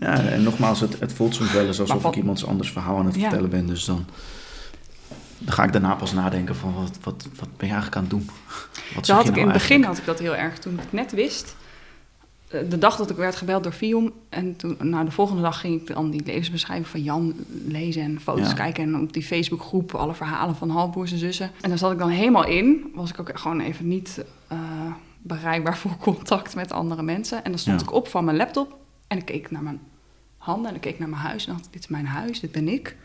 Ja, 0.00 0.18
en 0.20 0.42
nogmaals, 0.42 0.80
het, 0.80 1.00
het 1.00 1.12
voelt 1.12 1.34
soms 1.34 1.52
wel 1.52 1.66
eens 1.66 1.80
alsof 1.80 2.04
ik 2.04 2.16
iemands 2.16 2.46
anders 2.46 2.70
verhaal 2.72 2.98
aan 2.98 3.06
het 3.06 3.14
Ja. 3.14 3.20
vertellen 3.20 3.50
ben. 3.50 3.66
Dus 3.66 3.84
dan, 3.84 4.04
dan 5.38 5.52
ga 5.54 5.64
ik 5.64 5.72
daarna 5.72 5.94
pas 5.94 6.12
nadenken 6.12 6.56
van, 6.56 6.74
wat, 6.74 6.98
wat, 7.02 7.28
wat 7.38 7.48
ben 7.56 7.66
je 7.68 7.72
eigenlijk 7.74 7.96
aan 7.96 8.02
het 8.02 8.10
doen? 8.10 8.28
Wat 8.94 9.06
had 9.06 9.22
je 9.22 9.28
ik 9.28 9.36
nou 9.36 9.38
in 9.40 9.44
het 9.52 9.52
begin 9.52 9.84
had 9.84 9.98
ik 9.98 10.04
dat 10.04 10.18
heel 10.18 10.36
erg. 10.36 10.58
Toen 10.58 10.72
ik 10.74 10.80
het 10.80 10.92
net 10.92 11.12
wist, 11.12 11.56
eh, 12.48 12.60
de 12.70 12.78
dag 12.78 12.96
dat 12.96 13.10
ik 13.10 13.16
werd 13.16 13.36
gebeld 13.36 13.62
door 13.62 13.72
Viom... 13.72 14.12
en 14.28 14.56
toen, 14.56 14.76
nou, 14.80 15.04
de 15.04 15.10
volgende 15.10 15.42
dag 15.42 15.60
ging 15.60 15.80
ik 15.80 15.94
dan 15.94 16.10
die 16.10 16.22
levensbeschrijving 16.24 16.86
van 16.88 17.02
Jan 17.02 17.34
lezen... 17.66 18.02
en 18.02 18.20
foto's 18.20 18.46
Ja. 18.48 18.52
kijken 18.54 18.82
en 18.84 19.00
op 19.00 19.12
die 19.12 19.22
Facebookgroep 19.22 19.94
alle 19.94 20.14
verhalen 20.14 20.56
van 20.56 20.70
halfbroers 20.70 21.12
en 21.12 21.18
zussen. 21.18 21.50
En 21.60 21.68
daar 21.68 21.78
zat 21.78 21.92
ik 21.92 21.98
dan 21.98 22.08
helemaal 22.08 22.46
in. 22.46 22.90
Was 22.94 23.10
ik 23.10 23.20
ook 23.20 23.38
gewoon 23.38 23.60
even 23.60 23.88
niet 23.88 24.24
eh, 24.48 24.58
bereikbaar 25.22 25.78
voor 25.82 25.96
contact 25.96 26.54
met 26.54 26.72
andere 26.72 27.02
mensen. 27.02 27.44
En 27.44 27.50
dan 27.50 27.60
stond 27.60 27.80
Ja. 27.80 27.86
ik 27.86 27.92
op 27.92 28.08
van 28.08 28.24
mijn 28.24 28.36
laptop 28.36 28.78
en 29.10 29.18
ik 29.18 29.24
keek 29.24 29.50
naar 29.50 29.62
mijn 29.62 29.80
handen... 30.38 30.68
en 30.70 30.74
ik 30.74 30.80
keek 30.80 30.98
naar 30.98 31.08
mijn 31.08 31.22
huis 31.22 31.46
en 31.46 31.52
dacht, 31.52 31.68
dit 31.70 31.82
is 31.82 31.88
mijn 31.88 32.06
huis, 32.06 32.40
dit 32.40 32.52
ben 32.52 32.68
ik... 32.68 32.96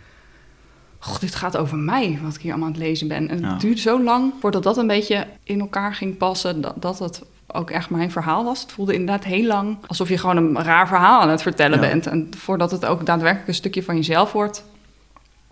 Goh, 0.99 1.19
dit 1.19 1.35
gaat 1.35 1.57
over 1.57 1.77
mij, 1.77 2.19
wat 2.23 2.35
ik 2.35 2.41
hier 2.41 2.51
allemaal 2.51 2.67
aan 2.69 2.73
het 2.75 2.83
lezen 2.83 3.07
ben. 3.07 3.29
En 3.29 3.39
Ja. 3.39 3.51
het 3.51 3.61
duurde 3.61 3.81
zo 3.81 4.03
lang 4.03 4.33
voordat 4.39 4.63
dat 4.63 4.77
een 4.77 4.87
beetje 4.87 5.27
in 5.43 5.59
elkaar 5.59 5.93
ging 5.95 6.17
passen, 6.17 6.61
dat, 6.61 6.81
dat 6.81 6.99
het 6.99 7.23
ook 7.47 7.69
echt 7.69 7.89
mijn 7.89 8.11
verhaal 8.11 8.43
was. 8.43 8.61
Het 8.61 8.71
voelde 8.71 8.93
inderdaad 8.93 9.23
heel 9.23 9.45
lang 9.45 9.77
alsof 9.87 10.09
je 10.09 10.17
gewoon 10.17 10.37
een 10.37 10.63
raar 10.63 10.87
verhaal 10.87 11.21
aan 11.21 11.29
het 11.29 11.41
vertellen 11.41 11.81
Ja. 11.81 11.87
bent. 11.89 12.07
En 12.07 12.29
voordat 12.37 12.71
het 12.71 12.85
ook 12.85 13.05
daadwerkelijk 13.05 13.47
een 13.47 13.53
stukje 13.53 13.83
van 13.83 13.95
jezelf 13.95 14.31
wordt, 14.31 14.63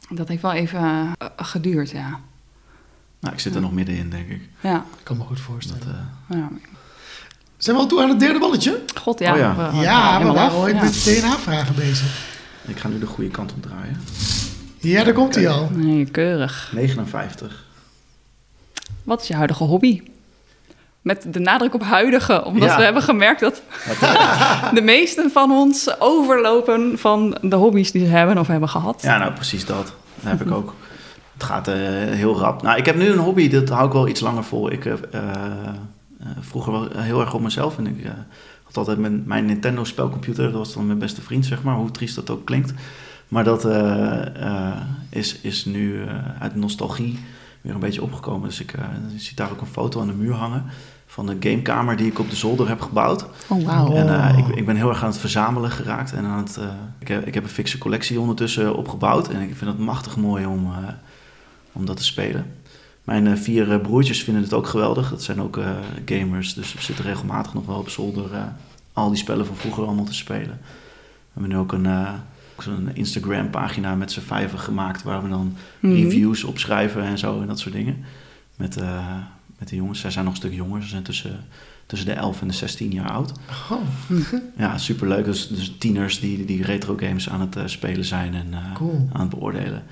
dat 0.09 0.27
heeft 0.27 0.41
wel 0.41 0.53
even 0.53 0.79
eh, 0.81 1.27
geduurd, 1.37 1.89
ja. 1.91 2.19
Nou, 3.19 3.33
ik 3.33 3.39
zit 3.41 3.55
er 3.55 3.61
nog 3.61 3.71
middenin, 3.73 4.09
denk 4.09 4.29
ik. 4.29 4.41
Ja, 4.61 4.75
Ik 4.97 5.03
kan 5.03 5.17
me 5.17 5.23
goed 5.23 5.39
voorstellen. 5.39 5.81
Dat, 5.87 5.93
eh, 6.29 6.37
ja. 6.37 6.49
Zijn 7.63 7.75
we 7.75 7.81
al 7.81 7.87
toe 7.87 8.01
aan 8.01 8.09
het 8.09 8.19
derde 8.19 8.39
balletje? 8.39 8.79
God, 9.01 9.19
ja. 9.19 9.31
Oh 9.31 9.37
ja. 9.37 9.55
we- 9.55 9.61
ja, 9.81 10.07
we 10.07 10.11
helemaal 10.13 10.33
waren 10.33 10.49
af, 10.57 10.63
ooit 10.63 10.75
ja. 10.75 10.83
met 10.83 11.03
DNA-vragen 11.03 11.75
bezig. 11.75 12.25
ik 12.67 12.77
ga 12.77 12.87
nu 12.87 12.99
de 12.99 13.05
goede 13.05 13.29
kant 13.29 13.51
op 13.51 13.61
draaien. 13.61 14.01
Ja, 14.79 15.03
daar 15.03 15.13
komt 15.13 15.35
hij 15.35 15.49
al. 15.49 15.69
Nee, 15.73 16.05
keurig. 16.05 16.71
59. 16.75 17.65
Wat 19.03 19.21
is 19.21 19.27
je 19.27 19.35
huidige 19.35 19.63
hobby? 19.63 20.01
Met 21.01 21.25
de 21.33 21.39
nadruk 21.39 21.73
op 21.73 21.83
huidige, 21.83 22.45
omdat 22.45 22.69
Ja. 22.69 22.77
we 22.77 22.83
hebben 22.83 23.01
gemerkt 23.03 23.39
dat 23.39 23.61
de 24.73 24.81
meesten 24.81 25.31
van 25.31 25.51
ons 25.51 25.99
overlopen 25.99 26.99
van 26.99 27.37
de 27.41 27.55
hobby's 27.55 27.91
die 27.91 28.05
ze 28.05 28.11
hebben 28.11 28.37
of 28.37 28.47
hebben 28.47 28.69
gehad. 28.69 29.01
Ja, 29.01 29.17
nou 29.17 29.33
precies 29.33 29.65
dat. 29.65 29.85
Dat 29.85 30.31
heb 30.31 30.41
ik 30.41 30.51
ook. 30.51 30.73
Het 31.33 31.43
gaat 31.43 31.67
eh, 31.67 31.75
heel 32.09 32.37
rap. 32.39 32.61
Nou, 32.61 32.77
ik 32.77 32.85
heb 32.85 32.95
nu 32.95 33.07
een 33.09 33.17
hobby, 33.17 33.49
dat 33.49 33.69
hou 33.69 33.87
ik 33.87 33.93
wel 33.93 34.07
iets 34.07 34.19
langer 34.19 34.43
vol. 34.43 34.71
Ik 34.71 34.83
heb 34.83 35.03
eh, 35.11 35.19
eh, 35.29 35.73
vroeger 36.39 36.71
wel 36.71 36.89
heel 36.93 37.21
erg 37.21 37.33
op 37.33 37.41
mezelf 37.41 37.77
en 37.77 37.87
ik 37.87 38.03
eh, 38.03 38.11
had 38.63 38.77
altijd 38.77 38.97
mijn, 38.97 39.23
mijn 39.25 39.45
Nintendo 39.45 39.83
spelcomputer. 39.83 40.43
Dat 40.43 40.53
was 40.53 40.73
dan 40.73 40.85
mijn 40.85 40.99
beste 40.99 41.21
vriend, 41.21 41.45
zeg 41.45 41.63
maar, 41.63 41.75
hoe 41.75 41.91
triest 41.91 42.15
dat 42.15 42.29
ook 42.29 42.45
klinkt. 42.45 42.73
Maar 43.27 43.43
dat 43.43 43.65
eh, 43.65 44.41
eh, 44.45 44.81
is, 45.09 45.39
is 45.41 45.65
nu 45.65 46.03
eh, 46.03 46.15
uit 46.39 46.55
nostalgie 46.55 47.19
weer 47.61 47.73
een 47.73 47.79
beetje 47.79 48.03
opgekomen. 48.03 48.47
Dus 48.47 48.59
ik, 48.59 48.73
eh, 48.73 48.85
ziet 49.15 49.37
daar 49.37 49.51
ook 49.51 49.61
een 49.61 49.67
foto 49.67 50.01
aan 50.01 50.07
de 50.07 50.13
muur 50.13 50.33
hangen 50.33 50.65
van 51.13 51.25
de 51.25 51.37
gamekamer 51.39 51.95
die 51.95 52.07
ik 52.07 52.19
op 52.19 52.29
de 52.29 52.35
zolder 52.35 52.67
heb 52.67 52.81
gebouwd. 52.81 53.25
Oh. 53.47 53.97
En 53.97 54.21
eh, 54.21 54.37
ik, 54.37 54.47
ik 54.47 54.65
ben 54.65 54.75
heel 54.75 54.89
erg 54.89 55.03
aan 55.03 55.09
het 55.09 55.17
verzamelen 55.17 55.71
geraakt. 55.71 56.13
En 56.13 56.25
aan 56.25 56.37
het, 56.37 56.57
eh, 56.57 56.65
ik, 56.99 57.07
heb, 57.07 57.27
ik 57.27 57.33
heb 57.33 57.43
een 57.43 57.49
fikse 57.49 57.77
collectie 57.77 58.19
ondertussen 58.19 58.75
opgebouwd. 58.75 59.27
En 59.27 59.41
ik 59.41 59.55
vind 59.55 59.71
het 59.71 59.79
machtig 59.79 60.17
mooi 60.17 60.45
om, 60.45 60.65
eh, 60.65 60.93
om 61.71 61.85
dat 61.85 61.97
te 61.97 62.03
spelen. 62.03 62.45
Mijn 63.03 63.27
eh, 63.27 63.35
vier 63.35 63.71
eh, 63.71 63.81
broertjes 63.81 64.23
vinden 64.23 64.43
het 64.43 64.53
ook 64.53 64.67
geweldig. 64.67 65.09
Dat 65.09 65.23
zijn 65.23 65.41
ook 65.41 65.57
eh, 65.57 65.69
gamers. 66.05 66.53
Dus 66.53 66.73
we 66.73 66.81
zitten 66.81 67.05
regelmatig 67.05 67.53
nog 67.53 67.65
wel 67.65 67.77
op 67.77 67.89
zolder 67.89 68.33
eh, 68.33 68.43
al 68.93 69.09
die 69.09 69.17
spellen 69.17 69.45
van 69.45 69.55
vroeger 69.55 69.85
allemaal 69.85 70.05
te 70.05 70.13
spelen. 70.13 70.59
We 70.61 71.39
hebben 71.39 71.51
nu 71.51 71.57
ook 71.57 71.71
een, 71.71 71.85
eh, 71.85 72.13
zo'n 72.59 72.89
Instagram 72.93 73.49
pagina 73.49 73.95
met 73.95 74.11
z'n 74.11 74.19
vijven 74.19 74.59
gemaakt. 74.59 75.03
Waar 75.03 75.23
we 75.23 75.29
dan 75.29 75.55
Mhm. 75.79 75.93
reviews 75.93 76.43
opschrijven 76.43 77.03
en 77.03 77.17
zo 77.17 77.41
en 77.41 77.47
dat 77.47 77.59
soort 77.59 77.73
dingen. 77.73 77.97
Met, 78.55 78.77
eh, 78.77 79.07
met 79.57 79.69
de 79.69 79.75
jongens. 79.75 79.99
Zij 79.99 80.11
zijn 80.11 80.23
nog 80.25 80.33
een 80.33 80.39
stuk 80.39 80.53
jonger. 80.53 80.81
Ze 80.83 80.87
zijn 80.89 81.03
tussen, 81.03 81.39
tussen 81.85 82.07
de 82.07 82.13
11 82.13 82.41
en 82.41 82.47
de 82.47 82.53
16 82.53 82.91
jaar 82.91 83.11
oud. 83.11 83.31
Oh, 83.71 83.81
Ja, 84.57 84.77
superleuk. 84.77 85.25
Dus, 85.25 85.47
dus 85.47 85.75
tieners 85.79 86.19
die, 86.19 86.45
die 86.45 86.63
retro 86.63 86.95
games 86.97 87.29
aan 87.29 87.41
het 87.41 87.57
spelen 87.71 88.05
zijn 88.05 88.33
en 88.33 88.47
eh, 88.53 88.73
Cool. 88.73 89.09
aan 89.13 89.21
het 89.21 89.29
beoordelen. 89.29 89.83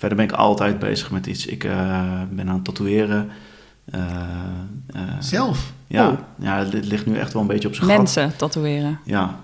Verder 0.00 0.16
ben 0.18 0.26
ik 0.26 0.32
altijd 0.32 0.78
bezig 0.78 1.10
met 1.10 1.26
iets. 1.26 1.46
Ik 1.46 1.64
eh, 1.64 2.20
ben 2.30 2.48
aan 2.48 2.54
het 2.54 2.64
tatoeëren. 2.64 3.30
Eh, 3.84 4.00
eh, 4.86 5.00
zelf. 5.18 5.72
Ja, 5.86 6.08
Oh. 6.08 6.18
ja, 6.38 6.64
dit 6.64 6.84
ligt 6.86 7.06
nu 7.06 7.16
echt 7.16 7.32
wel 7.32 7.42
een 7.42 7.48
beetje 7.48 7.68
op 7.68 7.74
zijn 7.74 7.86
gat. 7.88 7.96
Mensen 7.96 8.36
tatoeëren. 8.36 8.98
Ja, 9.04 9.38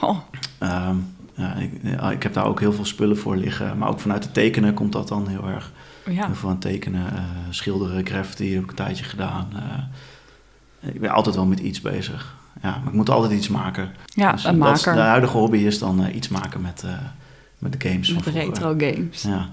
Oh, 0.00 0.18
ehm, 0.58 0.96
ja, 1.34 1.54
ik, 1.54 1.72
ik 2.12 2.22
heb 2.22 2.32
daar 2.34 2.46
ook 2.46 2.60
heel 2.60 2.72
veel 2.72 2.84
spullen 2.84 3.18
voor 3.18 3.36
liggen. 3.36 3.78
Maar 3.78 3.88
ook 3.88 4.00
vanuit 4.00 4.24
het 4.24 4.34
tekenen 4.34 4.74
komt 4.74 4.92
dat 4.92 5.08
dan 5.08 5.28
heel 5.28 5.48
erg. 5.48 5.72
ja. 6.06 6.26
Heel 6.26 6.34
veel 6.34 6.48
aan 6.48 6.54
het 6.54 6.64
tekenen, 6.64 7.12
eh, 7.16 7.22
schilderen, 7.50 8.06
graffiti 8.06 8.54
heb 8.54 8.62
ik 8.62 8.68
een 8.70 8.76
tijdje 8.76 9.04
gedaan. 9.04 9.48
Eh, 9.54 10.88
ik 10.94 11.00
ben 11.00 11.10
altijd 11.10 11.34
wel 11.34 11.46
met 11.46 11.58
iets 11.60 11.80
bezig. 11.80 12.34
Ja, 12.62 12.70
maar 12.78 12.88
ik 12.88 12.92
moet 12.92 13.10
altijd 13.10 13.32
iets 13.32 13.48
maken. 13.48 13.90
Ja, 14.04 14.32
Dus, 14.32 14.44
een 14.44 14.52
is- 14.52 14.58
maker 14.58 14.94
de 14.94 15.00
huidige 15.00 15.36
hobby 15.36 15.58
is 15.58 15.78
dan 15.78 16.04
eh, 16.04 16.14
iets 16.14 16.28
maken 16.28 16.60
met, 16.60 16.82
eh, 16.82 16.90
met 17.58 17.80
de 17.80 17.88
games 17.88 18.12
met 18.12 18.22
van 18.22 18.32
vroeger. 18.32 18.52
retro 18.52 18.74
games. 18.78 19.22
Ja, 19.22 19.48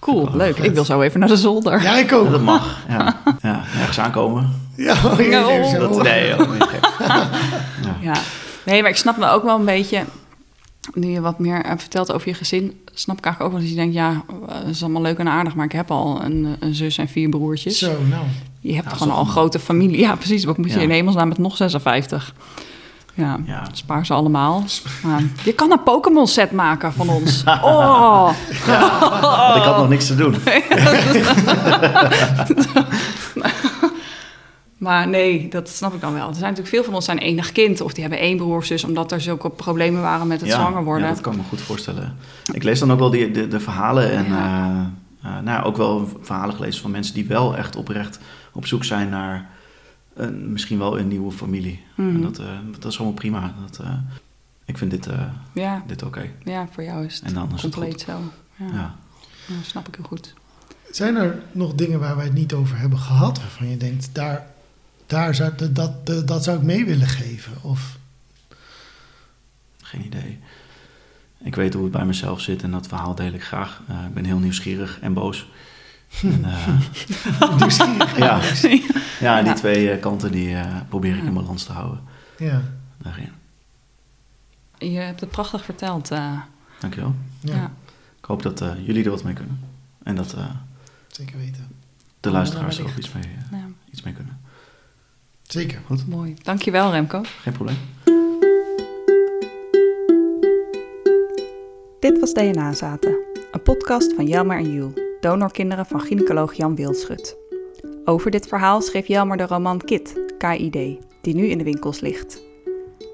Cool, 0.00 0.22
Oh, 0.26 0.34
leuk. 0.34 0.56
vet. 0.56 0.64
Ik 0.64 0.72
wil 0.74 0.84
zo 0.84 1.00
even 1.00 1.20
naar 1.20 1.28
de 1.28 1.36
zolder. 1.36 1.82
Ja, 1.82 1.96
ik 1.98 2.10
Ja, 2.10 2.16
ook. 2.16 2.30
dat 2.30 2.42
mag. 2.42 2.78
Ja, 2.88 3.16
ja 3.42 3.62
ergens 3.78 3.98
aankomen. 3.98 4.66
Ja, 4.76 4.92
oh, 5.04 5.20
ja, 5.20 5.40
No. 5.40 5.68
zo. 5.68 5.78
Dat, 5.78 6.02
nee, 6.02 6.34
niet 6.34 6.62
gek. 6.62 6.88
Ja. 6.98 7.28
Ja, 8.00 8.14
nee, 8.64 8.80
maar 8.82 8.90
ik 8.90 8.96
snap 8.96 9.16
me 9.16 9.28
ook 9.28 9.42
wel 9.42 9.58
een 9.58 9.64
beetje. 9.64 10.04
Nu 10.94 11.08
je 11.08 11.20
wat 11.20 11.38
meer 11.38 11.64
eh, 11.64 11.72
vertelt 11.76 12.12
over 12.12 12.28
je 12.28 12.34
gezin, 12.34 12.80
snap 12.94 13.18
ik 13.18 13.24
eigenlijk 13.24 13.40
ook 13.44 13.50
wel 13.60 13.60
dat 13.60 13.70
je 13.70 13.80
denkt: 13.82 13.94
ja, 13.94 14.10
eh, 14.48 14.54
het 14.54 14.68
is 14.74 14.82
allemaal 14.82 15.02
leuk 15.02 15.18
en 15.18 15.28
aardig, 15.28 15.54
maar 15.54 15.64
ik 15.64 15.72
heb 15.72 15.90
al 15.90 16.22
een, 16.24 16.56
een 16.60 16.74
zus 16.74 16.98
en 16.98 17.08
vier 17.08 17.28
broertjes. 17.28 17.78
Zo, 17.78 17.92
nou. 18.08 18.22
Je 18.60 18.74
hebt 18.74 18.90
Ja, 18.90 18.96
gewoon 18.96 19.14
al 19.14 19.20
een 19.20 19.26
grote 19.30 19.58
familie. 19.58 19.98
Ja, 19.98 20.14
precies. 20.16 20.44
Wat 20.44 20.56
moet 20.56 20.70
je 20.70 20.76
Ja. 20.76 20.82
in 20.82 20.90
hemelsnaam 20.90 21.28
met 21.28 21.38
nog 21.38 21.56
56? 21.56 22.34
Ja, 23.18 23.38
Ja. 23.46 23.64
spaar 23.72 24.06
ze 24.06 24.14
allemaal. 24.14 24.64
Maar 25.02 25.22
je 25.44 25.52
kan 25.52 25.72
een 25.72 25.82
Pokémon 25.82 26.26
set 26.26 26.52
maken 26.52 26.92
van 26.92 27.08
ons. 27.08 27.44
Oh, 27.62 28.30
Want 29.20 29.56
ik 29.56 29.62
had 29.62 29.76
nog 29.76 29.88
niks 29.88 30.06
te 30.06 30.14
doen. 30.14 30.34
Maar 34.78 35.08
nee, 35.08 35.48
dat 35.48 35.68
snap 35.68 35.94
ik 35.94 36.00
dan 36.00 36.12
wel. 36.12 36.28
Er 36.28 36.34
zijn 36.34 36.48
natuurlijk 36.48 36.74
veel 36.74 36.84
van 36.84 36.94
ons 36.94 37.04
zijn 37.04 37.18
enig 37.18 37.52
kind 37.52 37.80
of 37.80 37.92
die 37.92 38.00
hebben 38.02 38.20
één 38.20 38.36
broer 38.36 38.56
of 38.56 38.64
zus 38.64 38.84
omdat 38.84 39.12
er 39.12 39.20
zulke 39.20 39.50
problemen 39.50 40.02
waren 40.02 40.26
met 40.26 40.40
het 40.40 40.50
ja, 40.50 40.60
zwanger 40.60 40.84
worden. 40.84 41.06
Ja, 41.08 41.12
dat 41.12 41.20
kan 41.20 41.32
ik 41.32 41.38
me 41.38 41.44
goed 41.48 41.60
voorstellen. 41.60 42.16
Ik 42.52 42.62
lees 42.62 42.78
dan 42.78 42.92
ook 42.92 42.98
wel 42.98 43.10
die, 43.10 43.30
de, 43.30 43.48
de 43.48 43.60
verhalen 43.60 44.10
en 44.12 44.26
eh, 44.26 44.80
eh, 45.22 45.42
nou, 45.42 45.64
ook 45.64 45.76
wel 45.76 46.08
verhalen 46.20 46.54
gelezen 46.54 46.82
van 46.82 46.90
mensen 46.90 47.14
die 47.14 47.26
wel 47.26 47.56
echt 47.56 47.76
oprecht 47.76 48.18
op 48.52 48.66
zoek 48.66 48.84
zijn 48.84 49.08
naar 49.08 49.48
een, 50.18 50.52
misschien 50.52 50.78
wel 50.78 50.98
een 50.98 51.08
nieuwe 51.08 51.32
familie. 51.32 51.80
Mhm. 51.94 52.08
En 52.14 52.22
dat, 52.22 52.38
eh, 52.38 52.58
dat 52.78 52.92
is 52.92 52.96
allemaal 52.98 53.16
prima. 53.16 53.54
Dat, 53.66 53.78
eh, 53.78 53.94
ik 54.64 54.78
vind 54.78 54.90
dit, 54.90 55.06
eh, 55.06 55.22
ja, 55.52 55.82
dit 55.86 56.02
oké. 56.02 56.30
ja, 56.44 56.68
voor 56.70 56.82
jou 56.84 57.04
is 57.04 57.14
het 57.14 57.24
En 57.24 57.34
dan 57.34 57.52
is 57.54 57.62
het 57.62 57.74
compleet 57.74 58.00
zo. 58.00 58.20
Ja, 58.56 58.66
Ja. 58.72 58.94
snap 59.62 59.88
ik 59.88 59.94
heel 59.94 60.04
goed. 60.04 60.34
Zijn 60.90 61.16
er 61.16 61.42
nog 61.52 61.74
dingen 61.74 62.00
waar 62.00 62.16
wij 62.16 62.24
het 62.24 62.34
niet 62.34 62.52
over 62.52 62.78
hebben 62.78 62.98
gehad, 62.98 63.38
waarvan 63.38 63.68
je 63.68 63.76
denkt, 63.76 64.14
daar, 64.14 64.46
daar 65.06 65.34
zou, 65.34 65.52
dat, 65.56 66.06
dat, 66.06 66.26
dat 66.28 66.44
zou 66.44 66.56
ik 66.58 66.62
mee 66.62 66.84
willen 66.84 67.06
geven? 67.08 67.52
Of, 67.62 67.96
Geen 69.82 70.04
idee. 70.04 70.38
Ik 71.40 71.54
weet 71.54 71.74
hoe 71.74 71.82
het 71.82 71.92
bij 71.92 72.04
mezelf 72.04 72.40
zit 72.40 72.62
en 72.62 72.70
dat 72.70 72.86
verhaal 72.86 73.14
deel 73.14 73.32
ik 73.32 73.42
graag. 73.42 73.82
Eh, 73.88 74.04
ik 74.04 74.14
ben 74.14 74.24
heel 74.24 74.38
nieuwsgierig 74.38 74.98
en 75.00 75.12
boos. 75.12 75.48
En, 76.22 76.44
eh, 76.44 76.78
ja, 78.18 78.40
ja, 79.20 79.38
die 79.38 79.48
Ja. 79.48 79.52
twee 79.54 79.90
eh, 79.90 80.00
kanten 80.00 80.32
die 80.32 80.54
eh, 80.54 80.76
probeer 80.88 81.14
ik 81.14 81.20
Ja. 81.22 81.26
in 81.26 81.34
balans 81.34 81.64
te 81.64 81.72
houden. 81.72 82.00
Ja, 82.38 82.62
Daarin. 83.02 83.32
Je 84.78 84.98
hebt 84.98 85.20
het 85.20 85.30
prachtig 85.30 85.64
verteld. 85.64 86.10
eh, 86.10 86.40
Dankjewel. 86.80 87.14
ja, 87.40 87.54
ja. 87.54 87.72
Ik 88.18 88.24
hoop 88.24 88.42
dat 88.42 88.60
eh, 88.60 88.70
jullie 88.86 89.04
er 89.04 89.10
wat 89.10 89.22
mee 89.24 89.34
kunnen. 89.34 89.60
En 90.02 90.14
dat 90.14 90.32
eh, 90.32 90.44
zeker 91.08 91.38
weten. 91.38 91.66
de 92.20 92.30
luisteraars 92.30 92.78
er 92.78 92.84
ook 92.84 92.96
iets 92.96 93.12
mee, 93.12 93.24
ja, 93.50 93.58
iets 93.90 94.02
mee 94.02 94.14
kunnen. 94.14 94.40
Zeker. 95.42 95.80
mooi. 96.08 96.34
Dankjewel 96.42 96.90
Remco. 96.90 97.22
Geen 97.42 97.52
probleem. 97.52 97.76
Dit 102.00 102.20
was 102.20 102.32
DNA 102.32 102.74
Zaten, 102.74 103.16
een 103.52 103.62
podcast 103.62 104.14
van 104.14 104.26
Jelmer 104.26 104.56
en 104.58 104.72
Jules, 104.72 105.00
donorkinderen 105.20 105.86
van 105.86 106.00
gynaecoloog 106.00 106.54
Jan 106.54 106.74
Wildschut. 106.74 107.36
Over 108.04 108.30
dit 108.30 108.46
verhaal 108.46 108.80
schreef 108.80 109.06
Jelmer 109.06 109.36
de 109.36 109.46
roman 109.46 109.80
Kit, 109.80 110.20
KID, 110.38 110.98
die 111.20 111.34
nu 111.34 111.46
in 111.46 111.58
de 111.58 111.64
winkels 111.64 112.00
ligt. 112.00 112.42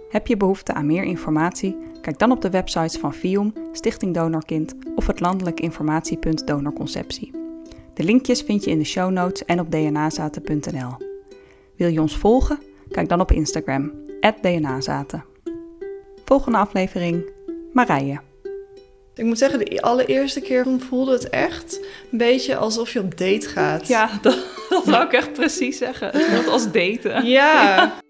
Heb 0.09 0.27
je 0.27 0.37
behoefte 0.37 0.73
aan 0.73 0.87
meer 0.87 1.03
informatie? 1.05 1.77
Kijk 2.01 2.19
dan 2.19 2.31
op 2.31 2.41
de 2.41 2.51
websites 2.51 2.97
van 2.97 3.15
FIOM, 3.15 3.53
Stichting 3.73 4.15
Donorkind 4.15 4.75
of 4.95 5.07
het 5.07 5.21
landelijk 5.21 5.61
informatiepunt 5.61 6.47
Donorconceptie. 6.47 7.31
De 7.95 8.03
linkjes 8.03 8.43
vind 8.43 8.65
je 8.65 8.71
in 8.71 8.79
de 8.79 8.85
show 8.85 9.11
notes 9.11 9.45
en 9.45 9.61
op 9.61 9.71
dnazaten.nl. 9.71 10.97
Wil 11.77 11.89
je 11.89 12.01
ons 12.01 12.17
volgen? 12.17 12.59
Kijk 12.89 13.09
dan 13.09 13.21
op 13.21 13.31
Instagram, 13.31 13.93
@dnazaten. 14.41 15.25
Volgende 16.25 16.59
aflevering, 16.59 17.31
Marije. 17.73 18.21
Ik 19.17 19.25
moet 19.25 19.39
zeggen, 19.39 19.59
de 19.59 19.83
allereerste 19.83 20.41
keer 20.41 20.67
voelde 20.79 21.13
het 21.13 21.31
echt 21.31 21.81
een 22.11 22.19
beetje 22.19 22.57
alsof 22.57 22.93
je 22.93 23.01
op 23.01 23.19
date 23.19 23.49
gaat. 23.49 23.89
Ja, 23.89 24.19
dat, 24.23 24.39
dat 24.69 24.85
wou 24.85 25.05
ik 25.05 25.13
echt 25.13 25.33
precies 25.33 25.79
zeggen. 25.79 26.21
Voelt 26.21 26.49
als 26.49 26.71
daten. 26.71 27.27
Ja. 27.27 27.95